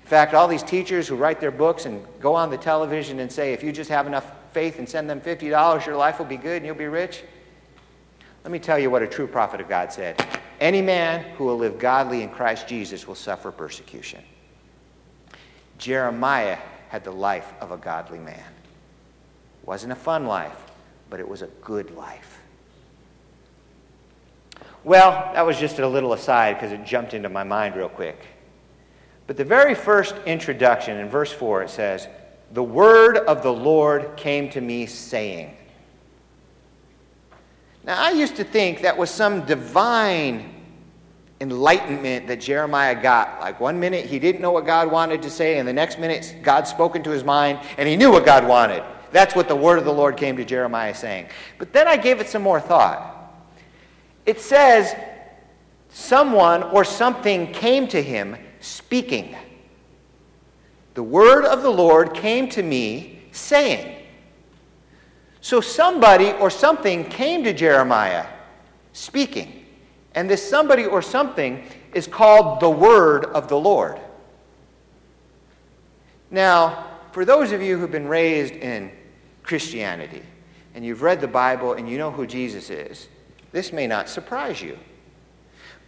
In 0.07 0.11
fact, 0.11 0.35
all 0.35 0.47
these 0.47 0.63
teachers 0.63 1.09
who 1.09 1.17
write 1.17 1.41
their 1.41 1.51
books 1.51 1.85
and 1.85 2.07
go 2.21 2.33
on 2.37 2.49
the 2.49 2.57
television 2.57 3.19
and 3.19 3.31
say, 3.31 3.53
if 3.53 3.65
you 3.65 3.73
just 3.73 3.91
have 3.91 4.07
enough 4.07 4.31
faith 4.53 4.79
and 4.79 4.89
send 4.89 5.11
them 5.11 5.21
$50, 5.21 5.85
your 5.85 5.97
life 5.97 6.21
will 6.21 6.27
be 6.27 6.37
good 6.37 6.59
and 6.59 6.65
you'll 6.65 6.77
be 6.77 6.87
rich. 6.87 7.25
Let 8.45 8.53
me 8.53 8.61
tell 8.61 8.79
you 8.79 8.89
what 8.89 9.03
a 9.03 9.09
true 9.09 9.27
prophet 9.27 9.61
of 9.61 9.69
God 9.69 9.93
said. 9.93 10.25
Any 10.61 10.81
man 10.81 11.25
who 11.33 11.45
will 11.45 11.57
live 11.57 11.81
godly 11.81 12.23
in 12.23 12.31
Christ 12.31 12.69
Jesus 12.69 13.09
will 13.09 13.17
suffer 13.17 13.51
persecution. 13.51 14.23
Jeremiah 15.77 16.59
had 16.89 17.03
the 17.03 17.11
life 17.11 17.53
of 17.61 17.73
a 17.73 17.77
godly 17.77 18.21
man. 18.21 18.39
It 18.39 19.67
wasn't 19.67 19.91
a 19.91 19.97
fun 19.97 20.27
life, 20.27 20.57
but 21.11 21.19
it 21.19 21.29
was 21.29 21.43
a 21.43 21.49
good 21.63 21.91
life. 21.97 22.39
Well, 24.85 25.33
that 25.35 25.45
was 25.45 25.59
just 25.59 25.81
a 25.81 25.89
little 25.89 26.13
aside 26.13 26.53
because 26.53 26.71
it 26.71 26.85
jumped 26.85 27.13
into 27.13 27.29
my 27.29 27.43
mind 27.43 27.75
real 27.75 27.89
quick. 27.89 28.25
But 29.27 29.37
the 29.37 29.45
very 29.45 29.75
first 29.75 30.15
introduction 30.27 30.99
in 30.99 31.09
verse 31.09 31.33
4, 31.33 31.65
it 31.65 31.71
says, 31.71 32.09
The 32.53 32.63
word 32.63 33.17
of 33.17 33.43
the 33.43 33.53
Lord 33.53 34.17
came 34.17 34.49
to 34.51 34.61
me 34.61 34.87
saying. 34.87 35.57
Now, 37.85 38.03
I 38.03 38.11
used 38.11 38.37
to 38.37 38.45
think 38.45 38.83
that 38.83 38.97
was 38.97 39.11
some 39.11 39.45
divine 39.47 40.53
enlightenment 41.41 42.27
that 42.29 42.41
Jeremiah 42.41 43.01
got. 43.01 43.41
Like 43.41 43.61
one 43.61 43.79
minute 43.79 44.07
he 44.07 44.19
didn't 44.19 44.41
know 44.41 44.51
what 44.51 44.67
God 44.67 44.91
wanted 44.91 45.23
to 45.23 45.31
say, 45.31 45.59
and 45.59 45.69
the 45.69 45.73
next 45.73 45.99
minute 45.99 46.37
God 46.43 46.67
spoke 46.67 46.97
into 46.97 47.11
his 47.11 47.25
mind 47.25 47.61
and 47.79 47.89
he 47.89 47.97
knew 47.97 48.11
what 48.11 48.25
God 48.25 48.47
wanted. 48.47 48.83
That's 49.13 49.35
what 49.35 49.49
the 49.49 49.57
word 49.57 49.79
of 49.79 49.85
the 49.85 49.93
Lord 49.93 50.17
came 50.17 50.37
to 50.37 50.45
Jeremiah 50.45 50.95
saying. 50.95 51.29
But 51.59 51.73
then 51.73 51.87
I 51.87 51.97
gave 51.97 52.21
it 52.21 52.29
some 52.29 52.43
more 52.43 52.61
thought. 52.61 53.13
It 54.25 54.41
says, 54.41 54.97
someone 55.89 56.63
or 56.65 56.85
something 56.85 57.53
came 57.53 57.87
to 57.89 58.03
him 58.03 58.37
speaking. 58.67 59.37
The 60.95 61.03
word 61.03 61.45
of 61.45 61.63
the 61.63 61.71
Lord 61.71 62.15
came 62.15 62.49
to 62.51 62.63
me 62.63 63.21
saying. 63.33 64.05
So 65.41 65.61
somebody 65.61 66.33
or 66.33 66.51
something 66.51 67.05
came 67.05 67.45
to 67.45 67.53
Jeremiah 67.53 68.27
speaking. 68.93 69.65
And 70.15 70.29
this 70.29 70.49
somebody 70.49 70.87
or 70.87 71.03
something 71.03 71.65
is 71.95 72.07
called 72.07 72.61
the 72.61 72.71
word 72.71 73.27
of 73.27 73.49
the 73.49 73.59
Lord. 73.59 74.01
Now, 76.31 76.87
for 77.13 77.25
those 77.25 77.53
of 77.53 77.63
you 77.63 77.79
who've 77.79 77.93
been 77.93 78.09
raised 78.09 78.55
in 78.55 78.91
Christianity 79.43 80.23
and 80.75 80.85
you've 80.85 81.03
read 81.03 81.21
the 81.21 81.29
Bible 81.29 81.75
and 81.75 81.89
you 81.89 81.99
know 81.99 82.11
who 82.11 82.27
Jesus 82.27 82.71
is, 82.71 83.09
this 83.53 83.73
may 83.73 83.87
not 83.87 84.09
surprise 84.09 84.61
you. 84.61 84.79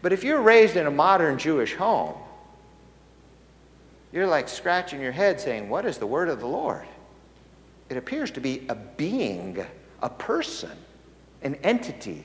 But 0.00 0.12
if 0.12 0.22
you're 0.22 0.40
raised 0.40 0.76
in 0.76 0.86
a 0.86 0.90
modern 0.90 1.38
Jewish 1.38 1.74
home, 1.74 2.14
you're 4.12 4.26
like 4.26 4.48
scratching 4.48 5.00
your 5.00 5.12
head 5.12 5.40
saying, 5.40 5.68
What 5.68 5.84
is 5.84 5.98
the 5.98 6.06
word 6.06 6.28
of 6.28 6.40
the 6.40 6.46
Lord? 6.46 6.86
It 7.88 7.96
appears 7.96 8.30
to 8.32 8.40
be 8.40 8.66
a 8.68 8.74
being, 8.74 9.64
a 10.02 10.10
person, 10.10 10.70
an 11.42 11.54
entity. 11.56 12.24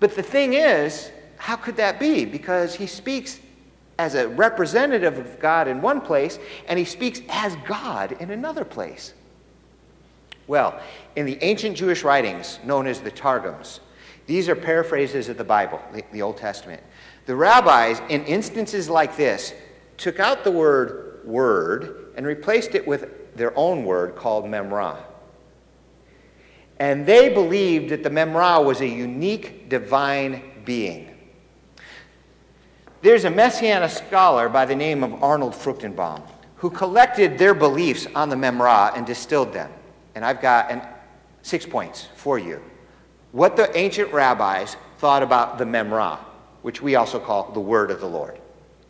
But 0.00 0.16
the 0.16 0.22
thing 0.22 0.54
is, 0.54 1.10
how 1.36 1.56
could 1.56 1.76
that 1.76 2.00
be? 2.00 2.24
Because 2.24 2.74
he 2.74 2.86
speaks 2.86 3.40
as 3.98 4.14
a 4.14 4.28
representative 4.28 5.18
of 5.18 5.38
God 5.38 5.68
in 5.68 5.82
one 5.82 6.00
place, 6.00 6.38
and 6.68 6.78
he 6.78 6.84
speaks 6.84 7.20
as 7.28 7.54
God 7.66 8.12
in 8.12 8.30
another 8.30 8.64
place. 8.64 9.12
Well, 10.46 10.80
in 11.16 11.26
the 11.26 11.38
ancient 11.42 11.76
Jewish 11.76 12.02
writings 12.02 12.58
known 12.64 12.86
as 12.86 13.00
the 13.00 13.10
Targums, 13.10 13.80
these 14.26 14.48
are 14.48 14.56
paraphrases 14.56 15.28
of 15.28 15.36
the 15.36 15.44
Bible, 15.44 15.80
the, 16.12 16.22
Old 16.22 16.38
Testament. 16.38 16.82
The 17.26 17.36
rabbis, 17.36 18.00
in 18.08 18.24
instances 18.24 18.88
like 18.88 19.16
this, 19.16 19.54
took 19.96 20.18
out 20.18 20.44
the 20.44 20.50
word 20.50 21.20
word 21.24 22.12
and 22.16 22.26
replaced 22.26 22.74
it 22.74 22.86
with 22.86 23.36
their 23.36 23.56
own 23.56 23.84
word 23.84 24.16
called 24.16 24.46
memra. 24.46 24.96
And 26.80 27.04
they 27.04 27.28
believed 27.28 27.90
that 27.90 28.02
the 28.02 28.08
Memra 28.08 28.64
was 28.64 28.80
a 28.80 28.86
unique 28.86 29.68
divine 29.68 30.42
being. 30.64 31.14
There's 33.02 33.24
a 33.24 33.30
Messianic 33.30 33.90
scholar 33.90 34.48
by 34.48 34.64
the 34.64 34.74
name 34.74 35.04
of 35.04 35.22
Arnold 35.22 35.52
Fruchtenbaum 35.52 36.22
who 36.56 36.70
collected 36.70 37.36
their 37.36 37.52
beliefs 37.52 38.06
on 38.14 38.30
the 38.30 38.36
Memra 38.36 38.96
and 38.96 39.06
distilled 39.06 39.52
them. 39.52 39.70
And 40.14 40.24
I've 40.24 40.40
got 40.40 40.70
an, 40.70 40.82
six 41.42 41.66
points 41.66 42.08
for 42.16 42.38
you. 42.38 42.62
What 43.32 43.56
the 43.56 43.74
ancient 43.76 44.10
rabbis 44.12 44.76
thought 44.98 45.22
about 45.22 45.58
the 45.58 45.64
Memra, 45.64 46.18
which 46.62 46.82
we 46.82 46.94
also 46.94 47.18
call 47.18 47.50
the 47.52 47.60
Word 47.60 47.90
of 47.90 48.00
the 48.00 48.08
Lord. 48.08 48.38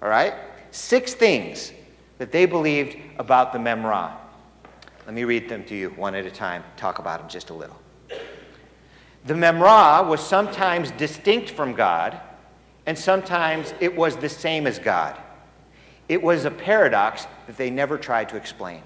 All 0.03 0.09
right? 0.09 0.35
Six 0.71 1.15
things 1.15 1.73
that 2.19 2.33
they 2.33 2.47
believed 2.47 2.97
about 3.19 3.53
the 3.53 3.59
Memra. 3.59 4.13
Let 5.07 5.15
me 5.15 5.25
read 5.25 5.49
them 5.49 5.65
to 5.65 5.75
you 5.75 5.91
one 5.91 6.15
at 6.15 6.27
a 6.27 6.31
time, 6.31 6.63
talk 6.77 6.99
about 6.99 7.21
them 7.21 7.29
just 7.29 7.51
a 7.51 7.55
little. 7.55 7.77
The 9.25 9.35
Memra 9.35 10.07
was 10.07 10.21
sometimes 10.21 10.91
distinct 10.93 11.51
from 11.51 11.75
God, 11.75 12.21
and 12.87 12.99
sometimes 12.99 13.75
it 13.81 13.95
was 13.95 14.17
the 14.17 14.29
same 14.29 14.67
as 14.67 14.79
God. 14.79 15.17
It 16.09 16.23
was 16.23 16.45
a 16.45 16.51
paradox 16.51 17.27
that 17.47 17.57
they 17.57 17.71
never 17.71 17.99
tried 17.99 18.29
to 18.31 18.37
explain. 18.37 18.83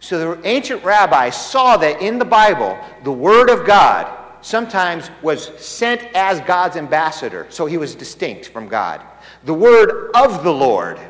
So 0.00 0.34
the 0.34 0.46
ancient 0.48 0.84
rabbis 0.84 1.34
saw 1.34 1.76
that 1.78 2.02
in 2.02 2.18
the 2.18 2.24
Bible, 2.24 2.78
the 3.04 3.12
Word 3.12 3.50
of 3.50 3.66
God 3.66 4.23
sometimes 4.44 5.10
was 5.22 5.46
sent 5.58 6.02
as 6.14 6.40
God's 6.42 6.76
ambassador, 6.76 7.46
so 7.48 7.64
he 7.64 7.78
was 7.78 7.94
distinct 7.94 8.48
from 8.48 8.68
God. 8.68 9.00
The 9.44 9.54
Word 9.54 10.10
of 10.14 10.44
the 10.44 10.52
Lord 10.52 11.00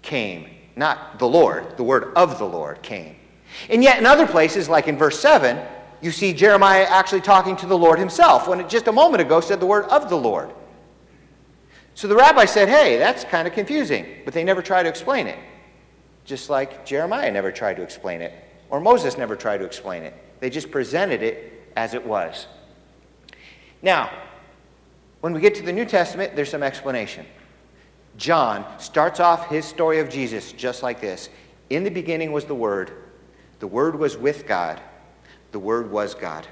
came, 0.00 0.48
not 0.76 1.18
the 1.18 1.28
Lord, 1.28 1.76
the 1.76 1.82
Word 1.82 2.12
of 2.14 2.38
the 2.38 2.44
Lord 2.44 2.82
came. 2.82 3.16
And 3.68 3.82
yet, 3.82 3.98
in 3.98 4.06
other 4.06 4.28
places, 4.28 4.68
like 4.68 4.86
in 4.86 4.96
verse 4.96 5.18
7, 5.18 5.58
you 6.00 6.12
see 6.12 6.32
Jeremiah 6.32 6.84
actually 6.84 7.20
talking 7.20 7.56
to 7.56 7.66
the 7.66 7.76
Lord 7.76 7.98
himself, 7.98 8.46
when 8.46 8.60
it 8.60 8.68
just 8.68 8.86
a 8.86 8.92
moment 8.92 9.20
ago 9.20 9.40
said 9.40 9.58
the 9.58 9.66
word 9.66 9.86
of 9.86 10.08
the 10.08 10.16
Lord. 10.16 10.52
So 11.94 12.06
the 12.08 12.16
rabbi 12.16 12.44
said, 12.44 12.68
hey, 12.68 12.96
that's 12.96 13.24
kind 13.24 13.48
of 13.48 13.54
confusing, 13.54 14.06
but 14.24 14.34
they 14.34 14.44
never 14.44 14.62
try 14.62 14.82
to 14.82 14.88
explain 14.88 15.26
it. 15.26 15.38
Just 16.24 16.48
like 16.48 16.86
Jeremiah 16.86 17.30
never 17.30 17.50
tried 17.50 17.74
to 17.74 17.82
explain 17.82 18.20
it, 18.20 18.32
or 18.70 18.80
Moses 18.80 19.18
never 19.18 19.34
tried 19.34 19.58
to 19.58 19.64
explain 19.64 20.02
it. 20.04 20.14
They 20.40 20.50
just 20.50 20.70
presented 20.70 21.22
it 21.22 21.53
as 21.76 21.94
it 21.94 22.04
was. 22.04 22.46
Now, 23.82 24.10
when 25.20 25.32
we 25.32 25.40
get 25.40 25.54
to 25.56 25.62
the 25.62 25.72
New 25.72 25.84
Testament, 25.84 26.36
there's 26.36 26.50
some 26.50 26.62
explanation. 26.62 27.26
John 28.16 28.64
starts 28.78 29.20
off 29.20 29.48
his 29.48 29.64
story 29.64 29.98
of 29.98 30.08
Jesus 30.08 30.52
just 30.52 30.82
like 30.82 31.00
this 31.00 31.28
In 31.70 31.84
the 31.84 31.90
beginning 31.90 32.32
was 32.32 32.44
the 32.44 32.54
Word, 32.54 32.92
the 33.58 33.66
Word 33.66 33.98
was 33.98 34.16
with 34.16 34.46
God 34.46 34.80
the 35.54 35.58
Word 35.60 35.88
was 35.90 36.14
God. 36.14 36.48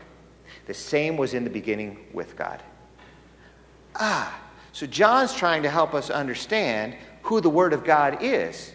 The 0.67 0.75
same 0.75 1.17
was 1.17 1.35
in 1.35 1.43
the 1.43 1.51
beginning 1.51 1.99
with 2.13 2.37
God. 2.37 2.63
Ah, 3.97 4.41
so 4.71 4.87
John's 4.87 5.35
trying 5.35 5.65
to 5.65 5.71
help 5.71 5.93
us 5.93 6.09
understand 6.09 6.95
who 7.23 7.41
the 7.41 7.51
Word 7.51 7.73
of 7.73 7.85
God 7.85 8.19
is, 8.23 8.73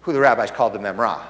who 0.00 0.14
the 0.14 0.18
rabbis 0.18 0.50
called 0.50 0.72
the 0.72 0.78
Memra. 0.78 1.20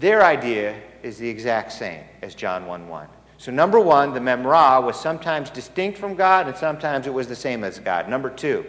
Their 0.00 0.24
idea 0.24 0.80
is 1.02 1.18
the 1.18 1.28
exact 1.28 1.72
same 1.72 2.02
as 2.22 2.34
John 2.34 2.64
1 2.64 2.88
1. 2.88 3.06
So, 3.36 3.52
number 3.52 3.78
one, 3.78 4.14
the 4.14 4.20
Memra 4.20 4.82
was 4.82 4.98
sometimes 4.98 5.50
distinct 5.50 5.98
from 5.98 6.14
God 6.14 6.48
and 6.48 6.56
sometimes 6.56 7.06
it 7.06 7.12
was 7.12 7.28
the 7.28 7.36
same 7.36 7.64
as 7.64 7.78
God. 7.78 8.08
Number 8.08 8.30
two, 8.30 8.64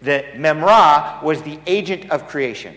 the 0.00 0.24
Memra 0.34 1.22
was 1.22 1.42
the 1.42 1.58
agent 1.66 2.10
of 2.10 2.26
creation. 2.26 2.74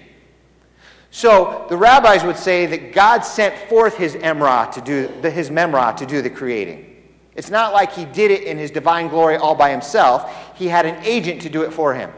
So 1.12 1.66
the 1.70 1.78
rabbis 1.78 2.26
would 2.26 2.36
say 2.38 2.66
that 2.66 2.92
God 2.92 3.22
sent 3.22 3.56
forth 3.70 3.96
his 3.96 4.16
emra 4.16 4.70
to 4.72 4.82
do 4.82 5.30
his 5.30 5.50
memra 5.50 5.96
to 5.98 6.06
do 6.06 6.22
the 6.22 6.30
creating. 6.30 7.04
It's 7.36 7.52
not 7.52 7.72
like 7.72 7.94
he 7.94 8.06
did 8.06 8.32
it 8.32 8.44
in 8.44 8.58
his 8.58 8.72
divine 8.72 9.08
glory 9.08 9.38
all 9.38 9.56
by 9.56 9.70
himself. 9.70 10.58
He 10.58 10.68
had 10.68 10.86
an 10.86 11.02
agent 11.06 11.42
to 11.44 11.50
do 11.50 11.62
it 11.62 11.72
for 11.72 11.94
him. 11.94 12.12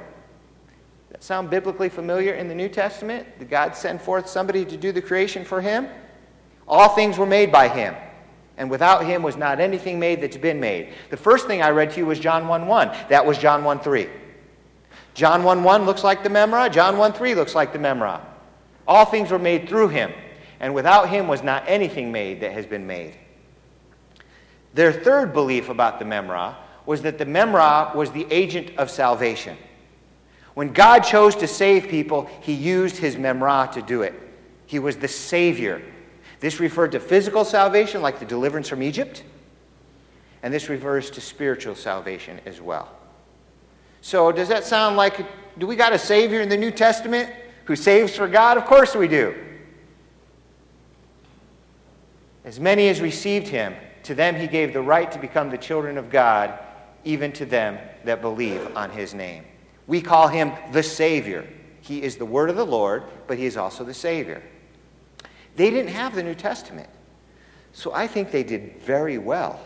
That 1.15 1.23
sound 1.23 1.49
biblically 1.49 1.88
familiar 1.88 2.34
in 2.34 2.49
the 2.49 2.54
New 2.54 2.67
Testament? 2.67 3.39
Did 3.39 3.49
God 3.49 3.73
send 3.73 4.01
forth 4.01 4.28
somebody 4.28 4.65
to 4.65 4.75
do 4.75 4.91
the 4.91 5.01
creation 5.01 5.45
for 5.45 5.62
him? 5.62 5.88
All 6.67 6.89
things 6.89 7.17
were 7.17 7.25
made 7.25 7.54
by 7.54 7.69
him. 7.69 7.95
And 8.58 8.69
without 8.69 9.06
him 9.06 9.23
was 9.23 9.38
not 9.38 9.62
anything 9.62 9.97
made 9.97 10.19
that's 10.19 10.36
been 10.36 10.60
made. 10.60 10.91
The 11.12 11.15
first 11.15 11.47
thing 11.47 11.62
I 11.62 11.69
read 11.69 11.91
to 11.91 11.99
you 11.99 12.06
was 12.06 12.19
John 12.19 12.49
1 12.49 12.67
1. 12.67 12.91
That 13.08 13.25
was 13.25 13.38
John 13.38 13.63
1 13.63 13.80
3. 13.80 14.10
John 15.13 15.45
1 15.45 15.63
1 15.63 15.86
looks 15.86 16.04
like 16.04 16.21
the 16.21 16.28
Memra. 16.28 16.69
John 16.69 16.97
1 16.97 17.13
3 17.13 17.34
looks 17.34 17.56
like 17.56 17.71
the 17.71 17.80
Memra. 17.80 18.19
All 18.86 19.06
things 19.06 19.32
were 19.32 19.39
made 19.39 19.69
through 19.69 19.88
him, 19.88 20.12
and 20.60 20.75
without 20.75 21.08
him 21.08 21.30
was 21.30 21.41
not 21.41 21.63
anything 21.65 22.12
made 22.12 22.41
that 22.41 22.51
has 22.51 22.65
been 22.65 22.86
made. 22.86 23.15
Their 24.73 24.91
third 24.91 25.32
belief 25.32 25.69
about 25.69 25.97
the 25.97 26.04
Memra 26.04 26.58
was 26.86 27.04
that 27.04 27.17
the 27.17 27.25
Memra 27.25 27.95
was 27.95 28.12
the 28.12 28.28
agent 28.30 28.78
of 28.78 28.91
salvation. 28.91 29.58
When 30.55 30.73
God 30.73 30.99
chose 30.99 31.35
to 31.37 31.47
save 31.47 31.87
people, 31.87 32.29
he 32.41 32.53
used 32.53 32.97
his 32.97 33.15
Memra 33.15 33.71
to 33.73 33.81
do 33.81 34.01
it. 34.01 34.13
He 34.65 34.79
was 34.79 34.97
the 34.97 35.07
Savior. 35.07 35.81
This 36.39 36.59
referred 36.59 36.91
to 36.93 36.99
physical 36.99 37.45
salvation, 37.45 38.01
like 38.01 38.19
the 38.19 38.25
deliverance 38.25 38.67
from 38.67 38.81
Egypt, 38.81 39.23
and 40.41 40.53
this 40.53 40.67
refers 40.67 41.09
to 41.11 41.21
spiritual 41.21 41.75
salvation 41.75 42.39
as 42.45 42.59
well. 42.59 42.89
So, 44.01 44.31
does 44.31 44.49
that 44.49 44.63
sound 44.63 44.97
like 44.97 45.25
do 45.57 45.67
we 45.67 45.75
got 45.75 45.93
a 45.93 45.99
Savior 45.99 46.41
in 46.41 46.49
the 46.49 46.57
New 46.57 46.71
Testament? 46.71 47.29
who 47.65 47.75
saves 47.75 48.15
for 48.15 48.27
God? 48.27 48.57
Of 48.57 48.65
course 48.65 48.95
we 48.95 49.07
do. 49.07 49.35
As 52.45 52.59
many 52.59 52.87
as 52.89 53.01
received 53.01 53.47
him, 53.47 53.75
to 54.03 54.15
them 54.15 54.35
he 54.35 54.47
gave 54.47 54.71
the 54.71 54.81
right 54.81 55.11
to 55.11 55.19
become 55.19 55.49
the 55.49 55.57
children 55.57 55.97
of 55.97 56.11
God, 56.11 56.57
even 57.03 57.31
to 57.33 57.45
them 57.45 57.79
that 58.05 58.21
believe 58.21 58.75
on 58.77 58.91
his 58.91 59.13
name. 59.13 59.43
We 59.88 60.02
call 60.02 60.28
him 60.28 60.52
the 60.71 60.84
Savior. 60.84 61.48
He 61.82 62.02
is 62.02 62.17
the 62.17 62.26
word 62.26 62.50
of 62.50 62.56
the 62.56 62.65
Lord, 62.65 63.04
but 63.28 63.38
he 63.38 63.45
is 63.45 63.58
also 63.58 63.84
the 63.84 63.93
Savior. 63.93 64.41
They 65.56 65.69
didn't 65.69 65.91
have 65.91 66.15
the 66.15 66.24
New 66.24 66.36
Testament. 66.36 66.89
So 67.74 67.93
I 67.93 68.08
think 68.08 68.32
they 68.32 68.43
did 68.43 68.82
very 68.82 69.17
well 69.17 69.60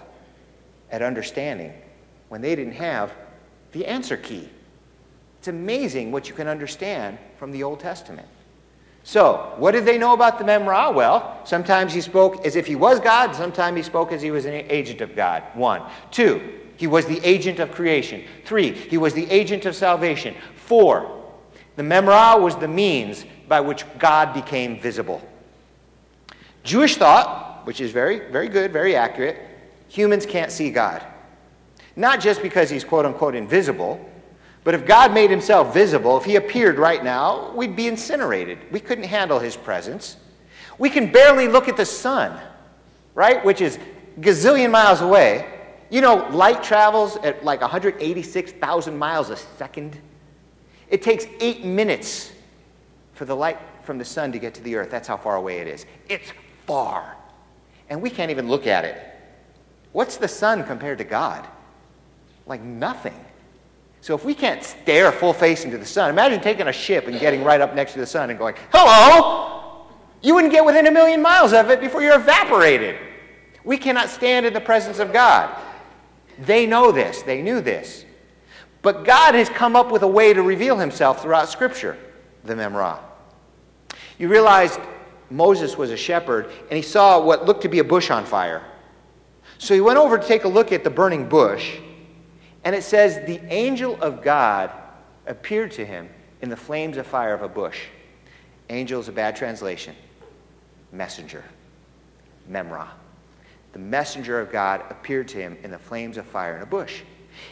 at 0.91 1.01
understanding 1.01 1.73
when 2.27 2.41
they 2.41 2.55
didn't 2.55 2.73
have 2.73 3.13
the 3.71 3.85
answer 3.85 4.17
key. 4.17 4.49
It's 5.39 5.47
amazing 5.47 6.11
what 6.11 6.27
you 6.27 6.35
can 6.35 6.47
understand 6.47 7.17
from 7.37 7.51
the 7.51 7.63
Old 7.63 7.79
Testament. 7.79 8.27
So, 9.03 9.53
what 9.57 9.71
did 9.71 9.85
they 9.85 9.97
know 9.97 10.13
about 10.13 10.37
the 10.37 10.43
Memra? 10.43 10.93
Well, 10.93 11.39
sometimes 11.45 11.93
he 11.93 12.01
spoke 12.01 12.45
as 12.45 12.55
if 12.55 12.67
he 12.67 12.75
was 12.75 12.99
God, 12.99 13.33
sometimes 13.33 13.77
he 13.77 13.83
spoke 13.83 14.11
as 14.11 14.21
he 14.21 14.29
was 14.29 14.45
an 14.45 14.53
agent 14.53 15.01
of 15.01 15.15
God. 15.15 15.43
One. 15.53 15.81
Two, 16.11 16.59
he 16.79 16.87
was 16.87 17.05
the 17.05 17.19
agent 17.25 17.59
of 17.59 17.73
creation. 17.73 18.23
Three, 18.45 18.71
he 18.71 18.97
was 18.97 19.13
the 19.13 19.29
agent 19.29 19.65
of 19.65 19.75
salvation. 19.75 20.33
Four, 20.55 21.25
the 21.75 21.83
Memra 21.83 22.39
was 22.39 22.55
the 22.55 22.69
means 22.69 23.25
by 23.49 23.59
which 23.59 23.83
God 23.97 24.33
became 24.33 24.79
visible. 24.79 25.21
Jewish 26.63 26.95
thought, 26.95 27.67
which 27.67 27.81
is 27.81 27.91
very, 27.91 28.31
very 28.31 28.47
good, 28.47 28.71
very 28.71 28.95
accurate, 28.95 29.35
humans 29.89 30.25
can't 30.25 30.53
see 30.53 30.71
God. 30.71 31.03
Not 31.97 32.21
just 32.21 32.41
because 32.41 32.69
he's 32.69 32.85
quote 32.85 33.05
unquote 33.05 33.35
invisible, 33.35 33.99
but 34.63 34.73
if 34.73 34.85
God 34.85 35.13
made 35.13 35.29
himself 35.29 35.73
visible, 35.73 36.17
if 36.17 36.23
he 36.23 36.37
appeared 36.37 36.77
right 36.77 37.03
now, 37.03 37.51
we'd 37.51 37.75
be 37.75 37.89
incinerated. 37.89 38.57
We 38.71 38.79
couldn't 38.79 39.03
handle 39.03 39.37
his 39.37 39.57
presence. 39.57 40.15
We 40.77 40.89
can 40.89 41.11
barely 41.11 41.49
look 41.49 41.67
at 41.67 41.75
the 41.75 41.85
sun, 41.85 42.39
right? 43.15 43.43
Which 43.43 43.59
is 43.59 43.77
gazillion 44.21 44.71
miles 44.71 45.01
away. 45.01 45.58
You 45.89 46.01
know, 46.01 46.27
light 46.31 46.61
travels 46.61 47.17
at 47.17 47.43
like 47.43 47.61
186,000 47.61 48.97
miles 48.97 49.29
a 49.29 49.35
second. 49.35 49.97
It 50.89 51.01
takes 51.01 51.25
eight 51.39 51.65
minutes 51.65 52.31
for 53.13 53.25
the 53.25 53.35
light 53.35 53.57
from 53.83 53.97
the 53.97 54.05
sun 54.05 54.31
to 54.31 54.39
get 54.39 54.53
to 54.55 54.61
the 54.61 54.75
earth. 54.75 54.91
That's 54.91 55.07
how 55.07 55.17
far 55.17 55.35
away 55.35 55.59
it 55.59 55.67
is. 55.67 55.85
It's 56.07 56.31
far. 56.65 57.15
And 57.89 58.01
we 58.01 58.09
can't 58.09 58.29
even 58.29 58.47
look 58.47 58.67
at 58.67 58.85
it. 58.85 59.03
What's 59.91 60.17
the 60.17 60.27
sun 60.27 60.63
compared 60.63 60.99
to 60.99 61.03
God? 61.03 61.47
Like 62.45 62.61
nothing. 62.61 63.19
So 64.01 64.15
if 64.15 64.23
we 64.23 64.33
can't 64.33 64.63
stare 64.63 65.11
full 65.11 65.33
face 65.33 65.65
into 65.65 65.77
the 65.77 65.85
sun, 65.85 66.09
imagine 66.09 66.39
taking 66.39 66.67
a 66.67 66.73
ship 66.73 67.07
and 67.07 67.19
getting 67.19 67.43
right 67.43 67.59
up 67.59 67.75
next 67.75 67.93
to 67.93 67.99
the 67.99 68.05
sun 68.05 68.29
and 68.29 68.39
going, 68.39 68.55
hello! 68.71 69.87
You 70.21 70.35
wouldn't 70.35 70.53
get 70.53 70.63
within 70.63 70.87
a 70.87 70.91
million 70.91 71.21
miles 71.21 71.53
of 71.53 71.69
it 71.69 71.79
before 71.79 72.01
you're 72.01 72.15
evaporated. 72.15 72.97
We 73.63 73.77
cannot 73.77 74.09
stand 74.09 74.45
in 74.45 74.53
the 74.53 74.61
presence 74.61 74.99
of 74.99 75.11
God. 75.11 75.49
They 76.39 76.65
know 76.65 76.91
this, 76.91 77.21
they 77.21 77.41
knew 77.41 77.61
this. 77.61 78.05
But 78.81 79.03
God 79.03 79.35
has 79.35 79.49
come 79.49 79.75
up 79.75 79.91
with 79.91 80.03
a 80.03 80.07
way 80.07 80.33
to 80.33 80.41
reveal 80.41 80.77
himself 80.77 81.21
throughout 81.21 81.49
Scripture, 81.49 81.97
the 82.45 82.53
Memra. 82.53 82.99
You 84.17 84.29
realize 84.29 84.77
Moses 85.29 85.77
was 85.77 85.91
a 85.91 85.97
shepherd 85.97 86.49
and 86.69 86.73
he 86.77 86.81
saw 86.81 87.19
what 87.21 87.45
looked 87.45 87.61
to 87.63 87.69
be 87.69 87.79
a 87.79 87.83
bush 87.83 88.09
on 88.09 88.25
fire. 88.25 88.63
So 89.57 89.73
he 89.73 89.81
went 89.81 89.97
over 89.97 90.17
to 90.17 90.25
take 90.25 90.45
a 90.45 90.47
look 90.47 90.71
at 90.71 90.83
the 90.83 90.89
burning 90.89 91.27
bush 91.27 91.77
and 92.63 92.75
it 92.75 92.83
says, 92.83 93.25
the 93.25 93.41
angel 93.53 94.01
of 94.01 94.21
God 94.21 94.71
appeared 95.27 95.71
to 95.71 95.85
him 95.85 96.09
in 96.41 96.49
the 96.49 96.57
flames 96.57 96.97
of 96.97 97.05
fire 97.05 97.33
of 97.33 97.41
a 97.41 97.49
bush. 97.49 97.87
Angel 98.69 98.99
is 98.99 99.07
a 99.07 99.11
bad 99.11 99.35
translation. 99.35 99.95
messenger, 100.91 101.43
Memra. 102.49 102.87
The 103.73 103.79
messenger 103.79 104.39
of 104.39 104.51
God 104.51 104.83
appeared 104.89 105.27
to 105.29 105.37
him 105.37 105.57
in 105.63 105.71
the 105.71 105.77
flames 105.77 106.17
of 106.17 106.25
fire 106.25 106.55
in 106.55 106.63
a 106.63 106.65
bush. 106.65 107.01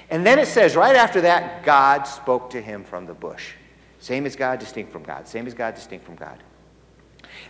And 0.09 0.25
then 0.25 0.39
it 0.39 0.47
says, 0.47 0.75
right 0.75 0.95
after 0.95 1.21
that, 1.21 1.63
God 1.63 2.03
spoke 2.03 2.49
to 2.51 2.61
him 2.61 2.83
from 2.83 3.05
the 3.05 3.13
bush. 3.13 3.53
Same 3.99 4.25
as 4.25 4.35
God, 4.35 4.59
distinct 4.59 4.91
from 4.91 5.03
God. 5.03 5.27
Same 5.27 5.47
as 5.47 5.53
God, 5.53 5.75
distinct 5.75 6.05
from 6.05 6.15
God. 6.15 6.41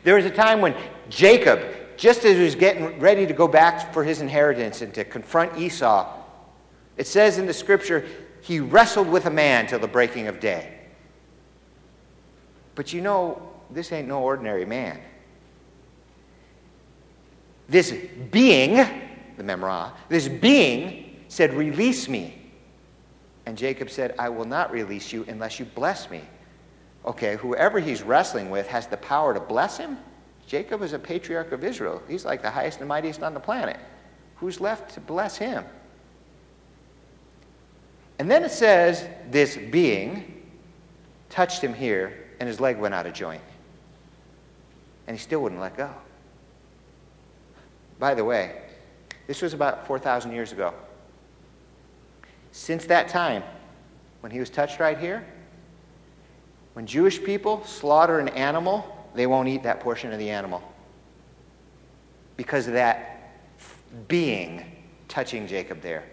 There 0.03 0.15
was 0.15 0.25
a 0.25 0.31
time 0.31 0.61
when 0.61 0.75
Jacob, 1.09 1.61
just 1.97 2.25
as 2.25 2.37
he 2.37 2.43
was 2.43 2.55
getting 2.55 2.99
ready 2.99 3.25
to 3.25 3.33
go 3.33 3.47
back 3.47 3.93
for 3.93 4.03
his 4.03 4.21
inheritance 4.21 4.81
and 4.81 4.93
to 4.93 5.03
confront 5.03 5.57
Esau, 5.57 6.13
it 6.97 7.07
says 7.07 7.37
in 7.37 7.45
the 7.45 7.53
scripture, 7.53 8.05
he 8.41 8.59
wrestled 8.59 9.07
with 9.07 9.25
a 9.25 9.31
man 9.31 9.67
till 9.67 9.79
the 9.79 9.87
breaking 9.87 10.27
of 10.27 10.39
day. 10.39 10.73
But 12.75 12.93
you 12.93 13.01
know, 13.01 13.51
this 13.69 13.91
ain't 13.91 14.07
no 14.07 14.21
ordinary 14.21 14.65
man. 14.65 14.99
This 17.69 17.93
being, 18.31 18.75
the 18.75 19.43
Memra, 19.43 19.91
this 20.09 20.27
being 20.27 21.25
said, 21.27 21.53
Release 21.53 22.07
me. 22.07 22.41
And 23.45 23.57
Jacob 23.57 23.89
said, 23.89 24.13
I 24.19 24.29
will 24.29 24.45
not 24.45 24.71
release 24.71 25.13
you 25.13 25.25
unless 25.27 25.59
you 25.59 25.65
bless 25.65 26.09
me. 26.09 26.21
Okay, 27.05 27.37
whoever 27.37 27.79
he's 27.79 28.03
wrestling 28.03 28.49
with 28.49 28.67
has 28.67 28.87
the 28.87 28.97
power 28.97 29.33
to 29.33 29.39
bless 29.39 29.77
him. 29.77 29.97
Jacob 30.45 30.81
is 30.81 30.93
a 30.93 30.99
patriarch 30.99 31.51
of 31.51 31.63
Israel. 31.63 32.01
He's 32.07 32.25
like 32.25 32.41
the 32.41 32.49
highest 32.49 32.79
and 32.79 32.87
mightiest 32.87 33.23
on 33.23 33.33
the 33.33 33.39
planet. 33.39 33.79
Who's 34.37 34.59
left 34.59 34.93
to 34.95 34.99
bless 34.99 35.37
him? 35.37 35.63
And 38.19 38.29
then 38.29 38.43
it 38.43 38.51
says, 38.51 39.07
This 39.29 39.57
being 39.57 40.43
touched 41.29 41.61
him 41.61 41.73
here, 41.73 42.25
and 42.39 42.47
his 42.47 42.59
leg 42.59 42.77
went 42.77 42.93
out 42.93 43.05
of 43.05 43.13
joint. 43.13 43.41
And 45.07 45.15
he 45.15 45.21
still 45.21 45.41
wouldn't 45.41 45.61
let 45.61 45.77
go. 45.77 45.89
By 47.99 48.13
the 48.13 48.23
way, 48.23 48.61
this 49.25 49.41
was 49.41 49.53
about 49.53 49.87
4,000 49.87 50.31
years 50.31 50.51
ago. 50.51 50.73
Since 52.51 52.85
that 52.85 53.07
time, 53.07 53.43
when 54.21 54.31
he 54.31 54.39
was 54.39 54.49
touched 54.49 54.79
right 54.79 54.97
here, 54.97 55.25
when 56.73 56.85
Jewish 56.85 57.23
people 57.23 57.63
slaughter 57.63 58.19
an 58.19 58.29
animal, 58.29 58.85
they 59.15 59.27
won't 59.27 59.47
eat 59.47 59.63
that 59.63 59.79
portion 59.79 60.13
of 60.13 60.19
the 60.19 60.29
animal 60.29 60.61
because 62.35 62.67
of 62.67 62.73
that 62.73 63.33
being 64.07 64.63
touching 65.07 65.47
Jacob 65.47 65.81
there. 65.81 66.03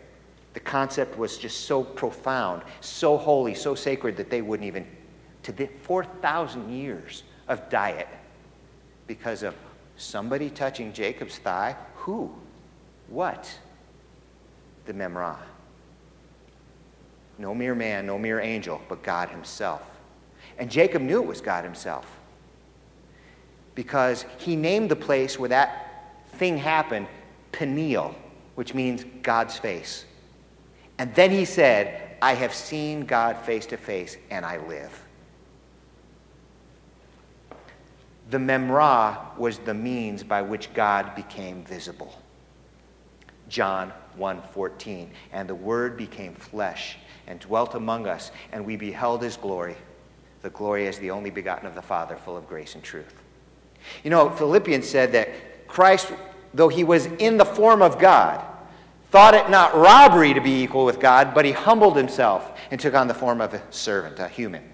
The 0.55 0.61
concept 0.61 1.19
was 1.19 1.37
just 1.37 1.67
so 1.67 1.83
profound, 1.83 2.63
so 2.81 3.19
holy, 3.19 3.55
so 3.55 3.75
sacred 3.75 4.17
that 4.17 4.31
they 4.31 4.41
wouldn't 4.41 4.67
even, 4.67 4.87
to 5.43 5.53
the 5.53 5.67
4,000 5.83 6.71
years 6.71 7.25
of 7.49 7.69
diet 7.69 8.09
because 9.07 9.43
of 9.43 9.55
somebody 9.97 10.51
touching 10.51 10.93
Jacob's 10.93 11.39
thigh. 11.39 11.77
Who? 11.97 12.33
What? 13.09 13.51
The 14.87 14.93
Memra. 14.95 15.37
No 17.39 17.55
mere 17.55 17.75
man, 17.75 18.07
no 18.07 18.19
mere 18.19 18.41
angel, 18.41 18.81
but 18.89 19.03
God 19.03 19.29
Himself. 19.29 19.83
And 20.59 20.71
Jacob 20.71 21.03
knew 21.03 21.23
it 21.23 21.27
was 21.27 21.41
God 21.41 21.65
Himself 21.65 22.07
because 23.75 24.25
he 24.39 24.57
named 24.57 24.91
the 24.91 24.97
place 24.97 25.39
where 25.39 25.49
that 25.49 26.21
thing 26.35 26.57
happened 26.57 27.07
Peniel, 27.53 28.15
which 28.55 28.75
means 28.75 29.05
God's 29.23 29.59
face. 29.59 30.05
And 30.99 31.15
then 31.15 31.31
he 31.31 31.45
said, 31.45 32.17
I 32.23 32.35
have 32.35 32.55
seen 32.55 33.05
God 33.05 33.37
face 33.39 33.67
to 33.67 33.77
face 33.77 34.17
and 34.31 34.45
I 34.45 34.65
live. 34.67 35.04
The 38.35 38.41
Memra 38.41 39.17
was 39.39 39.59
the 39.59 39.75
means 39.75 40.25
by 40.25 40.43
which 40.43 40.75
God 40.75 41.15
became 41.15 41.63
visible. 41.63 42.21
John 43.49 43.93
1:14 44.19 45.07
and 45.33 45.49
the 45.49 45.55
word 45.55 45.97
became 45.97 46.35
flesh 46.35 46.97
and 47.29 47.39
dwelt 47.39 47.77
among 47.77 48.09
us 48.09 48.33
and 48.51 48.67
we 48.67 48.75
beheld 48.75 49.23
his 49.23 49.37
glory 49.37 49.77
the 50.43 50.51
glory 50.51 50.89
as 50.89 50.99
the 50.99 51.13
only 51.13 51.31
begotten 51.31 51.69
of 51.69 51.77
the 51.77 51.83
father 51.83 52.17
full 52.17 52.37
of 52.37 52.49
grace 52.49 52.75
and 52.75 52.83
truth 52.83 53.15
you 54.03 54.11
know 54.11 54.31
philippians 54.31 54.89
said 54.89 55.13
that 55.13 55.29
christ 55.69 56.13
though 56.53 56.69
he 56.69 56.85
was 56.85 57.07
in 57.07 57.37
the 57.37 57.45
form 57.45 57.83
of 57.83 57.99
god 58.01 58.45
thought 59.11 59.35
it 59.35 59.49
not 59.49 59.77
robbery 59.77 60.35
to 60.35 60.41
be 60.41 60.63
equal 60.63 60.85
with 60.85 61.01
god 61.01 61.35
but 61.35 61.45
he 61.45 61.53
humbled 61.53 61.97
himself 61.97 62.53
and 62.71 62.81
took 62.81 62.95
on 62.95 63.09
the 63.09 63.15
form 63.15 63.41
of 63.41 63.55
a 63.55 63.63
servant 63.73 64.19
a 64.19 64.29
human 64.29 64.74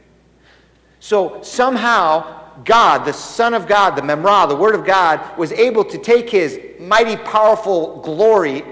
so 1.00 1.40
somehow 1.42 2.62
God, 2.64 3.04
the 3.04 3.12
Son 3.12 3.54
of 3.54 3.66
God, 3.66 3.96
the 3.96 4.02
Memra, 4.02 4.48
the 4.48 4.54
Word 4.54 4.74
of 4.74 4.84
God, 4.84 5.36
was 5.38 5.50
able 5.52 5.84
to 5.84 5.98
take 5.98 6.28
his 6.28 6.60
mighty, 6.78 7.16
powerful 7.16 8.00
glory 8.02 8.62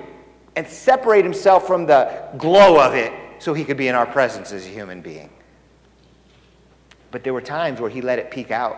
and 0.56 0.66
separate 0.66 1.24
himself 1.24 1.66
from 1.66 1.86
the 1.86 2.28
glow 2.36 2.78
of 2.80 2.94
it 2.94 3.12
so 3.38 3.54
he 3.54 3.64
could 3.64 3.76
be 3.76 3.88
in 3.88 3.94
our 3.94 4.06
presence 4.06 4.52
as 4.52 4.66
a 4.66 4.68
human 4.68 5.00
being. 5.00 5.30
But 7.10 7.24
there 7.24 7.32
were 7.32 7.40
times 7.40 7.80
where 7.80 7.90
he 7.90 8.02
let 8.02 8.18
it 8.18 8.30
peek 8.30 8.50
out. 8.50 8.76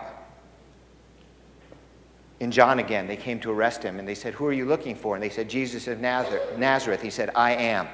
In 2.39 2.51
John 2.51 2.79
again, 2.79 3.05
they 3.05 3.17
came 3.17 3.39
to 3.41 3.51
arrest 3.51 3.83
him 3.83 3.99
and 3.99 4.07
they 4.07 4.15
said, 4.15 4.33
Who 4.33 4.45
are 4.45 4.53
you 4.53 4.65
looking 4.65 4.95
for? 4.95 5.15
And 5.15 5.21
they 5.21 5.29
said, 5.29 5.49
Jesus 5.49 5.87
of 5.87 5.99
Nazareth. 5.99 7.01
He 7.01 7.09
said, 7.09 7.29
I 7.35 7.51
am, 7.53 7.87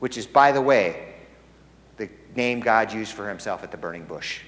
which 0.00 0.18
is, 0.18 0.26
by 0.26 0.52
the 0.52 0.60
way, 0.60 1.14
the 1.96 2.08
name 2.36 2.60
God 2.60 2.92
used 2.92 3.12
for 3.12 3.28
himself 3.28 3.62
at 3.64 3.70
the 3.70 3.76
burning 3.76 4.04
bush. 4.04 4.40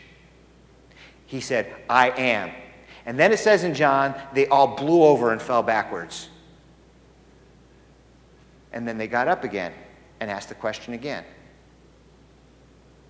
He 1.35 1.41
said, 1.41 1.75
I 1.91 2.11
am. 2.11 2.53
And 3.07 3.19
then 3.19 3.33
it 3.33 3.41
says 3.41 3.65
in 3.65 3.75
John, 3.75 4.15
they 4.35 4.47
all 4.47 4.77
blew 4.77 5.03
over 5.03 5.33
and 5.33 5.43
fell 5.43 5.65
backwards. 5.65 6.29
And 8.73 8.87
then 8.87 8.99
they 8.99 9.09
got 9.09 9.27
up 9.27 9.43
again 9.43 9.73
and 10.21 10.31
asked 10.31 10.49
the 10.49 10.55
question 10.55 10.95
again. 10.95 11.25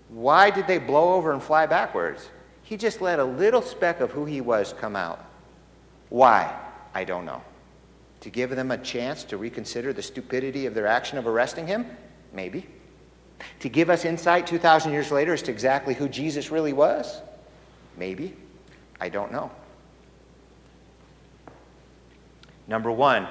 Why 0.08 0.48
did 0.48 0.66
they 0.66 0.78
blow 0.78 1.12
over 1.12 1.32
and 1.32 1.42
fly 1.42 1.66
backwards? 1.66 2.30
He 2.62 2.78
just 2.78 3.02
let 3.02 3.18
a 3.18 3.24
little 3.24 3.60
speck 3.60 4.00
of 4.00 4.10
who 4.10 4.24
he 4.24 4.40
was 4.40 4.72
come 4.80 4.96
out. 4.96 5.22
Why? 6.08 6.50
I 6.94 7.04
don't 7.04 7.26
know. 7.26 7.42
To 8.22 8.30
give 8.30 8.48
them 8.56 8.70
a 8.70 8.78
chance 8.78 9.22
to 9.24 9.36
reconsider 9.36 9.92
the 9.92 10.00
stupidity 10.00 10.64
of 10.64 10.72
their 10.72 10.86
action 10.86 11.18
of 11.18 11.26
arresting 11.26 11.66
him? 11.66 11.84
Maybe. 12.32 12.66
To 13.60 13.68
give 13.68 13.90
us 13.90 14.06
insight 14.06 14.46
2,000 14.46 14.92
years 14.92 15.12
later 15.12 15.34
as 15.34 15.42
to 15.42 15.50
exactly 15.50 15.92
who 15.92 16.08
Jesus 16.08 16.50
really 16.50 16.72
was? 16.72 17.20
Maybe. 17.96 18.34
I 19.00 19.08
don't 19.08 19.32
know. 19.32 19.50
Number 22.66 22.90
one, 22.90 23.28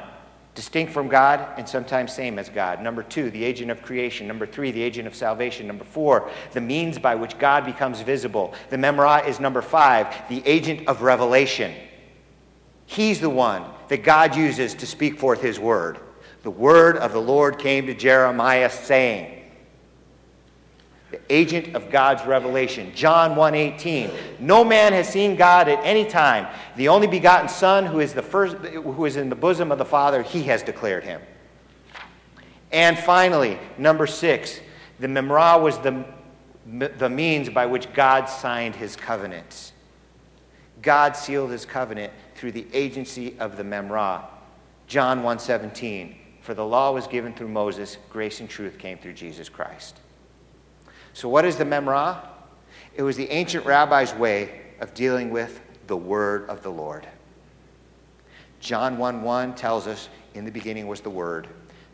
distinct 0.55 0.93
from 0.93 1.07
God 1.07 1.57
and 1.57 1.67
sometimes 1.67 2.13
same 2.13 2.37
as 2.37 2.49
God. 2.49 2.81
Number 2.81 3.01
two, 3.01 3.31
the 3.31 3.43
agent 3.43 3.71
of 3.71 3.81
creation. 3.81 4.27
Number 4.27 4.45
three, 4.45 4.71
the 4.71 4.81
agent 4.81 5.07
of 5.07 5.15
salvation. 5.15 5.67
Number 5.67 5.83
four, 5.83 6.29
the 6.51 6.61
means 6.61 6.99
by 6.99 7.15
which 7.15 7.39
God 7.39 7.65
becomes 7.65 8.01
visible. 8.01 8.53
The 8.69 8.77
Memra 8.77 9.27
is 9.27 9.39
number 9.39 9.61
five, 9.61 10.29
the 10.29 10.45
agent 10.45 10.87
of 10.87 11.01
revelation. 11.01 11.73
He's 12.85 13.19
the 13.19 13.29
one 13.29 13.63
that 13.87 14.03
God 14.03 14.35
uses 14.35 14.75
to 14.75 14.85
speak 14.85 15.17
forth 15.17 15.41
his 15.41 15.59
word. 15.59 15.97
The 16.43 16.51
word 16.51 16.97
of 16.97 17.13
the 17.13 17.21
Lord 17.21 17.57
came 17.57 17.87
to 17.87 17.93
Jeremiah 17.93 18.69
saying, 18.69 19.42
the 21.13 21.21
agent 21.29 21.75
of 21.75 21.91
God's 21.91 22.25
revelation. 22.25 22.91
John 22.95 23.35
1:18. 23.35 24.09
No 24.39 24.63
man 24.63 24.93
has 24.93 25.07
seen 25.07 25.35
God 25.35 25.69
at 25.69 25.79
any 25.85 26.05
time. 26.05 26.47
The 26.75 26.87
only 26.87 27.05
begotten 27.05 27.47
Son 27.47 27.85
who 27.85 27.99
is 27.99 28.15
the 28.15 28.23
first 28.23 28.55
who 28.57 29.05
is 29.05 29.15
in 29.15 29.29
the 29.29 29.35
bosom 29.35 29.71
of 29.71 29.77
the 29.77 29.85
Father, 29.85 30.23
he 30.23 30.41
has 30.43 30.63
declared 30.63 31.03
him. 31.03 31.21
And 32.71 32.97
finally, 32.97 33.59
number 33.77 34.07
6, 34.07 34.59
the 34.99 35.05
Memra 35.05 35.61
was 35.61 35.77
the 35.77 36.03
the 36.97 37.09
means 37.09 37.47
by 37.49 37.67
which 37.67 37.93
God 37.93 38.25
signed 38.25 38.75
his 38.75 38.95
covenants. 38.95 39.71
God 40.81 41.15
sealed 41.15 41.51
his 41.51 41.63
covenant 41.63 42.11
through 42.33 42.53
the 42.53 42.65
agency 42.73 43.35
of 43.39 43.55
the 43.55 43.63
Memra. 43.63 44.23
John 44.87 45.21
1:17. 45.21 46.15
For 46.41 46.55
the 46.55 46.65
law 46.65 46.91
was 46.91 47.05
given 47.05 47.35
through 47.35 47.49
Moses, 47.49 47.99
grace 48.09 48.39
and 48.39 48.49
truth 48.49 48.79
came 48.79 48.97
through 48.97 49.13
Jesus 49.13 49.47
Christ. 49.47 49.99
So, 51.13 51.29
what 51.29 51.45
is 51.45 51.57
the 51.57 51.65
Memra? 51.65 52.19
It 52.95 53.03
was 53.03 53.15
the 53.15 53.29
ancient 53.29 53.65
rabbi's 53.65 54.13
way 54.13 54.61
of 54.79 54.93
dealing 54.93 55.29
with 55.29 55.61
the 55.87 55.97
word 55.97 56.49
of 56.49 56.63
the 56.63 56.71
Lord. 56.71 57.07
John 58.63 58.97
1 58.97 59.23
1 59.23 59.55
tells 59.55 59.87
us, 59.87 60.07
In 60.33 60.45
the 60.45 60.51
beginning 60.51 60.87
was 60.87 61.01
the 61.01 61.09
Word. 61.09 61.49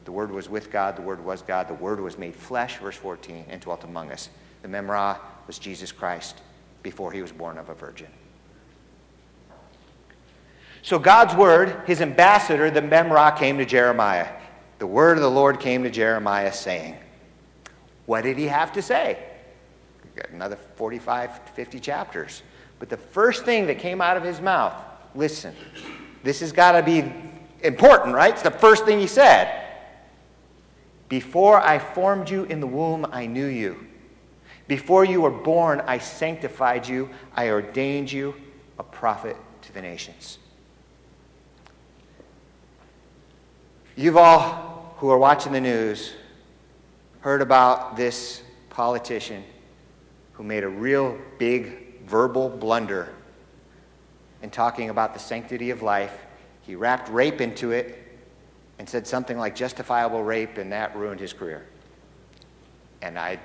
The 0.06 0.12
Word 0.12 0.32
was 0.32 0.48
with 0.48 0.72
God, 0.72 0.96
the 0.96 1.02
Word 1.02 1.24
was 1.24 1.42
God, 1.42 1.68
the 1.68 1.74
Word 1.74 2.00
was 2.00 2.18
made 2.18 2.36
flesh, 2.36 2.78
verse 2.78 2.96
14, 2.96 3.46
and 3.50 3.60
dwelt 3.60 3.84
among 3.84 4.12
us. 4.12 4.30
The 4.62 4.68
Memra 4.68 5.18
was 5.48 5.58
Jesus 5.58 5.92
Christ 5.92 6.42
before 6.84 7.12
he 7.12 7.24
was 7.24 7.32
born 7.32 7.58
of 7.58 7.70
a 7.70 7.74
virgin. 7.74 8.08
So 10.84 11.00
God's 11.00 11.36
word, 11.36 11.82
his 11.88 12.02
ambassador, 12.02 12.70
the 12.70 12.82
Memra, 12.82 13.36
came 13.38 13.58
to 13.58 13.66
Jeremiah. 13.66 14.28
The 14.78 14.88
word 14.88 15.18
of 15.18 15.24
the 15.24 15.30
Lord 15.30 15.60
came 15.60 15.84
to 15.84 15.90
Jeremiah, 15.90 16.54
saying, 16.54 16.96
what 18.10 18.24
did 18.24 18.40
he 18.40 18.46
have 18.46 18.74
to 18.74 18.82
say? 18.82 19.24
Got 20.16 20.32
another 20.32 20.56
45, 20.56 21.50
50 21.50 21.80
chapters. 21.80 22.42
But 22.80 22.90
the 22.90 22.98
first 22.98 23.46
thing 23.46 23.68
that 23.68 23.78
came 23.78 24.02
out 24.02 24.18
of 24.18 24.24
his 24.24 24.42
mouth 24.42 24.74
listen, 25.14 25.54
This 26.24 26.40
has 26.40 26.52
got 26.52 26.72
to 26.72 26.82
be 26.82 27.14
important, 27.62 28.16
right? 28.16 28.34
It's 28.34 28.42
the 28.42 28.50
first 28.50 28.86
thing 28.86 29.00
he 29.00 29.06
said. 29.06 29.64
Before 31.08 31.62
I 31.62 31.78
formed 31.78 32.32
you 32.32 32.46
in 32.46 32.60
the 32.60 32.66
womb, 32.66 33.06
I 33.12 33.28
knew 33.28 33.46
you. 33.46 33.86
Before 34.68 35.06
you 35.06 35.22
were 35.22 35.30
born, 35.30 35.84
I 35.86 36.00
sanctified 36.00 36.88
you. 36.88 37.12
I 37.36 37.50
ordained 37.50 38.12
you 38.12 38.34
a 38.80 38.84
prophet 38.84 39.38
to 39.62 39.72
the 39.72 39.84
nations. 39.84 40.40
You've 43.96 44.18
all, 44.18 44.96
who 44.98 45.12
are 45.12 45.18
watching 45.20 45.52
the 45.52 45.62
news, 45.62 46.14
heard 47.22 47.42
about 47.42 47.96
this 47.96 48.42
politician 48.70 49.44
who 50.34 50.44
made 50.44 50.64
a 50.64 50.70
real 50.70 51.18
big 51.38 52.02
verbal 52.06 52.50
blunder 52.50 53.14
in 54.42 54.50
talking 54.50 54.90
about 54.90 55.14
the 55.14 55.20
sanctity 55.20 55.70
of 55.70 55.82
life. 55.82 56.18
He 56.62 56.76
wrapped 56.76 57.10
rape 57.10 57.42
into 57.42 57.72
it 57.72 58.06
and 58.78 58.88
said 58.88 59.06
something 59.06 59.38
like 59.38 59.56
justifiable 59.56 60.24
rape, 60.24 60.58
and 60.58 60.72
that 60.72 60.96
ruined 60.96 61.20
his 61.20 61.34
career. 61.34 61.66
And 63.02 63.20
I'm 63.20 63.40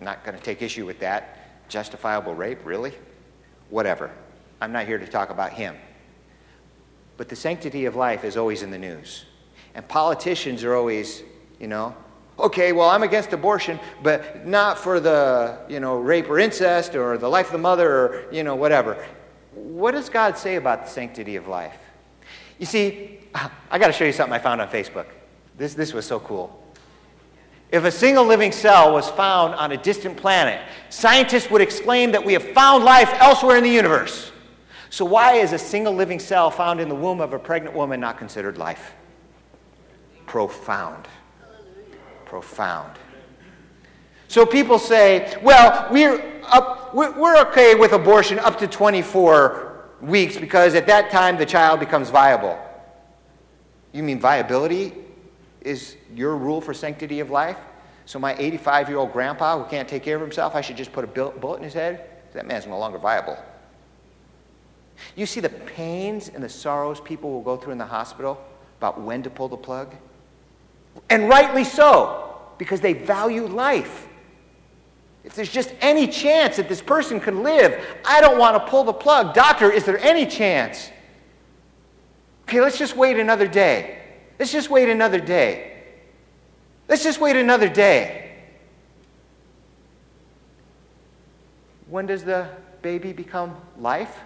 not 0.00 0.22
going 0.24 0.36
to 0.36 0.42
take 0.42 0.60
issue 0.60 0.84
with 0.84 1.00
that. 1.00 1.68
Justifiable 1.70 2.34
rape, 2.34 2.58
really? 2.64 2.92
Whatever. 3.70 4.10
I'm 4.60 4.72
not 4.72 4.86
here 4.86 4.98
to 4.98 5.06
talk 5.06 5.30
about 5.30 5.54
him. 5.54 5.76
But 7.16 7.30
the 7.30 7.36
sanctity 7.36 7.86
of 7.86 7.96
life 7.96 8.24
is 8.24 8.36
always 8.36 8.62
in 8.62 8.70
the 8.70 8.78
news. 8.78 9.24
And 9.74 9.88
politicians 9.88 10.62
are 10.64 10.74
always, 10.74 11.22
you 11.58 11.66
know, 11.66 11.94
okay, 12.38 12.72
well, 12.72 12.88
I'm 12.88 13.02
against 13.02 13.32
abortion, 13.32 13.80
but 14.02 14.46
not 14.46 14.78
for 14.78 15.00
the, 15.00 15.58
you 15.68 15.80
know, 15.80 15.98
rape 15.98 16.28
or 16.28 16.38
incest 16.38 16.94
or 16.94 17.18
the 17.18 17.28
life 17.28 17.46
of 17.46 17.52
the 17.52 17.58
mother 17.58 17.90
or, 17.90 18.32
you 18.32 18.42
know, 18.42 18.54
whatever. 18.54 19.04
What 19.54 19.92
does 19.92 20.08
God 20.08 20.36
say 20.36 20.56
about 20.56 20.84
the 20.84 20.90
sanctity 20.90 21.36
of 21.36 21.48
life? 21.48 21.76
You 22.58 22.66
see, 22.66 23.20
I 23.70 23.78
got 23.78 23.86
to 23.86 23.92
show 23.92 24.04
you 24.04 24.12
something 24.12 24.34
I 24.34 24.38
found 24.38 24.60
on 24.60 24.68
Facebook. 24.68 25.06
This, 25.56 25.74
this 25.74 25.92
was 25.92 26.06
so 26.06 26.20
cool. 26.20 26.62
If 27.72 27.84
a 27.84 27.90
single 27.90 28.24
living 28.24 28.52
cell 28.52 28.92
was 28.92 29.08
found 29.10 29.54
on 29.54 29.72
a 29.72 29.76
distant 29.76 30.16
planet, 30.16 30.60
scientists 30.88 31.50
would 31.50 31.60
exclaim 31.60 32.12
that 32.12 32.24
we 32.24 32.32
have 32.34 32.44
found 32.50 32.84
life 32.84 33.12
elsewhere 33.14 33.56
in 33.56 33.64
the 33.64 33.70
universe. 33.70 34.30
So, 34.88 35.04
why 35.04 35.34
is 35.34 35.52
a 35.52 35.58
single 35.58 35.92
living 35.92 36.20
cell 36.20 36.50
found 36.50 36.80
in 36.80 36.88
the 36.88 36.94
womb 36.94 37.20
of 37.20 37.32
a 37.32 37.38
pregnant 37.40 37.74
woman 37.74 37.98
not 37.98 38.18
considered 38.18 38.56
life? 38.56 38.94
Profound. 40.26 41.08
Profound. 42.26 42.98
So, 44.28 44.44
people 44.44 44.78
say, 44.78 45.38
well, 45.42 45.88
we're, 45.90 46.42
up, 46.44 46.94
we're 46.94 47.38
okay 47.48 47.74
with 47.74 47.92
abortion 47.92 48.38
up 48.40 48.58
to 48.58 48.66
24 48.66 49.66
weeks 50.00 50.36
because 50.36 50.74
at 50.74 50.86
that 50.86 51.10
time 51.10 51.36
the 51.36 51.46
child 51.46 51.80
becomes 51.80 52.10
viable. 52.10 52.58
You 53.92 54.02
mean 54.02 54.20
viability 54.20 54.92
is 55.62 55.96
your 56.14 56.36
rule 56.36 56.60
for 56.60 56.74
sanctity 56.74 57.20
of 57.20 57.30
life? 57.30 57.58
So 58.04 58.18
my 58.18 58.36
85 58.38 58.88
year 58.88 58.98
old 58.98 59.12
grandpa 59.12 59.58
who 59.58 59.68
can't 59.68 59.88
take 59.88 60.02
care 60.02 60.16
of 60.16 60.22
himself, 60.22 60.54
I 60.54 60.60
should 60.60 60.76
just 60.76 60.92
put 60.92 61.04
a 61.04 61.06
bullet 61.06 61.56
in 61.56 61.64
his 61.64 61.74
head? 61.74 62.08
That 62.34 62.46
man's 62.46 62.66
no 62.66 62.78
longer 62.78 62.98
viable. 62.98 63.36
You 65.16 65.26
see 65.26 65.40
the 65.40 65.48
pains 65.48 66.28
and 66.28 66.42
the 66.42 66.48
sorrows 66.48 67.00
people 67.00 67.30
will 67.30 67.42
go 67.42 67.56
through 67.56 67.72
in 67.72 67.78
the 67.78 67.86
hospital 67.86 68.42
about 68.78 69.00
when 69.00 69.22
to 69.22 69.30
pull 69.30 69.48
the 69.48 69.56
plug? 69.56 69.94
And 71.08 71.28
rightly 71.28 71.64
so, 71.64 72.40
because 72.58 72.80
they 72.80 72.92
value 72.92 73.46
life. 73.46 74.08
If 75.24 75.34
there's 75.34 75.50
just 75.50 75.72
any 75.80 76.06
chance 76.06 76.56
that 76.56 76.68
this 76.68 76.80
person 76.80 77.18
can 77.20 77.42
live, 77.42 77.84
I 78.04 78.20
don't 78.20 78.38
want 78.38 78.56
to 78.56 78.70
pull 78.70 78.84
the 78.84 78.92
plug. 78.92 79.34
Doctor, 79.34 79.70
is 79.70 79.84
there 79.84 79.98
any 79.98 80.24
chance? 80.24 80.90
Okay, 82.44 82.60
let's 82.60 82.78
just 82.78 82.96
wait 82.96 83.18
another 83.18 83.48
day. 83.48 83.98
Let's 84.38 84.52
just 84.52 84.70
wait 84.70 84.88
another 84.88 85.18
day. 85.18 85.82
Let's 86.88 87.02
just 87.02 87.20
wait 87.20 87.34
another 87.34 87.68
day. 87.68 88.30
When 91.88 92.06
does 92.06 92.22
the 92.22 92.48
baby 92.82 93.12
become 93.12 93.56
life? 93.78 94.16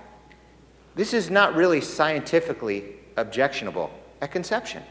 This 0.94 1.14
is 1.14 1.30
not 1.30 1.54
really 1.54 1.80
scientifically 1.80 2.84
objectionable 3.16 3.90
at 4.20 4.32
conception. 4.32 4.82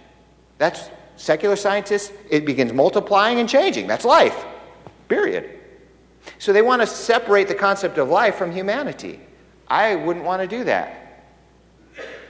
That's 0.57 0.89
secular 1.19 1.57
scientists, 1.57 2.13
it 2.29 2.45
begins 2.45 2.71
multiplying 2.71 3.39
and 3.39 3.49
changing. 3.49 3.87
That's 3.87 4.05
life, 4.05 4.45
period. 5.09 5.59
So 6.37 6.53
they 6.53 6.61
want 6.61 6.81
to 6.81 6.87
separate 6.87 7.47
the 7.47 7.55
concept 7.55 7.97
of 7.97 8.09
life 8.09 8.35
from 8.35 8.51
humanity. 8.51 9.19
I 9.67 9.95
wouldn't 9.95 10.25
want 10.25 10.41
to 10.41 10.47
do 10.47 10.63
that. 10.63 11.25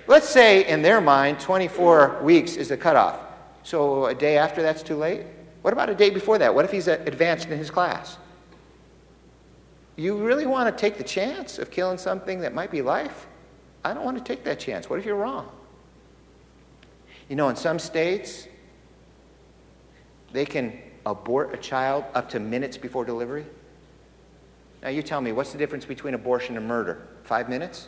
Let's 0.08 0.28
say 0.28 0.68
in 0.68 0.82
their 0.82 1.02
mind 1.02 1.40
24 1.40 2.22
weeks 2.24 2.56
is 2.56 2.70
the 2.70 2.78
cutoff. 2.78 3.20
So 3.62 4.08
a 4.08 4.16
day 4.16 4.38
after 4.38 4.64
that's 4.64 4.82
too 4.82 4.96
late? 4.96 5.22
What 5.62 5.72
about 5.72 5.90
a 5.90 5.96
day 5.96 6.10
before 6.10 6.40
that? 6.40 6.54
What 6.54 6.66
if 6.66 6.72
he's 6.72 6.88
uh, 6.88 7.00
advanced 7.06 7.48
in 7.50 7.58
his 7.60 7.70
class? 7.70 8.18
You 9.98 10.18
really 10.18 10.48
want 10.48 10.76
to 10.76 10.82
take 10.82 10.98
the 10.98 11.04
chance 11.04 11.60
of 11.60 11.70
killing 11.70 11.98
something 12.00 12.40
that 12.42 12.56
might 12.56 12.72
be 12.72 12.82
life? 12.82 13.28
I 13.86 13.94
don't 13.94 14.04
want 14.04 14.18
to 14.18 14.24
take 14.24 14.44
that 14.46 14.60
chance. 14.60 14.90
What 14.90 14.98
if 14.98 15.06
you're 15.06 15.16
wrong? 15.16 15.48
You 17.28 17.36
know, 17.36 17.50
in 17.50 17.56
some 17.56 17.78
states, 17.78 18.48
they 20.32 20.46
can 20.46 20.80
abort 21.06 21.54
a 21.54 21.58
child 21.58 22.06
up 22.14 22.30
to 22.30 22.40
minutes 22.40 22.78
before 22.78 23.06
delivery. 23.06 23.46
Now, 24.82 24.90
you 24.90 25.02
tell 25.02 25.22
me, 25.22 25.32
what's 25.32 25.52
the 25.52 25.58
difference 25.58 25.86
between 25.86 26.14
abortion 26.14 26.56
and 26.56 26.68
murder? 26.68 27.08
Five 27.24 27.50
minutes? 27.50 27.88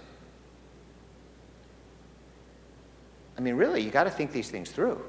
I 3.37 3.41
mean, 3.41 3.55
really, 3.55 3.81
you 3.81 3.91
got 3.91 4.03
to 4.03 4.09
think 4.09 4.31
these 4.31 4.49
things 4.49 4.71
through. 4.71 5.01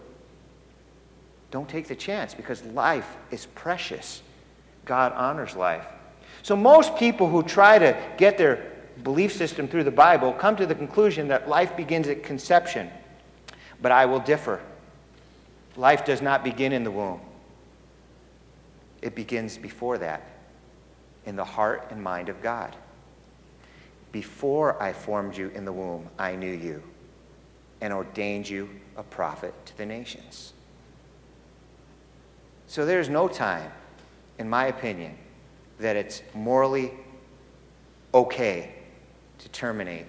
Don't 1.50 1.68
take 1.68 1.88
the 1.88 1.96
chance 1.96 2.34
because 2.34 2.62
life 2.66 3.16
is 3.30 3.46
precious. 3.46 4.22
God 4.84 5.12
honors 5.12 5.56
life. 5.56 5.86
So, 6.42 6.56
most 6.56 6.96
people 6.96 7.28
who 7.28 7.42
try 7.42 7.78
to 7.78 7.96
get 8.16 8.38
their 8.38 8.72
belief 9.02 9.32
system 9.32 9.68
through 9.68 9.84
the 9.84 9.90
Bible 9.90 10.32
come 10.32 10.56
to 10.56 10.66
the 10.66 10.74
conclusion 10.74 11.28
that 11.28 11.48
life 11.48 11.76
begins 11.76 12.08
at 12.08 12.22
conception. 12.22 12.90
But 13.80 13.92
I 13.92 14.06
will 14.06 14.20
differ. 14.20 14.60
Life 15.76 16.04
does 16.04 16.20
not 16.20 16.44
begin 16.44 16.72
in 16.72 16.84
the 16.84 16.90
womb, 16.90 17.20
it 19.00 19.14
begins 19.14 19.56
before 19.58 19.98
that, 19.98 20.22
in 21.26 21.36
the 21.36 21.44
heart 21.44 21.88
and 21.90 22.02
mind 22.02 22.28
of 22.28 22.42
God. 22.42 22.76
Before 24.12 24.80
I 24.82 24.92
formed 24.92 25.36
you 25.36 25.48
in 25.54 25.64
the 25.64 25.72
womb, 25.72 26.08
I 26.18 26.36
knew 26.36 26.52
you 26.52 26.82
and 27.80 27.92
ordained 27.92 28.48
you 28.48 28.68
a 28.96 29.02
prophet 29.02 29.54
to 29.66 29.76
the 29.78 29.86
nations. 29.86 30.52
So 32.66 32.84
there's 32.84 33.08
no 33.08 33.26
time, 33.26 33.72
in 34.38 34.48
my 34.48 34.66
opinion, 34.66 35.16
that 35.78 35.96
it's 35.96 36.22
morally 36.34 36.92
okay 38.14 38.74
to 39.38 39.48
terminate 39.48 40.06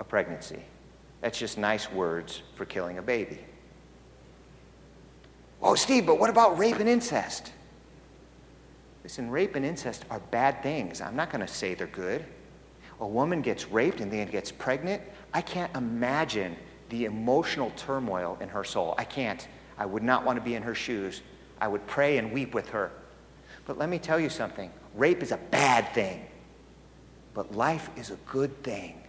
a 0.00 0.04
pregnancy. 0.04 0.62
That's 1.22 1.38
just 1.38 1.56
nice 1.56 1.90
words 1.90 2.42
for 2.56 2.66
killing 2.66 2.98
a 2.98 3.02
baby. 3.02 3.38
Oh, 5.62 5.76
Steve, 5.76 6.04
but 6.04 6.18
what 6.18 6.28
about 6.28 6.58
rape 6.58 6.76
and 6.76 6.88
incest? 6.88 7.52
Listen, 9.04 9.30
rape 9.30 9.54
and 9.54 9.64
incest 9.64 10.04
are 10.10 10.18
bad 10.30 10.62
things. 10.62 11.00
I'm 11.00 11.16
not 11.16 11.30
going 11.30 11.40
to 11.40 11.52
say 11.52 11.74
they're 11.74 11.86
good. 11.86 12.24
A 13.00 13.06
woman 13.06 13.40
gets 13.40 13.68
raped 13.68 14.00
and 14.00 14.12
then 14.12 14.28
gets 14.28 14.52
pregnant. 14.52 15.02
I 15.32 15.40
can't 15.40 15.74
imagine 15.76 16.56
the 16.88 17.04
emotional 17.04 17.72
turmoil 17.76 18.36
in 18.40 18.48
her 18.48 18.64
soul. 18.64 18.94
I 18.98 19.04
can't. 19.04 19.46
I 19.78 19.86
would 19.86 20.02
not 20.02 20.24
want 20.24 20.36
to 20.38 20.44
be 20.44 20.54
in 20.54 20.62
her 20.62 20.74
shoes. 20.74 21.22
I 21.60 21.68
would 21.68 21.86
pray 21.86 22.18
and 22.18 22.32
weep 22.32 22.54
with 22.54 22.68
her. 22.70 22.90
But 23.66 23.78
let 23.78 23.88
me 23.88 23.98
tell 23.98 24.18
you 24.20 24.28
something 24.28 24.70
rape 24.94 25.22
is 25.22 25.32
a 25.32 25.36
bad 25.36 25.92
thing, 25.94 26.26
but 27.34 27.54
life 27.54 27.88
is 27.96 28.10
a 28.10 28.16
good 28.26 28.62
thing. 28.62 29.01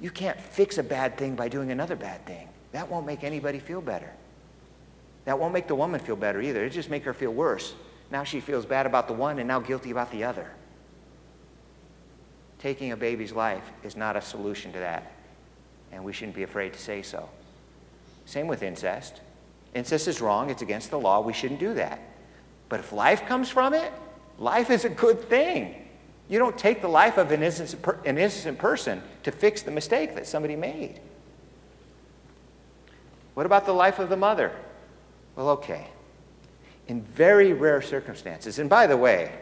You 0.00 0.10
can't 0.10 0.40
fix 0.40 0.78
a 0.78 0.82
bad 0.82 1.16
thing 1.16 1.34
by 1.34 1.48
doing 1.48 1.70
another 1.70 1.96
bad 1.96 2.24
thing. 2.26 2.48
That 2.72 2.90
won't 2.90 3.06
make 3.06 3.24
anybody 3.24 3.58
feel 3.58 3.80
better. 3.80 4.10
That 5.24 5.38
won't 5.38 5.52
make 5.52 5.66
the 5.66 5.74
woman 5.74 6.00
feel 6.00 6.16
better 6.16 6.40
either. 6.40 6.64
It 6.64 6.70
just 6.70 6.90
make 6.90 7.04
her 7.04 7.14
feel 7.14 7.32
worse. 7.32 7.74
Now 8.10 8.22
she 8.22 8.40
feels 8.40 8.66
bad 8.66 8.86
about 8.86 9.08
the 9.08 9.14
one 9.14 9.38
and 9.38 9.48
now 9.48 9.60
guilty 9.60 9.90
about 9.90 10.12
the 10.12 10.24
other 10.24 10.50
taking 12.58 12.92
a 12.92 12.96
baby's 12.96 13.32
life 13.32 13.62
is 13.84 13.96
not 13.96 14.16
a 14.16 14.20
solution 14.20 14.72
to 14.72 14.78
that. 14.78 15.12
And 15.92 16.04
we 16.04 16.12
shouldn't 16.12 16.34
be 16.34 16.42
afraid 16.42 16.72
to 16.72 16.80
say 16.80 17.02
so. 17.02 17.28
Same 18.24 18.48
with 18.48 18.62
incest. 18.62 19.20
Incest 19.74 20.08
is 20.08 20.20
wrong, 20.20 20.50
it's 20.50 20.62
against 20.62 20.90
the 20.90 20.98
law, 20.98 21.20
we 21.20 21.32
shouldn't 21.32 21.60
do 21.60 21.74
that. 21.74 22.00
But 22.68 22.80
if 22.80 22.92
life 22.92 23.26
comes 23.26 23.48
from 23.48 23.74
it, 23.74 23.92
life 24.38 24.70
is 24.70 24.84
a 24.84 24.88
good 24.88 25.20
thing. 25.28 25.85
You 26.28 26.38
don't 26.38 26.58
take 26.58 26.82
the 26.82 26.88
life 26.88 27.18
of 27.18 27.30
an 27.30 27.42
innocent, 27.42 27.84
an 28.04 28.18
innocent 28.18 28.58
person 28.58 29.02
to 29.22 29.30
fix 29.30 29.62
the 29.62 29.70
mistake 29.70 30.14
that 30.14 30.26
somebody 30.26 30.56
made. 30.56 31.00
What 33.34 33.46
about 33.46 33.66
the 33.66 33.72
life 33.72 33.98
of 33.98 34.08
the 34.08 34.16
mother? 34.16 34.50
Well, 35.36 35.50
okay. 35.50 35.86
In 36.88 37.02
very 37.02 37.52
rare 37.52 37.82
circumstances, 37.82 38.58
and 38.58 38.70
by 38.70 38.86
the 38.86 38.96
way, 38.96 39.32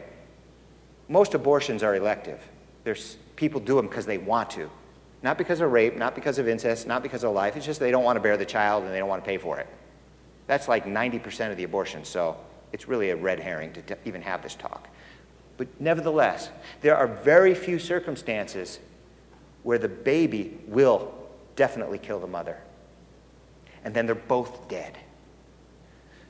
most 1.07 1.33
abortions 1.33 1.83
are 1.83 1.95
elective. 1.95 2.41
There's, 2.83 3.17
people 3.35 3.59
do 3.61 3.75
them 3.75 3.87
because 3.87 4.05
they 4.05 4.17
want 4.17 4.49
to, 4.51 4.69
Not 5.23 5.37
because 5.37 5.61
of 5.61 5.71
rape, 5.71 5.95
not 5.95 6.13
because 6.13 6.37
of 6.37 6.47
incest, 6.47 6.87
not 6.87 7.01
because 7.01 7.23
of 7.23 7.33
life. 7.33 7.55
It's 7.55 7.65
just 7.65 7.79
they 7.79 7.91
don't 7.91 8.03
want 8.03 8.17
to 8.17 8.19
bear 8.19 8.37
the 8.37 8.45
child 8.45 8.83
and 8.83 8.93
they 8.93 8.99
don't 8.99 9.09
want 9.09 9.23
to 9.23 9.27
pay 9.27 9.37
for 9.37 9.59
it. 9.59 9.67
That's 10.47 10.67
like 10.67 10.85
90% 10.85 11.49
of 11.49 11.57
the 11.57 11.63
abortions, 11.63 12.07
so 12.07 12.37
it's 12.73 12.87
really 12.87 13.09
a 13.09 13.15
red 13.15 13.39
herring 13.39 13.73
to 13.73 13.81
t- 13.81 13.95
even 14.05 14.21
have 14.21 14.43
this 14.43 14.53
talk. 14.53 14.87
But 15.57 15.67
nevertheless, 15.79 16.49
there 16.81 16.97
are 16.97 17.07
very 17.07 17.55
few 17.55 17.79
circumstances 17.79 18.79
where 19.63 19.77
the 19.77 19.87
baby 19.87 20.57
will 20.67 21.13
definitely 21.55 21.97
kill 21.97 22.19
the 22.19 22.27
mother. 22.27 22.57
And 23.83 23.93
then 23.93 24.05
they're 24.05 24.15
both 24.15 24.67
dead. 24.67 24.97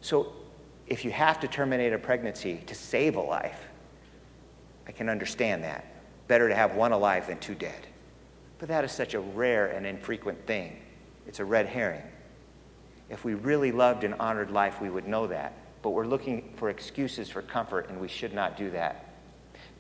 So 0.02 0.34
if 0.88 1.04
you 1.04 1.12
have 1.12 1.40
to 1.40 1.48
terminate 1.48 1.94
a 1.94 1.98
pregnancy 1.98 2.62
to 2.68 2.76
save 2.76 3.16
a 3.16 3.22
life, 3.22 3.60
I 4.88 4.92
can 4.92 5.10
understand 5.10 5.64
that. 5.64 5.86
Better 6.28 6.48
to 6.48 6.56
have 6.56 6.76
one 6.76 6.92
alive 6.92 7.28
than 7.28 7.40
two 7.40 7.56
dead. 7.56 7.88
But 8.60 8.70
that 8.70 8.84
is 8.84 8.92
such 8.92 9.16
a 9.16 9.20
rare 9.20 9.68
and 9.68 9.86
infrequent 9.86 10.46
thing. 10.46 10.78
It's 11.28 11.40
a 11.40 11.46
red 11.46 11.66
herring. 11.66 12.04
If 13.10 13.26
we 13.26 13.34
really 13.34 13.72
loved 13.72 14.04
and 14.04 14.14
honored 14.16 14.52
life, 14.52 14.82
we 14.82 14.90
would 14.90 15.08
know 15.08 15.28
that. 15.28 15.54
But 15.82 15.92
we're 15.92 16.08
looking 16.08 16.54
for 16.56 16.70
excuses 16.70 17.30
for 17.30 17.42
comfort, 17.42 17.90
and 17.90 18.00
we 18.00 18.08
should 18.08 18.34
not 18.34 18.58
do 18.58 18.72
that. 18.72 19.05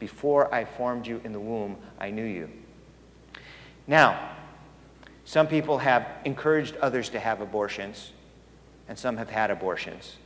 Before 0.06 0.54
I 0.54 0.66
formed 0.66 1.08
you 1.08 1.20
in 1.24 1.32
the 1.32 1.40
womb, 1.40 1.78
I 2.00 2.12
knew 2.12 2.24
you. 2.24 2.48
Now, 3.88 4.36
some 5.24 5.48
people 5.48 5.80
have 5.80 6.08
encouraged 6.26 6.78
others 6.78 7.10
to 7.10 7.20
have 7.20 7.42
abortions, 7.42 8.12
and 8.88 9.00
some 9.00 9.18
have 9.18 9.32
had 9.32 9.50
abortions. 9.50 10.18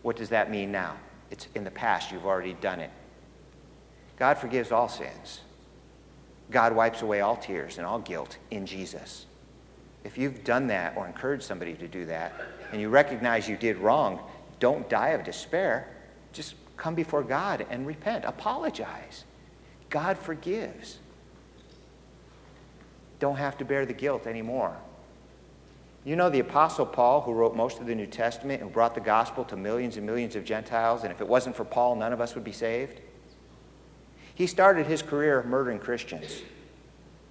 What 0.00 0.16
does 0.16 0.30
that 0.30 0.50
mean 0.50 0.72
now? 0.72 0.96
It's 1.30 1.48
in 1.54 1.64
the 1.64 1.70
past, 1.70 2.12
you've 2.12 2.24
already 2.24 2.54
done 2.54 2.80
it. 2.80 2.88
God 4.18 4.38
forgives 4.38 4.72
all 4.72 4.88
sins. 4.88 5.42
God 6.50 6.74
wipes 6.74 7.02
away 7.02 7.20
all 7.20 7.36
tears 7.36 7.76
and 7.76 7.86
all 7.86 7.98
guilt 7.98 8.38
in 8.50 8.64
Jesus. 8.64 9.26
If 10.02 10.16
you've 10.16 10.44
done 10.44 10.68
that 10.68 10.96
or 10.96 11.06
encouraged 11.06 11.42
somebody 11.42 11.74
to 11.74 11.88
do 11.88 12.06
that, 12.06 12.32
and 12.72 12.80
you 12.80 12.88
recognize 12.88 13.50
you 13.50 13.58
did 13.58 13.76
wrong, 13.76 14.20
don't 14.60 14.88
die 14.88 15.08
of 15.08 15.24
despair. 15.24 15.88
Just 16.32 16.54
come 16.84 16.94
before 16.94 17.22
God 17.22 17.66
and 17.70 17.86
repent. 17.86 18.26
Apologize. 18.26 19.24
God 19.88 20.18
forgives. 20.18 20.98
Don't 23.20 23.36
have 23.36 23.56
to 23.56 23.64
bear 23.64 23.86
the 23.86 23.94
guilt 23.94 24.26
anymore. 24.26 24.76
You 26.04 26.14
know 26.14 26.28
the 26.28 26.40
Apostle 26.40 26.84
Paul, 26.84 27.22
who 27.22 27.32
wrote 27.32 27.56
most 27.56 27.80
of 27.80 27.86
the 27.86 27.94
New 27.94 28.06
Testament 28.06 28.60
and 28.60 28.70
brought 28.70 28.94
the 28.94 29.00
gospel 29.00 29.46
to 29.46 29.56
millions 29.56 29.96
and 29.96 30.04
millions 30.04 30.36
of 30.36 30.44
Gentiles, 30.44 31.04
and 31.04 31.10
if 31.10 31.22
it 31.22 31.26
wasn't 31.26 31.56
for 31.56 31.64
Paul, 31.64 31.96
none 31.96 32.12
of 32.12 32.20
us 32.20 32.34
would 32.34 32.44
be 32.44 32.52
saved? 32.52 33.00
He 34.34 34.46
started 34.46 34.84
his 34.84 35.00
career 35.00 35.42
murdering 35.42 35.78
Christians. 35.78 36.42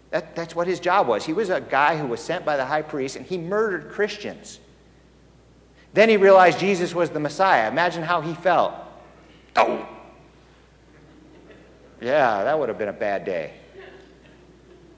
That, 0.10 0.36
that's 0.36 0.56
what 0.56 0.66
his 0.66 0.80
job 0.80 1.08
was. 1.08 1.28
He 1.28 1.34
was 1.34 1.52
a 1.52 1.62
guy 1.62 1.96
who 1.96 2.08
was 2.08 2.22
sent 2.22 2.44
by 2.44 2.58
the 2.58 2.66
high 2.66 2.82
priest, 2.82 3.18
and 3.18 3.24
he 3.24 3.38
murdered 3.38 3.92
Christians. 3.92 4.60
Then 5.94 6.10
he 6.10 6.18
realized 6.18 6.58
Jesus 6.58 6.96
was 6.96 7.12
the 7.12 7.20
Messiah. 7.20 7.70
Imagine 7.70 8.02
how 8.02 8.22
he 8.22 8.34
felt. 8.34 8.83
Oh! 9.56 9.88
Yeah, 12.02 12.44
that 12.44 12.58
would 12.58 12.70
have 12.70 12.78
been 12.78 12.90
a 12.90 12.94
bad 12.94 13.24
day. 13.24 13.54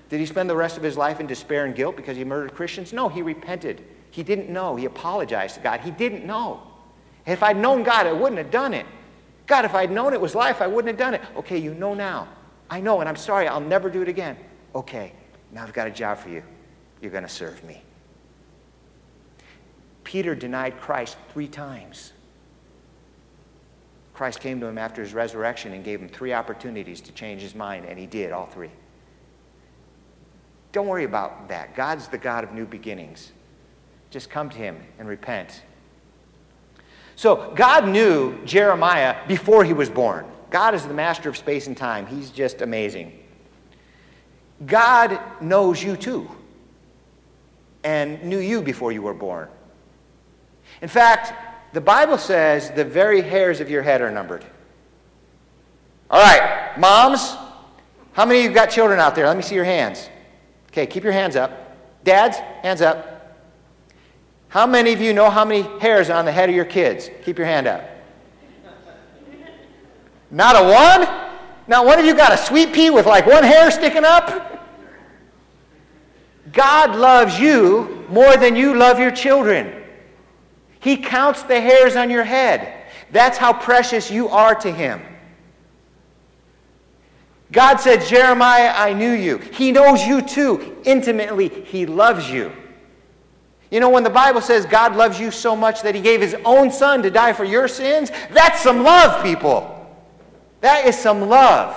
Did 0.10 0.20
he 0.20 0.26
spend 0.26 0.49
the 0.49 0.56
rest 0.56 0.78
of 0.78 0.84
his 0.84 0.97
life 0.97 1.20
in 1.20 1.28
despair 1.28 1.66
and 1.66 1.76
guilt 1.76 1.95
because 1.95 2.16
he 2.16 2.24
murdered 2.24 2.53
Christians? 2.53 2.93
No, 2.93 3.10
he 3.10 3.22
repented. 3.22 3.84
He 4.12 4.24
didn't 4.24 4.49
know. 4.49 4.76
He 4.76 4.86
apologized 4.86 5.56
to 5.56 5.62
God. 5.62 5.82
He 5.82 5.91
didn't 5.91 6.26
know. 6.26 6.62
If 7.26 7.43
I'd 7.43 7.58
known 7.58 7.84
God, 7.84 8.08
I 8.08 8.14
wouldn't 8.14 8.38
have 8.38 8.51
done 8.51 8.74
it. 8.74 8.86
God, 9.47 9.66
if 9.66 9.76
I'd 9.76 9.91
known 9.91 10.14
it 10.14 10.22
was 10.22 10.36
life, 10.36 10.62
I 10.62 10.68
wouldn't 10.68 10.88
have 10.88 10.97
done 10.97 11.14
it. 11.14 11.22
Okay, 11.36 11.58
you 11.58 11.74
know 11.74 11.93
now. 11.93 12.28
I 12.70 12.80
know, 12.80 12.99
and 12.99 13.10
I'm 13.10 13.16
sorry, 13.16 13.47
I'll 13.47 13.60
never 13.60 13.89
do 13.89 14.01
it 14.01 14.08
again. 14.08 14.38
Okay, 14.74 15.12
now 15.51 15.64
I've 15.64 15.74
got 15.74 15.88
a 15.88 15.91
job 15.91 16.18
for 16.18 16.30
you. 16.30 16.43
You're 17.01 17.12
going 17.12 17.24
to 17.24 17.30
serve 17.30 17.64
me. 17.64 17.82
Peter 20.03 20.36
denied 20.36 20.80
Christ 20.80 21.18
three 21.34 21.47
times. 21.47 22.14
Christ 24.16 24.39
came 24.39 24.59
to 24.61 24.66
him 24.66 24.78
after 24.78 25.01
his 25.01 25.13
resurrection 25.13 25.74
and 25.74 25.84
gave 25.84 26.01
him 26.01 26.09
three 26.09 26.34
opportunities 26.34 27.01
to 27.01 27.11
change 27.11 27.41
his 27.41 27.53
mind, 27.53 27.86
and 27.86 27.99
he 27.99 28.07
did 28.07 28.32
all 28.32 28.47
three. 28.47 28.72
Don't 30.72 30.88
worry 30.88 31.03
about 31.03 31.47
that. 31.49 31.76
God's 31.76 32.07
the 32.07 32.18
God 32.18 32.43
of 32.43 32.53
new 32.53 32.66
beginnings. 32.66 33.32
Just 34.09 34.30
come 34.30 34.49
to 34.49 34.57
him 34.57 34.82
and 34.97 35.07
repent 35.07 35.61
so 37.16 37.51
God 37.55 37.88
knew 37.88 38.38
Jeremiah 38.45 39.16
before 39.28 39.63
he 39.63 39.74
was 39.74 39.89
born. 39.89 40.26
God 40.49 40.76
is 40.76 40.86
the 40.86 40.93
master 40.93 41.30
of 41.30 41.38
space 41.38 41.68
and 41.68 41.76
time. 41.76 42.05
He's 42.05 42.30
just 42.30 42.61
amazing. 42.61 43.18
God 44.66 45.20
knows 45.41 45.82
you 45.82 45.95
too 45.95 46.30
and 47.84 48.22
knew 48.24 48.39
you 48.39 48.61
before 48.61 48.91
you 48.91 49.01
were 49.01 49.13
born. 49.13 49.47
In 50.82 50.89
fact, 50.89 51.34
the 51.76 51.82
Bible 51.82 52.17
says 52.17 52.71
the 52.71 52.86
very 52.86 53.19
hairs 53.19 53.59
of 53.59 53.69
your 53.69 53.82
head 53.82 53.99
are 54.01 54.09
numbered. 54.09 54.45
All 56.09 56.21
right, 56.21 56.71
moms, 56.80 57.36
how 58.13 58.23
many 58.26 58.39
of 58.39 58.45
you 58.45 58.53
got 58.53 58.67
children 58.67 58.97
out 58.97 59.13
there? 59.13 59.28
Let 59.28 59.36
me 59.36 59.43
see 59.43 59.55
your 59.55 59.65
hands. 59.65 60.09
Okay, 60.69 60.88
keep 60.88 61.03
your 61.03 61.11
hands 61.11 61.36
up. 61.36 61.78
Dads, 62.05 62.38
hands 62.38 62.82
up. 62.82 63.43
How 64.47 64.65
many 64.65 64.93
of 64.93 65.01
you 65.01 65.11
know 65.11 65.30
how 65.30 65.43
many 65.43 65.63
hairs 65.80 66.09
are 66.09 66.17
on 66.17 66.23
the 66.23 66.32
head 66.32 66.47
of 66.47 66.55
your 66.55 66.63
kids? 66.63 67.09
Keep 67.26 67.38
your 67.38 67.47
hand 67.47 67.67
up. 67.67 67.84
Not 70.32 70.55
a 70.55 70.63
one? 70.63 71.34
Not 71.67 71.86
one 71.86 71.99
of 71.99 72.05
you 72.05 72.15
got 72.15 72.32
a 72.32 72.38
sweet 72.38 72.71
pea 72.71 72.89
with 72.89 73.05
like 73.05 73.26
one 73.26 73.43
hair 73.43 73.69
sticking 73.69 74.05
up? 74.05 74.65
God 76.53 76.95
loves 76.95 77.38
you 77.38 78.05
more 78.07 78.38
than 78.38 78.55
you 78.55 78.76
love 78.76 78.97
your 78.97 79.11
children. 79.11 79.82
He 80.86 80.97
counts 80.97 81.41
the 81.41 81.59
hairs 81.59 81.95
on 81.95 82.11
your 82.11 82.23
head. 82.23 82.83
That's 83.09 83.39
how 83.39 83.53
precious 83.53 84.11
you 84.11 84.29
are 84.29 84.53
to 84.53 84.71
Him. 84.71 85.01
God 87.51 87.77
said, 87.77 88.05
Jeremiah, 88.05 88.71
I 88.75 88.93
knew 88.93 89.11
you. 89.11 89.39
He 89.39 89.71
knows 89.71 90.05
you 90.05 90.21
too. 90.21 90.77
Intimately, 90.86 91.47
He 91.47 91.88
loves 91.88 92.29
you. 92.29 92.51
You 93.71 93.79
know, 93.79 93.89
when 93.89 94.03
the 94.03 94.11
Bible 94.11 94.41
says 94.41 94.67
God 94.67 94.95
loves 94.95 95.19
you 95.19 95.31
so 95.31 95.55
much 95.55 95.81
that 95.81 95.95
he 95.95 96.01
gave 96.01 96.21
his 96.21 96.36
own 96.45 96.69
son 96.69 97.01
to 97.01 97.09
die 97.09 97.33
for 97.33 97.45
your 97.45 97.67
sins, 97.67 98.11
that's 98.29 98.61
some 98.61 98.83
love, 98.83 99.23
people. 99.23 99.89
That 100.61 100.86
is 100.86 100.95
some 100.95 101.29
love. 101.29 101.75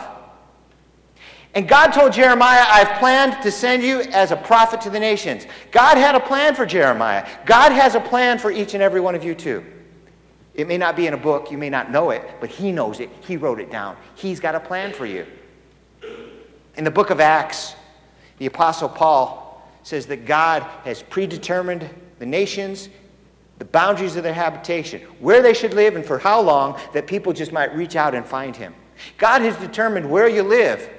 And 1.55 1.67
God 1.67 1.89
told 1.89 2.13
Jeremiah, 2.13 2.65
I've 2.69 2.99
planned 2.99 3.43
to 3.43 3.51
send 3.51 3.83
you 3.83 4.03
as 4.13 4.31
a 4.31 4.37
prophet 4.37 4.81
to 4.83 4.91
the 4.91 5.01
nations. 5.01 5.47
God 5.71 5.97
had 5.97 6.15
a 6.15 6.21
plan 6.21 6.55
for 6.55 6.67
Jeremiah. 6.67 7.27
God 7.47 7.73
has 7.73 7.95
a 7.95 8.01
plan 8.01 8.39
for 8.39 8.51
each 8.51 8.75
and 8.75 8.83
every 8.83 9.01
one 9.01 9.15
of 9.15 9.25
you, 9.25 9.35
too. 9.35 9.65
It 10.55 10.69
may 10.69 10.77
not 10.77 10.97
be 10.97 11.07
in 11.07 11.15
a 11.15 11.19
book, 11.19 11.51
you 11.51 11.59
may 11.59 11.71
not 11.71 11.91
know 11.91 12.11
it, 12.11 12.23
but 12.41 12.51
He 12.51 12.73
knows 12.73 13.01
it. 13.01 13.11
He 13.21 13.37
wrote 13.37 13.61
it 13.61 13.71
down. 13.71 13.97
He's 14.15 14.41
got 14.41 14.55
a 14.55 14.61
plan 14.61 14.93
for 14.93 15.07
you. 15.07 15.27
In 16.77 16.85
the 16.85 16.91
book 16.91 17.11
of 17.11 17.21
Acts, 17.21 17.75
the 18.39 18.47
Apostle 18.47 18.89
Paul 18.89 19.69
says 19.83 20.07
that 20.07 20.27
God 20.27 20.63
has 20.85 21.03
predetermined 21.03 21.89
the 22.19 22.27
nations, 22.27 22.89
the 23.59 23.65
boundaries 23.65 24.17
of 24.17 24.23
their 24.23 24.35
habitation, 24.35 25.01
where 25.19 25.43
they 25.43 25.55
should 25.55 25.75
live, 25.75 25.97
and 25.97 26.05
for 26.05 26.19
how 26.19 26.41
long, 26.41 26.79
that 26.93 27.07
people 27.07 27.33
just 27.33 27.53
might 27.53 27.75
reach 27.75 27.97
out 27.97 28.15
and 28.15 28.27
find 28.27 28.55
Him. 28.55 28.75
God 29.17 29.43
has 29.43 29.57
determined 29.57 30.09
where 30.09 30.29
you 30.29 30.43
live 30.43 30.91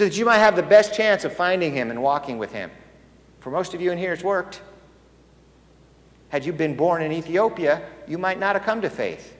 so 0.00 0.04
that 0.06 0.16
you 0.16 0.24
might 0.24 0.38
have 0.38 0.56
the 0.56 0.62
best 0.62 0.94
chance 0.94 1.24
of 1.24 1.36
finding 1.36 1.74
Him 1.74 1.90
and 1.90 2.02
walking 2.02 2.38
with 2.38 2.52
Him. 2.52 2.70
For 3.40 3.50
most 3.50 3.74
of 3.74 3.82
you 3.82 3.92
in 3.92 3.98
here, 3.98 4.14
it's 4.14 4.24
worked. 4.24 4.62
Had 6.30 6.42
you 6.42 6.54
been 6.54 6.74
born 6.74 7.02
in 7.02 7.12
Ethiopia, 7.12 7.82
you 8.08 8.16
might 8.16 8.40
not 8.40 8.56
have 8.56 8.64
come 8.64 8.80
to 8.80 8.88
faith. 8.88 9.36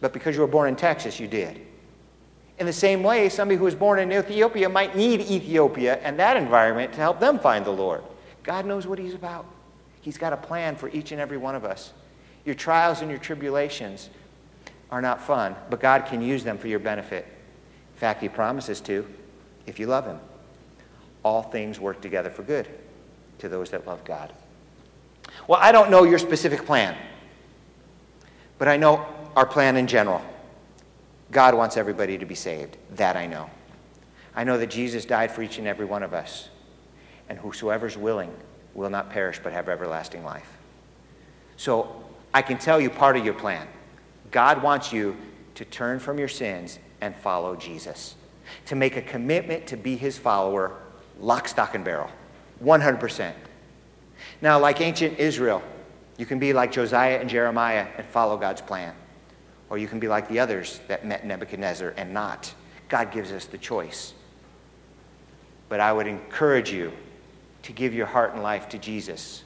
But 0.00 0.12
because 0.12 0.34
you 0.34 0.40
were 0.40 0.48
born 0.48 0.68
in 0.68 0.74
Texas, 0.74 1.20
you 1.20 1.28
did. 1.28 1.64
In 2.58 2.66
the 2.66 2.72
same 2.72 3.04
way, 3.04 3.28
somebody 3.28 3.56
who 3.56 3.62
was 3.62 3.76
born 3.76 4.00
in 4.00 4.10
Ethiopia 4.12 4.68
might 4.68 4.96
need 4.96 5.20
Ethiopia 5.20 6.00
and 6.02 6.18
that 6.18 6.36
environment 6.36 6.92
to 6.94 6.98
help 6.98 7.20
them 7.20 7.38
find 7.38 7.64
the 7.64 7.70
Lord. 7.70 8.02
God 8.42 8.66
knows 8.66 8.88
what 8.88 8.98
He's 8.98 9.14
about. 9.14 9.46
He's 10.00 10.18
got 10.18 10.32
a 10.32 10.36
plan 10.36 10.74
for 10.74 10.88
each 10.88 11.12
and 11.12 11.20
every 11.20 11.38
one 11.38 11.54
of 11.54 11.64
us. 11.64 11.92
Your 12.44 12.56
trials 12.56 13.00
and 13.00 13.12
your 13.12 13.20
tribulations 13.20 14.10
are 14.90 15.00
not 15.00 15.22
fun, 15.22 15.54
but 15.70 15.78
God 15.78 16.06
can 16.06 16.20
use 16.20 16.42
them 16.42 16.58
for 16.58 16.66
your 16.66 16.80
benefit. 16.80 17.26
In 17.94 18.00
fact, 18.00 18.20
He 18.20 18.28
promises 18.28 18.80
to 18.80 19.06
if 19.70 19.78
you 19.78 19.86
love 19.86 20.04
Him. 20.04 20.18
All 21.22 21.42
things 21.42 21.80
work 21.80 22.02
together 22.02 22.28
for 22.28 22.42
good 22.42 22.68
to 23.38 23.48
those 23.48 23.70
that 23.70 23.86
love 23.86 24.04
God. 24.04 24.32
Well, 25.46 25.58
I 25.62 25.72
don't 25.72 25.90
know 25.90 26.04
your 26.04 26.18
specific 26.18 26.66
plan, 26.66 26.96
but 28.58 28.68
I 28.68 28.76
know 28.76 29.06
our 29.34 29.46
plan 29.46 29.76
in 29.76 29.86
general. 29.86 30.20
God 31.30 31.54
wants 31.54 31.76
everybody 31.76 32.18
to 32.18 32.26
be 32.26 32.34
saved. 32.34 32.76
That 32.96 33.16
I 33.16 33.26
know. 33.26 33.48
I 34.34 34.44
know 34.44 34.58
that 34.58 34.68
Jesus 34.68 35.04
died 35.04 35.30
for 35.30 35.42
each 35.42 35.58
and 35.58 35.66
every 35.66 35.86
one 35.86 36.02
of 36.02 36.12
us 36.12 36.48
and 37.28 37.38
whosoever 37.38 37.86
is 37.86 37.96
willing 37.96 38.34
will 38.74 38.90
not 38.90 39.10
perish 39.10 39.40
but 39.42 39.52
have 39.52 39.68
everlasting 39.68 40.24
life. 40.24 40.58
So 41.56 42.04
I 42.34 42.42
can 42.42 42.58
tell 42.58 42.80
you 42.80 42.90
part 42.90 43.16
of 43.16 43.24
your 43.24 43.34
plan. 43.34 43.66
God 44.30 44.62
wants 44.62 44.92
you 44.92 45.16
to 45.54 45.64
turn 45.64 45.98
from 45.98 46.18
your 46.18 46.28
sins 46.28 46.78
and 47.00 47.14
follow 47.16 47.56
Jesus, 47.56 48.14
to 48.66 48.76
make 48.76 48.96
a 48.96 49.02
commitment 49.02 49.66
to 49.68 49.76
be 49.76 49.96
his 49.96 50.18
follower, 50.18 50.78
lock, 51.18 51.48
stock, 51.48 51.74
and 51.74 51.84
barrel. 51.84 52.10
100%. 52.62 53.32
Now, 54.42 54.58
like 54.58 54.80
ancient 54.80 55.18
Israel, 55.18 55.62
you 56.16 56.26
can 56.26 56.38
be 56.38 56.52
like 56.52 56.72
Josiah 56.72 57.18
and 57.18 57.28
Jeremiah 57.28 57.86
and 57.96 58.06
follow 58.06 58.36
God's 58.36 58.60
plan. 58.60 58.94
Or 59.70 59.78
you 59.78 59.88
can 59.88 60.00
be 60.00 60.08
like 60.08 60.28
the 60.28 60.38
others 60.38 60.80
that 60.88 61.06
met 61.06 61.24
Nebuchadnezzar 61.24 61.94
and 61.96 62.12
not. 62.12 62.52
God 62.88 63.12
gives 63.12 63.32
us 63.32 63.46
the 63.46 63.58
choice. 63.58 64.14
But 65.68 65.80
I 65.80 65.92
would 65.92 66.06
encourage 66.06 66.72
you 66.72 66.92
to 67.62 67.72
give 67.72 67.94
your 67.94 68.06
heart 68.06 68.34
and 68.34 68.42
life 68.42 68.68
to 68.70 68.78
Jesus 68.78 69.44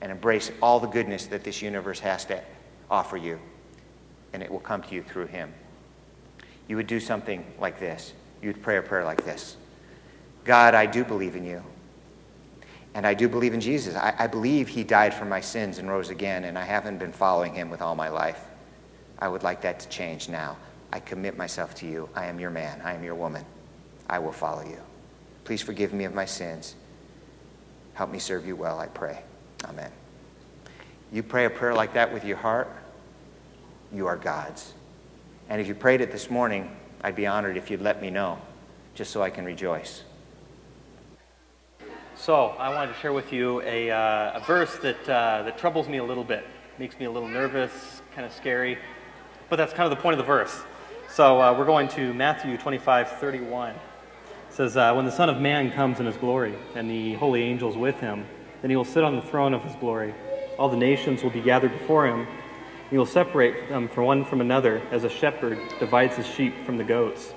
and 0.00 0.10
embrace 0.10 0.50
all 0.62 0.80
the 0.80 0.86
goodness 0.86 1.26
that 1.26 1.44
this 1.44 1.60
universe 1.60 2.00
has 2.00 2.24
to 2.26 2.42
offer 2.90 3.16
you, 3.16 3.38
and 4.32 4.42
it 4.42 4.50
will 4.50 4.60
come 4.60 4.82
to 4.82 4.94
you 4.94 5.02
through 5.02 5.26
Him. 5.26 5.52
You 6.68 6.76
would 6.76 6.86
do 6.86 7.00
something 7.00 7.44
like 7.58 7.78
this. 7.78 8.12
You 8.42 8.48
would 8.48 8.62
pray 8.62 8.76
a 8.78 8.82
prayer 8.82 9.04
like 9.04 9.24
this 9.24 9.56
God, 10.44 10.74
I 10.74 10.86
do 10.86 11.04
believe 11.04 11.36
in 11.36 11.44
you. 11.44 11.62
And 12.92 13.06
I 13.06 13.14
do 13.14 13.28
believe 13.28 13.54
in 13.54 13.60
Jesus. 13.60 13.94
I, 13.94 14.14
I 14.18 14.26
believe 14.26 14.68
He 14.68 14.82
died 14.82 15.14
for 15.14 15.24
my 15.24 15.40
sins 15.40 15.78
and 15.78 15.88
rose 15.88 16.10
again, 16.10 16.44
and 16.44 16.58
I 16.58 16.64
haven't 16.64 16.98
been 16.98 17.12
following 17.12 17.54
Him 17.54 17.70
with 17.70 17.80
all 17.80 17.94
my 17.94 18.08
life. 18.08 18.44
I 19.18 19.28
would 19.28 19.42
like 19.42 19.60
that 19.62 19.78
to 19.80 19.88
change 19.88 20.28
now. 20.28 20.56
I 20.92 20.98
commit 20.98 21.36
myself 21.36 21.74
to 21.76 21.86
you. 21.86 22.08
I 22.16 22.26
am 22.26 22.40
your 22.40 22.50
man. 22.50 22.80
I 22.82 22.94
am 22.94 23.04
your 23.04 23.14
woman. 23.14 23.44
I 24.08 24.18
will 24.18 24.32
follow 24.32 24.62
you. 24.62 24.78
Please 25.44 25.62
forgive 25.62 25.92
me 25.92 26.04
of 26.04 26.14
my 26.14 26.24
sins. 26.24 26.74
Help 27.94 28.10
me 28.10 28.18
serve 28.18 28.46
you 28.46 28.56
well, 28.56 28.78
I 28.78 28.86
pray. 28.86 29.22
Amen. 29.66 29.90
You 31.12 31.22
pray 31.22 31.44
a 31.44 31.50
prayer 31.50 31.74
like 31.74 31.94
that 31.94 32.12
with 32.12 32.24
your 32.24 32.36
heart, 32.36 32.68
you 33.92 34.06
are 34.06 34.16
God's. 34.16 34.74
And 35.48 35.60
if 35.60 35.66
you 35.66 35.74
prayed 35.74 36.00
it 36.00 36.12
this 36.12 36.30
morning, 36.30 36.74
I'd 37.02 37.16
be 37.16 37.26
honored 37.26 37.56
if 37.56 37.70
you'd 37.70 37.80
let 37.80 38.02
me 38.02 38.10
know, 38.10 38.38
just 38.94 39.10
so 39.10 39.22
I 39.22 39.30
can 39.30 39.44
rejoice. 39.44 40.02
So, 42.14 42.48
I 42.58 42.68
wanted 42.74 42.92
to 42.92 42.98
share 43.00 43.14
with 43.14 43.32
you 43.32 43.62
a, 43.62 43.90
uh, 43.90 44.38
a 44.38 44.40
verse 44.46 44.76
that, 44.78 45.08
uh, 45.08 45.42
that 45.44 45.56
troubles 45.56 45.88
me 45.88 45.96
a 45.96 46.04
little 46.04 46.24
bit, 46.24 46.44
makes 46.78 46.98
me 46.98 47.06
a 47.06 47.10
little 47.10 47.28
nervous, 47.28 48.02
kind 48.14 48.26
of 48.26 48.32
scary, 48.32 48.76
but 49.48 49.56
that's 49.56 49.72
kind 49.72 49.90
of 49.90 49.96
the 49.96 50.02
point 50.02 50.12
of 50.12 50.18
the 50.18 50.26
verse. 50.26 50.62
So, 51.08 51.40
uh, 51.40 51.56
we're 51.58 51.64
going 51.64 51.88
to 51.88 52.12
Matthew 52.12 52.58
25 52.58 53.08
31. 53.12 53.70
It 53.70 53.78
says, 54.50 54.76
uh, 54.76 54.92
When 54.92 55.06
the 55.06 55.10
Son 55.10 55.30
of 55.30 55.40
Man 55.40 55.72
comes 55.72 55.98
in 55.98 56.04
his 56.04 56.16
glory, 56.18 56.54
and 56.74 56.90
the 56.90 57.14
holy 57.14 57.42
angels 57.42 57.76
with 57.76 57.98
him, 58.00 58.26
then 58.60 58.70
he 58.70 58.76
will 58.76 58.84
sit 58.84 59.02
on 59.02 59.16
the 59.16 59.22
throne 59.22 59.54
of 59.54 59.62
his 59.64 59.74
glory. 59.76 60.14
All 60.58 60.68
the 60.68 60.76
nations 60.76 61.22
will 61.22 61.30
be 61.30 61.40
gathered 61.40 61.72
before 61.72 62.06
him. 62.06 62.26
He 62.90 62.98
will 62.98 63.06
separate 63.06 63.68
them 63.68 63.88
from 63.88 64.04
one 64.04 64.24
from 64.24 64.40
another, 64.40 64.82
as 64.90 65.04
a 65.04 65.08
shepherd 65.08 65.58
divides 65.78 66.16
his 66.16 66.26
sheep 66.26 66.66
from 66.66 66.76
the 66.76 66.84
goats. 66.84 67.32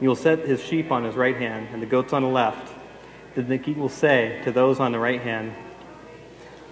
You 0.00 0.08
will 0.08 0.16
set 0.16 0.40
his 0.40 0.60
sheep 0.60 0.90
on 0.90 1.04
his 1.04 1.14
right 1.14 1.36
hand, 1.36 1.68
and 1.72 1.80
the 1.80 1.86
goats 1.86 2.12
on 2.12 2.22
the 2.22 2.28
left. 2.28 2.74
Then 3.36 3.48
the 3.48 3.58
king 3.58 3.78
will 3.78 3.88
say 3.88 4.40
to 4.42 4.50
those 4.50 4.80
on 4.80 4.90
the 4.90 4.98
right 4.98 5.22
hand, 5.22 5.54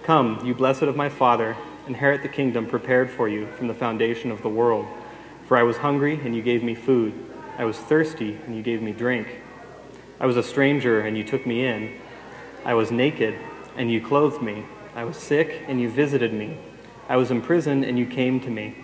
Come, 0.03 0.45
you 0.45 0.53
blessed 0.53 0.83
of 0.83 0.97
my 0.97 1.07
Father, 1.07 1.55
inherit 1.87 2.21
the 2.21 2.29
kingdom 2.29 2.65
prepared 2.65 3.09
for 3.09 3.29
you 3.29 3.47
from 3.53 3.67
the 3.67 3.73
foundation 3.73 4.31
of 4.31 4.41
the 4.41 4.49
world. 4.49 4.85
For 5.47 5.55
I 5.55 5.63
was 5.63 5.77
hungry, 5.77 6.19
and 6.21 6.35
you 6.35 6.41
gave 6.41 6.63
me 6.63 6.75
food. 6.75 7.13
I 7.57 7.63
was 7.63 7.77
thirsty, 7.77 8.37
and 8.45 8.55
you 8.55 8.61
gave 8.61 8.81
me 8.81 8.91
drink. 8.91 9.41
I 10.19 10.25
was 10.25 10.35
a 10.35 10.43
stranger, 10.43 11.01
and 11.01 11.17
you 11.17 11.23
took 11.23 11.45
me 11.45 11.65
in. 11.65 11.97
I 12.65 12.73
was 12.73 12.91
naked, 12.91 13.37
and 13.77 13.89
you 13.89 14.01
clothed 14.01 14.41
me. 14.41 14.65
I 14.95 15.05
was 15.05 15.15
sick, 15.15 15.63
and 15.67 15.79
you 15.79 15.89
visited 15.89 16.33
me. 16.33 16.57
I 17.09 17.17
was 17.17 17.31
in 17.31 17.41
prison, 17.41 17.83
and 17.83 17.97
you 17.97 18.05
came 18.05 18.39
to 18.41 18.49
me. 18.49 18.75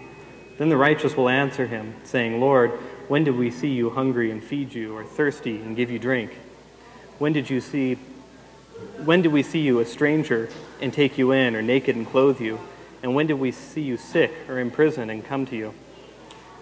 Then 0.58 0.70
the 0.70 0.78
righteous 0.78 1.18
will 1.18 1.30
answer 1.30 1.68
him, 1.68 1.96
saying, 2.04 2.40
Lord, 2.40 2.72
when 3.08 3.24
did 3.24 3.36
we 3.36 3.52
see 3.52 3.70
you 3.70 3.90
hungry 3.90 4.32
and 4.32 4.44
feed 4.44 4.74
you, 4.74 4.96
or 4.96 5.04
thirsty 5.04 5.58
and 5.58 5.76
give 5.76 5.92
you 5.92 6.00
drink? 6.00 6.38
When 7.20 7.34
did 7.34 7.50
you 7.50 7.62
see 7.62 7.98
when 9.06 9.22
did 9.22 9.32
we 9.32 9.44
see 9.44 9.60
you 9.60 9.80
a 9.80 9.86
stranger 9.86 10.50
and 10.82 10.92
take 10.92 11.18
you 11.18 11.32
in, 11.32 11.56
or 11.56 11.62
naked 11.62 11.96
and 11.96 12.08
clothe 12.08 12.42
you? 12.42 12.60
And 13.02 13.14
when 13.14 13.28
did 13.28 13.36
we 13.36 13.52
see 13.52 13.82
you 13.82 13.98
sick 13.98 14.32
or 14.50 14.60
in 14.60 14.72
prison 14.72 15.10
and 15.10 15.24
come 15.24 15.46
to 15.48 15.56
you? 15.56 15.74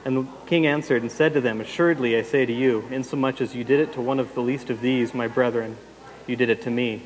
And 0.04 0.18
the 0.18 0.28
king 0.48 0.66
answered 0.66 1.04
and 1.04 1.12
said 1.12 1.34
to 1.34 1.42
them, 1.42 1.62
Assuredly 1.62 2.18
I 2.18 2.24
say 2.24 2.46
to 2.46 2.54
you, 2.54 2.88
insomuch 2.90 3.42
as 3.42 3.56
you 3.56 3.64
did 3.64 3.80
it 3.80 3.94
to 3.94 4.02
one 4.02 4.20
of 4.20 4.34
the 4.34 4.42
least 4.42 4.70
of 4.70 4.82
these, 4.82 5.14
my 5.14 5.28
brethren, 5.28 5.78
you 6.26 6.36
did 6.36 6.50
it 6.50 6.64
to 6.64 6.72
me. 6.72 7.04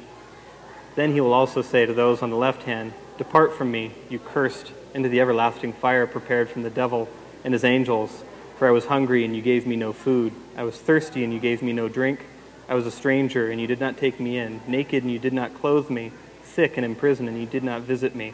Then 0.95 1.11
he 1.11 1.19
will 1.19 1.33
also 1.33 1.61
say 1.61 1.85
to 1.85 1.93
those 1.93 2.21
on 2.21 2.29
the 2.29 2.37
left 2.37 2.63
hand, 2.63 2.93
Depart 3.17 3.53
from 3.53 3.71
me, 3.71 3.91
you 4.09 4.19
cursed, 4.19 4.71
into 4.93 5.09
the 5.09 5.21
everlasting 5.21 5.73
fire 5.73 6.05
prepared 6.07 6.49
from 6.49 6.63
the 6.63 6.69
devil 6.69 7.07
and 7.43 7.53
his 7.53 7.63
angels. 7.63 8.23
For 8.57 8.67
I 8.67 8.71
was 8.71 8.85
hungry, 8.85 9.25
and 9.25 9.35
you 9.35 9.41
gave 9.41 9.65
me 9.65 9.75
no 9.75 9.93
food. 9.93 10.33
I 10.57 10.63
was 10.63 10.77
thirsty, 10.77 11.23
and 11.23 11.33
you 11.33 11.39
gave 11.39 11.61
me 11.61 11.73
no 11.73 11.87
drink. 11.87 12.25
I 12.67 12.73
was 12.73 12.85
a 12.85 12.91
stranger, 12.91 13.51
and 13.51 13.59
you 13.61 13.67
did 13.67 13.79
not 13.79 13.97
take 13.97 14.19
me 14.19 14.37
in, 14.37 14.61
naked, 14.67 15.03
and 15.03 15.11
you 15.11 15.19
did 15.19 15.33
not 15.33 15.53
clothe 15.53 15.89
me, 15.89 16.11
sick 16.43 16.77
and 16.77 16.85
in 16.85 16.95
prison, 16.95 17.27
and 17.27 17.39
you 17.39 17.45
did 17.45 17.63
not 17.63 17.81
visit 17.81 18.15
me. 18.15 18.33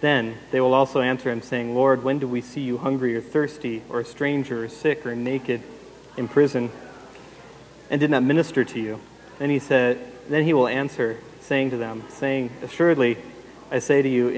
Then 0.00 0.36
they 0.50 0.60
will 0.60 0.74
also 0.74 1.00
answer 1.00 1.30
him, 1.30 1.42
saying, 1.42 1.74
Lord, 1.74 2.02
when 2.02 2.18
do 2.18 2.26
we 2.26 2.40
see 2.40 2.60
you 2.60 2.78
hungry 2.78 3.16
or 3.16 3.20
thirsty, 3.20 3.82
or 3.88 4.00
a 4.00 4.04
stranger, 4.04 4.64
or 4.64 4.68
sick, 4.68 5.06
or 5.06 5.14
naked, 5.14 5.62
in 6.16 6.28
prison, 6.28 6.70
and 7.90 8.00
did 8.00 8.10
not 8.10 8.22
minister 8.22 8.64
to 8.64 8.80
you? 8.80 9.00
Then 9.38 9.50
he 9.50 9.58
said, 9.58 9.98
Then 10.28 10.44
he 10.44 10.54
will 10.54 10.68
answer, 10.68 11.18
saying 11.40 11.70
to 11.70 11.76
them, 11.76 12.04
saying, 12.08 12.50
Assuredly, 12.62 13.18
I 13.72 13.78
say 13.78 14.02
to 14.02 14.08
you, 14.08 14.28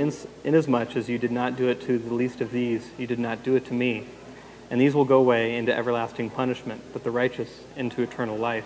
inasmuch 0.45 0.95
as 0.95 1.09
you 1.09 1.19
did 1.19 1.33
not 1.33 1.57
do 1.57 1.69
it 1.69 1.83
to 1.83 1.99
the 1.99 2.15
least 2.15 2.41
of 2.41 2.53
these, 2.53 2.89
you 2.97 3.07
did 3.09 3.19
not 3.19 3.43
do 3.43 3.57
it 3.57 3.67
to 3.67 3.75
me. 3.75 4.07
And 4.71 4.81
these 4.81 4.95
will 4.95 5.05
go 5.05 5.19
away 5.19 5.57
into 5.57 5.77
everlasting 5.77 6.31
punishment, 6.31 6.81
but 6.93 7.03
the 7.03 7.11
righteous 7.11 7.51
into 7.77 8.03
eternal 8.03 8.37
life 8.37 8.65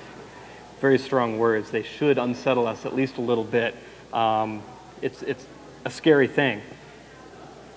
very 0.80 0.98
strong 0.98 1.38
words. 1.38 1.70
They 1.70 1.82
should 1.82 2.18
unsettle 2.18 2.66
us 2.66 2.86
at 2.86 2.94
least 2.94 3.16
a 3.16 3.20
little 3.20 3.44
bit. 3.44 3.74
Um, 4.12 4.62
it's, 5.02 5.22
it's 5.22 5.44
a 5.84 5.90
scary 5.90 6.28
thing. 6.28 6.62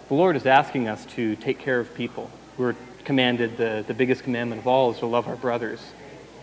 The 0.07 0.13
Lord 0.13 0.35
is 0.35 0.45
asking 0.45 0.87
us 0.87 1.05
to 1.15 1.35
take 1.37 1.59
care 1.59 1.79
of 1.79 1.93
people. 1.95 2.29
We're 2.57 2.75
commanded, 3.05 3.57
the, 3.57 3.83
the 3.87 3.93
biggest 3.93 4.23
commandment 4.23 4.61
of 4.61 4.67
all 4.67 4.91
is 4.91 4.99
to 4.99 5.05
love 5.05 5.27
our 5.27 5.35
brothers. 5.35 5.79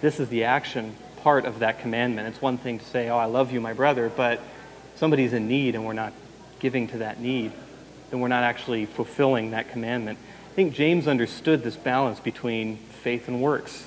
This 0.01 0.19
is 0.19 0.29
the 0.29 0.45
action 0.45 0.97
part 1.19 1.45
of 1.45 1.59
that 1.59 1.81
commandment. 1.81 2.29
It's 2.29 2.41
one 2.41 2.59
thing 2.59 2.79
to 2.79 2.85
say, 2.85 3.09
Oh, 3.09 3.19
I 3.19 3.27
love 3.27 3.53
you, 3.53 3.61
my 3.61 3.73
brother, 3.73 4.09
but 4.09 4.41
somebody's 4.97 5.33
in 5.33 5.47
need 5.47 5.75
and 5.75 5.85
we're 5.85 5.93
not 5.93 6.13
giving 6.61 6.89
to 6.89 6.99
that 6.99 7.21
need, 7.21 7.53
then 8.11 8.21
we're 8.21 8.29
not 8.29 8.43
actually 8.43 8.87
fulfilling 8.87 9.51
that 9.51 9.71
commandment. 9.71 10.19
I 10.51 10.55
think 10.55 10.75
James 10.75 11.07
understood 11.07 11.63
this 11.63 11.77
balance 11.77 12.21
between 12.21 12.77
faith 12.77 13.29
and 13.29 13.41
works. 13.41 13.87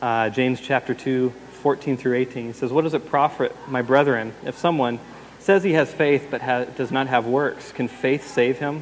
Uh, 0.00 0.30
James 0.30 0.60
chapter 0.60 0.94
2, 0.94 1.32
14 1.62 1.96
through 1.96 2.16
18. 2.16 2.46
He 2.46 2.52
says, 2.52 2.72
What 2.72 2.84
does 2.84 2.94
it 2.94 3.08
profit, 3.08 3.54
my 3.66 3.82
brethren, 3.82 4.32
if 4.44 4.56
someone 4.56 5.00
says 5.38 5.62
he 5.62 5.72
has 5.72 5.92
faith 5.92 6.28
but 6.30 6.40
does 6.76 6.90
not 6.90 7.08
have 7.08 7.26
works? 7.26 7.72
Can 7.72 7.88
faith 7.88 8.26
save 8.26 8.58
him? 8.58 8.76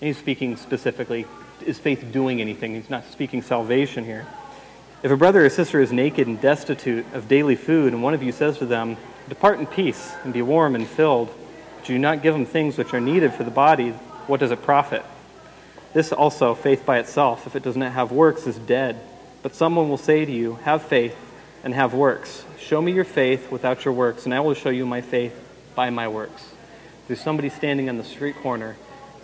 And 0.00 0.08
he's 0.08 0.18
speaking 0.18 0.56
specifically, 0.56 1.26
is 1.64 1.78
faith 1.78 2.12
doing 2.12 2.40
anything? 2.40 2.74
He's 2.74 2.90
not 2.90 3.04
speaking 3.10 3.42
salvation 3.42 4.04
here. 4.04 4.26
If 5.02 5.10
a 5.10 5.16
brother 5.16 5.44
or 5.44 5.48
sister 5.48 5.80
is 5.80 5.92
naked 5.92 6.26
and 6.26 6.40
destitute 6.40 7.06
of 7.14 7.28
daily 7.28 7.56
food, 7.56 7.92
and 7.92 8.02
one 8.02 8.14
of 8.14 8.22
you 8.22 8.32
says 8.32 8.58
to 8.58 8.66
them, 8.66 8.96
Depart 9.28 9.58
in 9.58 9.66
peace 9.66 10.14
and 10.24 10.32
be 10.32 10.42
warm 10.42 10.74
and 10.74 10.86
filled, 10.86 11.30
do 11.86 11.98
not 11.98 12.22
give 12.22 12.34
them 12.34 12.46
things 12.46 12.76
which 12.78 12.94
are 12.94 13.00
needed 13.00 13.32
for 13.32 13.44
the 13.44 13.50
body, 13.50 13.90
what 14.26 14.40
does 14.40 14.50
it 14.50 14.62
profit? 14.62 15.04
This 15.92 16.12
also, 16.12 16.54
faith 16.54 16.84
by 16.84 16.98
itself, 16.98 17.46
if 17.46 17.56
it 17.56 17.62
does 17.62 17.76
not 17.76 17.92
have 17.92 18.12
works, 18.12 18.46
is 18.46 18.58
dead. 18.58 19.00
But 19.42 19.54
someone 19.54 19.88
will 19.88 19.96
say 19.96 20.24
to 20.24 20.32
you, 20.32 20.56
Have 20.64 20.82
faith 20.82 21.16
and 21.64 21.72
have 21.72 21.94
works. 21.94 22.44
Show 22.58 22.82
me 22.82 22.92
your 22.92 23.04
faith 23.04 23.50
without 23.50 23.84
your 23.84 23.94
works, 23.94 24.24
and 24.24 24.34
I 24.34 24.40
will 24.40 24.54
show 24.54 24.70
you 24.70 24.84
my 24.84 25.00
faith 25.00 25.34
by 25.74 25.90
my 25.90 26.08
works. 26.08 26.50
There's 27.06 27.20
somebody 27.20 27.48
standing 27.48 27.88
on 27.88 27.96
the 27.96 28.04
street 28.04 28.36
corner 28.42 28.76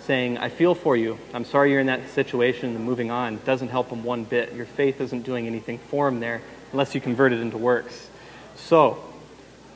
saying, 0.07 0.39
I 0.39 0.49
feel 0.49 0.75
for 0.75 0.97
you. 0.97 1.19
I'm 1.35 1.45
sorry 1.45 1.73
you're 1.73 1.81
in 1.81 1.87
that 1.89 2.09
situation 2.11 2.75
and 2.75 2.85
moving 2.85 3.11
on. 3.11 3.35
It 3.35 3.45
doesn't 3.45 3.69
help 3.69 3.91
them 3.91 4.05
one 4.05 4.25
bit. 4.25 4.55
Your 4.55 4.67
faith 4.67 5.01
isn't 5.01 5.23
doing 5.23 5.47
anything 5.47 5.79
for 5.79 6.09
them 6.09 6.21
there 6.21 6.43
unless 6.73 6.95
you 6.95 7.01
convert 7.01 7.33
it 7.33 7.41
into 7.41 7.59
works. 7.59 8.09
So, 8.57 9.03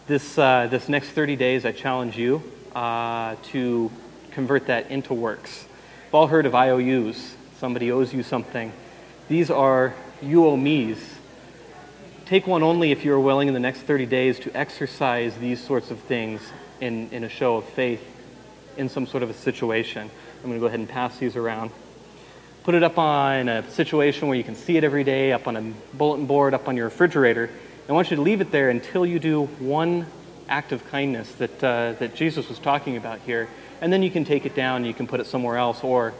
this, 0.06 0.38
uh, 0.38 0.68
this 0.70 0.88
next 0.88 1.10
30 1.10 1.36
days, 1.36 1.64
I 1.64 1.72
challenge 1.72 2.16
you 2.16 2.42
uh, 2.76 3.34
to 3.50 3.90
convert 4.30 4.66
that 4.66 4.90
into 4.90 5.14
works. 5.14 5.64
We've 6.06 6.14
all 6.14 6.26
heard 6.28 6.46
of 6.46 6.54
IOUs. 6.54 7.34
Somebody 7.58 7.90
owes 7.90 8.12
you 8.12 8.22
something. 8.22 8.72
These 9.28 9.50
are 9.50 9.94
you 10.22 10.46
owe 10.46 10.56
me's 10.56 11.16
take 12.26 12.44
one 12.44 12.64
only 12.64 12.90
if 12.90 13.04
you're 13.04 13.20
willing 13.20 13.46
in 13.46 13.54
the 13.54 13.60
next 13.60 13.82
30 13.82 14.04
days 14.06 14.40
to 14.40 14.54
exercise 14.54 15.36
these 15.36 15.62
sorts 15.62 15.92
of 15.92 16.00
things 16.00 16.40
in, 16.80 17.08
in 17.10 17.22
a 17.22 17.28
show 17.28 17.56
of 17.56 17.64
faith 17.64 18.04
in 18.76 18.88
some 18.88 19.06
sort 19.06 19.22
of 19.22 19.30
a 19.30 19.34
situation. 19.34 20.10
I'm 20.38 20.42
going 20.42 20.54
to 20.54 20.60
go 20.60 20.66
ahead 20.66 20.80
and 20.80 20.88
pass 20.88 21.16
these 21.18 21.36
around. 21.36 21.70
Put 22.64 22.74
it 22.74 22.82
up 22.82 22.98
on 22.98 23.48
a 23.48 23.70
situation 23.70 24.26
where 24.26 24.36
you 24.36 24.42
can 24.42 24.56
see 24.56 24.76
it 24.76 24.82
every 24.82 25.04
day, 25.04 25.30
up 25.30 25.46
on 25.46 25.56
a 25.56 25.72
bulletin 25.96 26.26
board, 26.26 26.52
up 26.52 26.66
on 26.66 26.76
your 26.76 26.86
refrigerator. 26.86 27.48
I 27.88 27.92
want 27.92 28.10
you 28.10 28.16
to 28.16 28.22
leave 28.22 28.40
it 28.40 28.50
there 28.50 28.70
until 28.70 29.06
you 29.06 29.20
do 29.20 29.44
one 29.44 30.06
act 30.48 30.72
of 30.72 30.86
kindness 30.90 31.32
that, 31.32 31.64
uh, 31.64 31.92
that 31.98 32.14
Jesus 32.14 32.48
was 32.48 32.58
talking 32.58 32.96
about 32.96 33.20
here. 33.20 33.48
And 33.80 33.92
then 33.92 34.02
you 34.02 34.10
can 34.10 34.24
take 34.24 34.46
it 34.46 34.54
down 34.54 34.84
you 34.84 34.94
can 34.94 35.06
put 35.06 35.20
it 35.20 35.26
somewhere 35.26 35.56
else, 35.56 35.82
or 35.82 36.14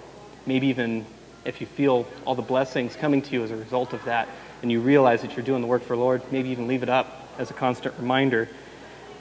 maybe 0.44 0.66
even 0.68 1.06
if 1.44 1.60
you 1.60 1.66
feel 1.66 2.06
all 2.24 2.34
the 2.34 2.42
blessings 2.42 2.96
coming 2.96 3.22
to 3.22 3.32
you 3.32 3.42
as 3.44 3.50
a 3.50 3.56
result 3.56 3.92
of 3.92 4.04
that, 4.04 4.28
and 4.62 4.70
you 4.70 4.80
realize 4.80 5.22
that 5.22 5.36
you're 5.36 5.44
doing 5.44 5.62
the 5.62 5.68
work 5.68 5.82
for 5.82 5.96
the 5.96 6.02
Lord, 6.02 6.22
maybe 6.32 6.48
even 6.50 6.66
leave 6.66 6.82
it 6.82 6.88
up 6.88 7.28
as 7.38 7.50
a 7.50 7.54
constant 7.54 7.94
reminder. 7.98 8.48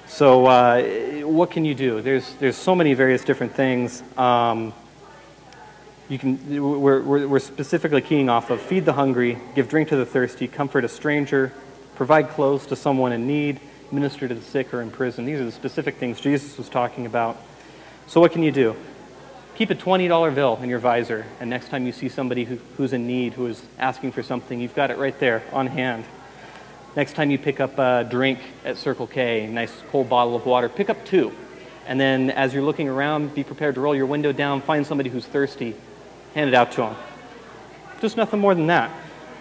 So, 0.08 0.46
uh, 0.46 0.82
what 1.22 1.52
can 1.52 1.66
you 1.66 1.74
do? 1.74 2.02
There's, 2.02 2.34
there's 2.36 2.56
so 2.56 2.76
many 2.76 2.94
various 2.94 3.24
different 3.24 3.54
things. 3.54 4.04
Um, 4.18 4.74
you 6.10 6.20
can, 6.20 6.62
we're, 6.62 7.02
we're, 7.02 7.28
we're 7.28 7.40
specifically 7.40 8.02
keying 8.02 8.30
off 8.30 8.52
of 8.52 8.62
feed 8.62 8.86
the 8.86 8.94
hungry, 8.94 9.40
give 9.56 9.68
drink 9.68 9.90
to 9.90 9.96
the 9.96 10.06
thirsty, 10.06 10.48
comfort 10.48 10.86
a 10.86 10.88
stranger, 10.88 11.52
provide 11.96 12.30
clothes 12.30 12.68
to 12.68 12.76
someone 12.76 13.12
in 13.12 13.26
need, 13.26 13.60
minister 13.92 14.28
to 14.28 14.36
the 14.36 14.42
sick 14.42 14.74
or 14.74 14.82
in 14.82 14.92
prison. 14.92 15.26
These 15.26 15.40
are 15.40 15.46
the 15.46 15.52
specific 15.52 15.98
things 15.98 16.20
Jesus 16.22 16.58
was 16.58 16.70
talking 16.70 17.06
about. 17.06 17.38
So, 18.08 18.22
what 18.22 18.32
can 18.32 18.44
you 18.44 18.52
do? 18.52 18.76
Keep 19.56 19.70
a 19.70 19.76
$20 19.76 20.36
bill 20.36 20.60
in 20.62 20.70
your 20.70 20.80
visor, 20.80 21.26
and 21.40 21.50
next 21.50 21.70
time 21.70 21.86
you 21.86 21.94
see 21.94 22.10
somebody 22.10 22.44
who, 22.44 22.58
who's 22.78 22.92
in 22.92 23.08
need, 23.08 23.34
who 23.34 23.48
is 23.48 23.62
asking 23.80 24.12
for 24.12 24.22
something, 24.22 24.60
you've 24.60 24.76
got 24.76 24.92
it 24.92 24.98
right 24.98 25.18
there 25.20 25.44
on 25.54 25.68
hand. 25.68 26.04
Next 26.96 27.14
time 27.14 27.32
you 27.32 27.38
pick 27.38 27.60
up 27.60 27.80
a 27.80 28.06
drink 28.10 28.40
at 28.66 28.78
Circle 28.78 29.08
K, 29.08 29.46
a 29.46 29.50
nice 29.50 29.74
cold 29.92 30.10
bottle 30.10 30.36
of 30.36 30.46
water, 30.46 30.68
pick 30.68 30.90
up 30.90 31.06
two. 31.06 31.32
And 31.88 32.00
then 32.00 32.32
as 32.32 32.54
you're 32.54 32.64
looking 32.64 32.90
around, 32.90 33.34
be 33.34 33.44
prepared 33.44 33.76
to 33.76 33.82
roll 33.82 33.96
your 33.96 34.08
window 34.08 34.32
down, 34.32 34.62
find 34.62 34.86
somebody 34.86 35.10
who's 35.10 35.26
thirsty, 35.26 35.76
hand 36.34 36.50
it 36.50 36.54
out 36.54 36.72
to 36.74 36.82
them. 36.82 36.96
Just 38.02 38.18
nothing 38.18 38.40
more 38.40 38.56
than 38.56 38.68
that. 38.68 38.92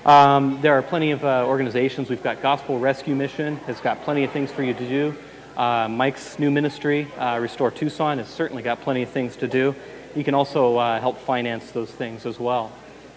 Um, 0.04 0.60
there 0.60 0.74
are 0.74 0.82
plenty 0.82 1.12
of 1.12 1.24
uh, 1.24 1.46
organizations. 1.46 2.10
We've 2.10 2.22
got 2.22 2.42
Gospel 2.42 2.78
Rescue 2.78 3.14
Mission, 3.14 3.56
has 3.64 3.80
got 3.80 4.02
plenty 4.02 4.22
of 4.24 4.32
things 4.32 4.52
for 4.52 4.62
you 4.62 4.74
to 4.74 4.86
do. 4.86 5.16
Uh, 5.56 5.88
Mike's 5.88 6.38
new 6.38 6.50
ministry, 6.50 7.10
uh, 7.16 7.38
Restore 7.40 7.70
Tucson, 7.70 8.18
has 8.18 8.28
certainly 8.28 8.62
got 8.62 8.82
plenty 8.82 9.02
of 9.02 9.08
things 9.08 9.34
to 9.36 9.48
do. 9.48 9.74
You 10.14 10.22
can 10.22 10.34
also 10.34 10.76
uh, 10.76 11.00
help 11.00 11.18
finance 11.20 11.70
those 11.70 11.90
things 11.90 12.26
as 12.26 12.38
well. 12.38 12.70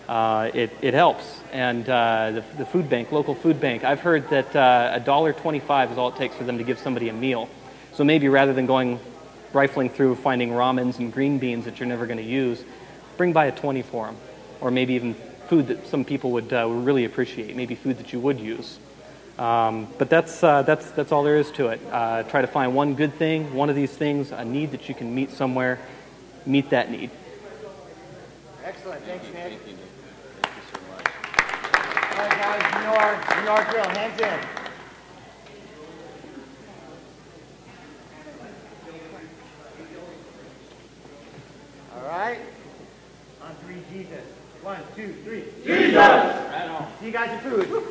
Uh, 0.08 0.50
it, 0.54 0.72
it 0.82 0.94
helps. 0.94 1.42
And 1.52 1.90
uh, 1.90 2.32
the, 2.32 2.44
the, 2.60 2.66
food 2.66 2.90
bank, 2.90 3.12
local 3.12 3.36
food 3.36 3.60
bank, 3.60 3.84
I've 3.84 4.00
heard 4.00 4.30
that 4.30 4.54
dollar 5.04 5.34
twenty-five 5.34 5.92
is 5.92 5.98
all 5.98 6.08
it 6.08 6.16
takes 6.16 6.38
for 6.38 6.46
them 6.46 6.58
to 6.58 6.64
give 6.64 6.80
somebody 6.80 7.10
a 7.10 7.14
meal. 7.14 7.50
So 7.92 8.06
maybe 8.06 8.30
rather 8.30 8.54
than 8.54 8.66
going 8.66 9.02
rifling 9.52 9.90
through 9.90 10.16
finding 10.16 10.52
ramens 10.52 11.00
and 11.00 11.12
green 11.12 11.38
beans 11.38 11.66
that 11.66 11.82
you're 11.82 11.90
never 11.90 12.06
going 12.06 12.20
to 12.20 12.24
use, 12.24 12.64
bring 13.18 13.34
by 13.34 13.48
a 13.48 13.52
20 13.52 13.82
for 13.82 14.06
them. 14.06 14.16
Or 14.62 14.72
maybe 14.72 14.94
even 14.94 15.16
food 15.48 15.68
that 15.68 15.88
some 15.88 16.04
people 16.06 16.32
would, 16.32 16.52
uh, 16.54 16.68
really 16.68 17.06
appreciate, 17.06 17.56
maybe 17.56 17.76
food 17.76 17.98
that 17.98 18.14
you 18.14 18.20
would 18.20 18.40
use. 18.40 18.80
Um, 19.38 19.88
but 19.98 20.10
that's, 20.10 20.44
uh, 20.44 20.64
that's, 20.64 20.90
that's 20.92 21.12
all 21.12 21.24
there 21.24 21.38
is 21.38 21.52
to 21.52 21.68
it. 21.68 21.80
Uh, 21.92 22.24
try 22.24 22.42
to 22.42 22.48
find 22.48 22.74
one 22.76 22.96
good 22.96 23.14
thing, 23.16 23.54
one 23.54 23.70
of 23.70 23.76
these 23.76 23.92
things, 23.92 24.32
a 24.32 24.44
need 24.44 24.72
that 24.72 24.90
you 24.90 24.96
can 24.96 25.14
meet 25.14 25.32
somewhere, 25.32 25.80
meet 26.46 26.72
that 26.72 26.90
need. 26.90 27.12
Excellent. 28.64 29.04
Thanks, 29.04 29.26
Nick. 29.26 29.34
Thank 29.36 29.54
you. 29.68 29.78
Thank 30.42 30.56
you 30.56 30.64
so 30.74 30.80
much. 30.92 31.06
All 32.12 32.28
right, 32.28 32.38
guys, 32.38 32.62
you 32.74 32.82
know 32.82 32.96
our, 32.96 33.14
you 33.40 33.46
know 33.46 33.52
our 33.52 33.72
drill. 33.72 33.90
Hands 33.90 34.20
in. 34.22 34.40
All 41.96 42.08
right. 42.08 42.40
On 43.44 43.56
three, 43.64 43.82
Jesus. 43.94 44.37
One, 44.68 44.76
two, 44.98 45.14
three. 45.24 45.46
Jesus! 45.64 45.96
Right 45.96 46.68
on. 46.68 46.88
See 47.00 47.06
you 47.06 47.12
guys 47.14 47.32
in 47.32 47.40
food. 47.40 47.84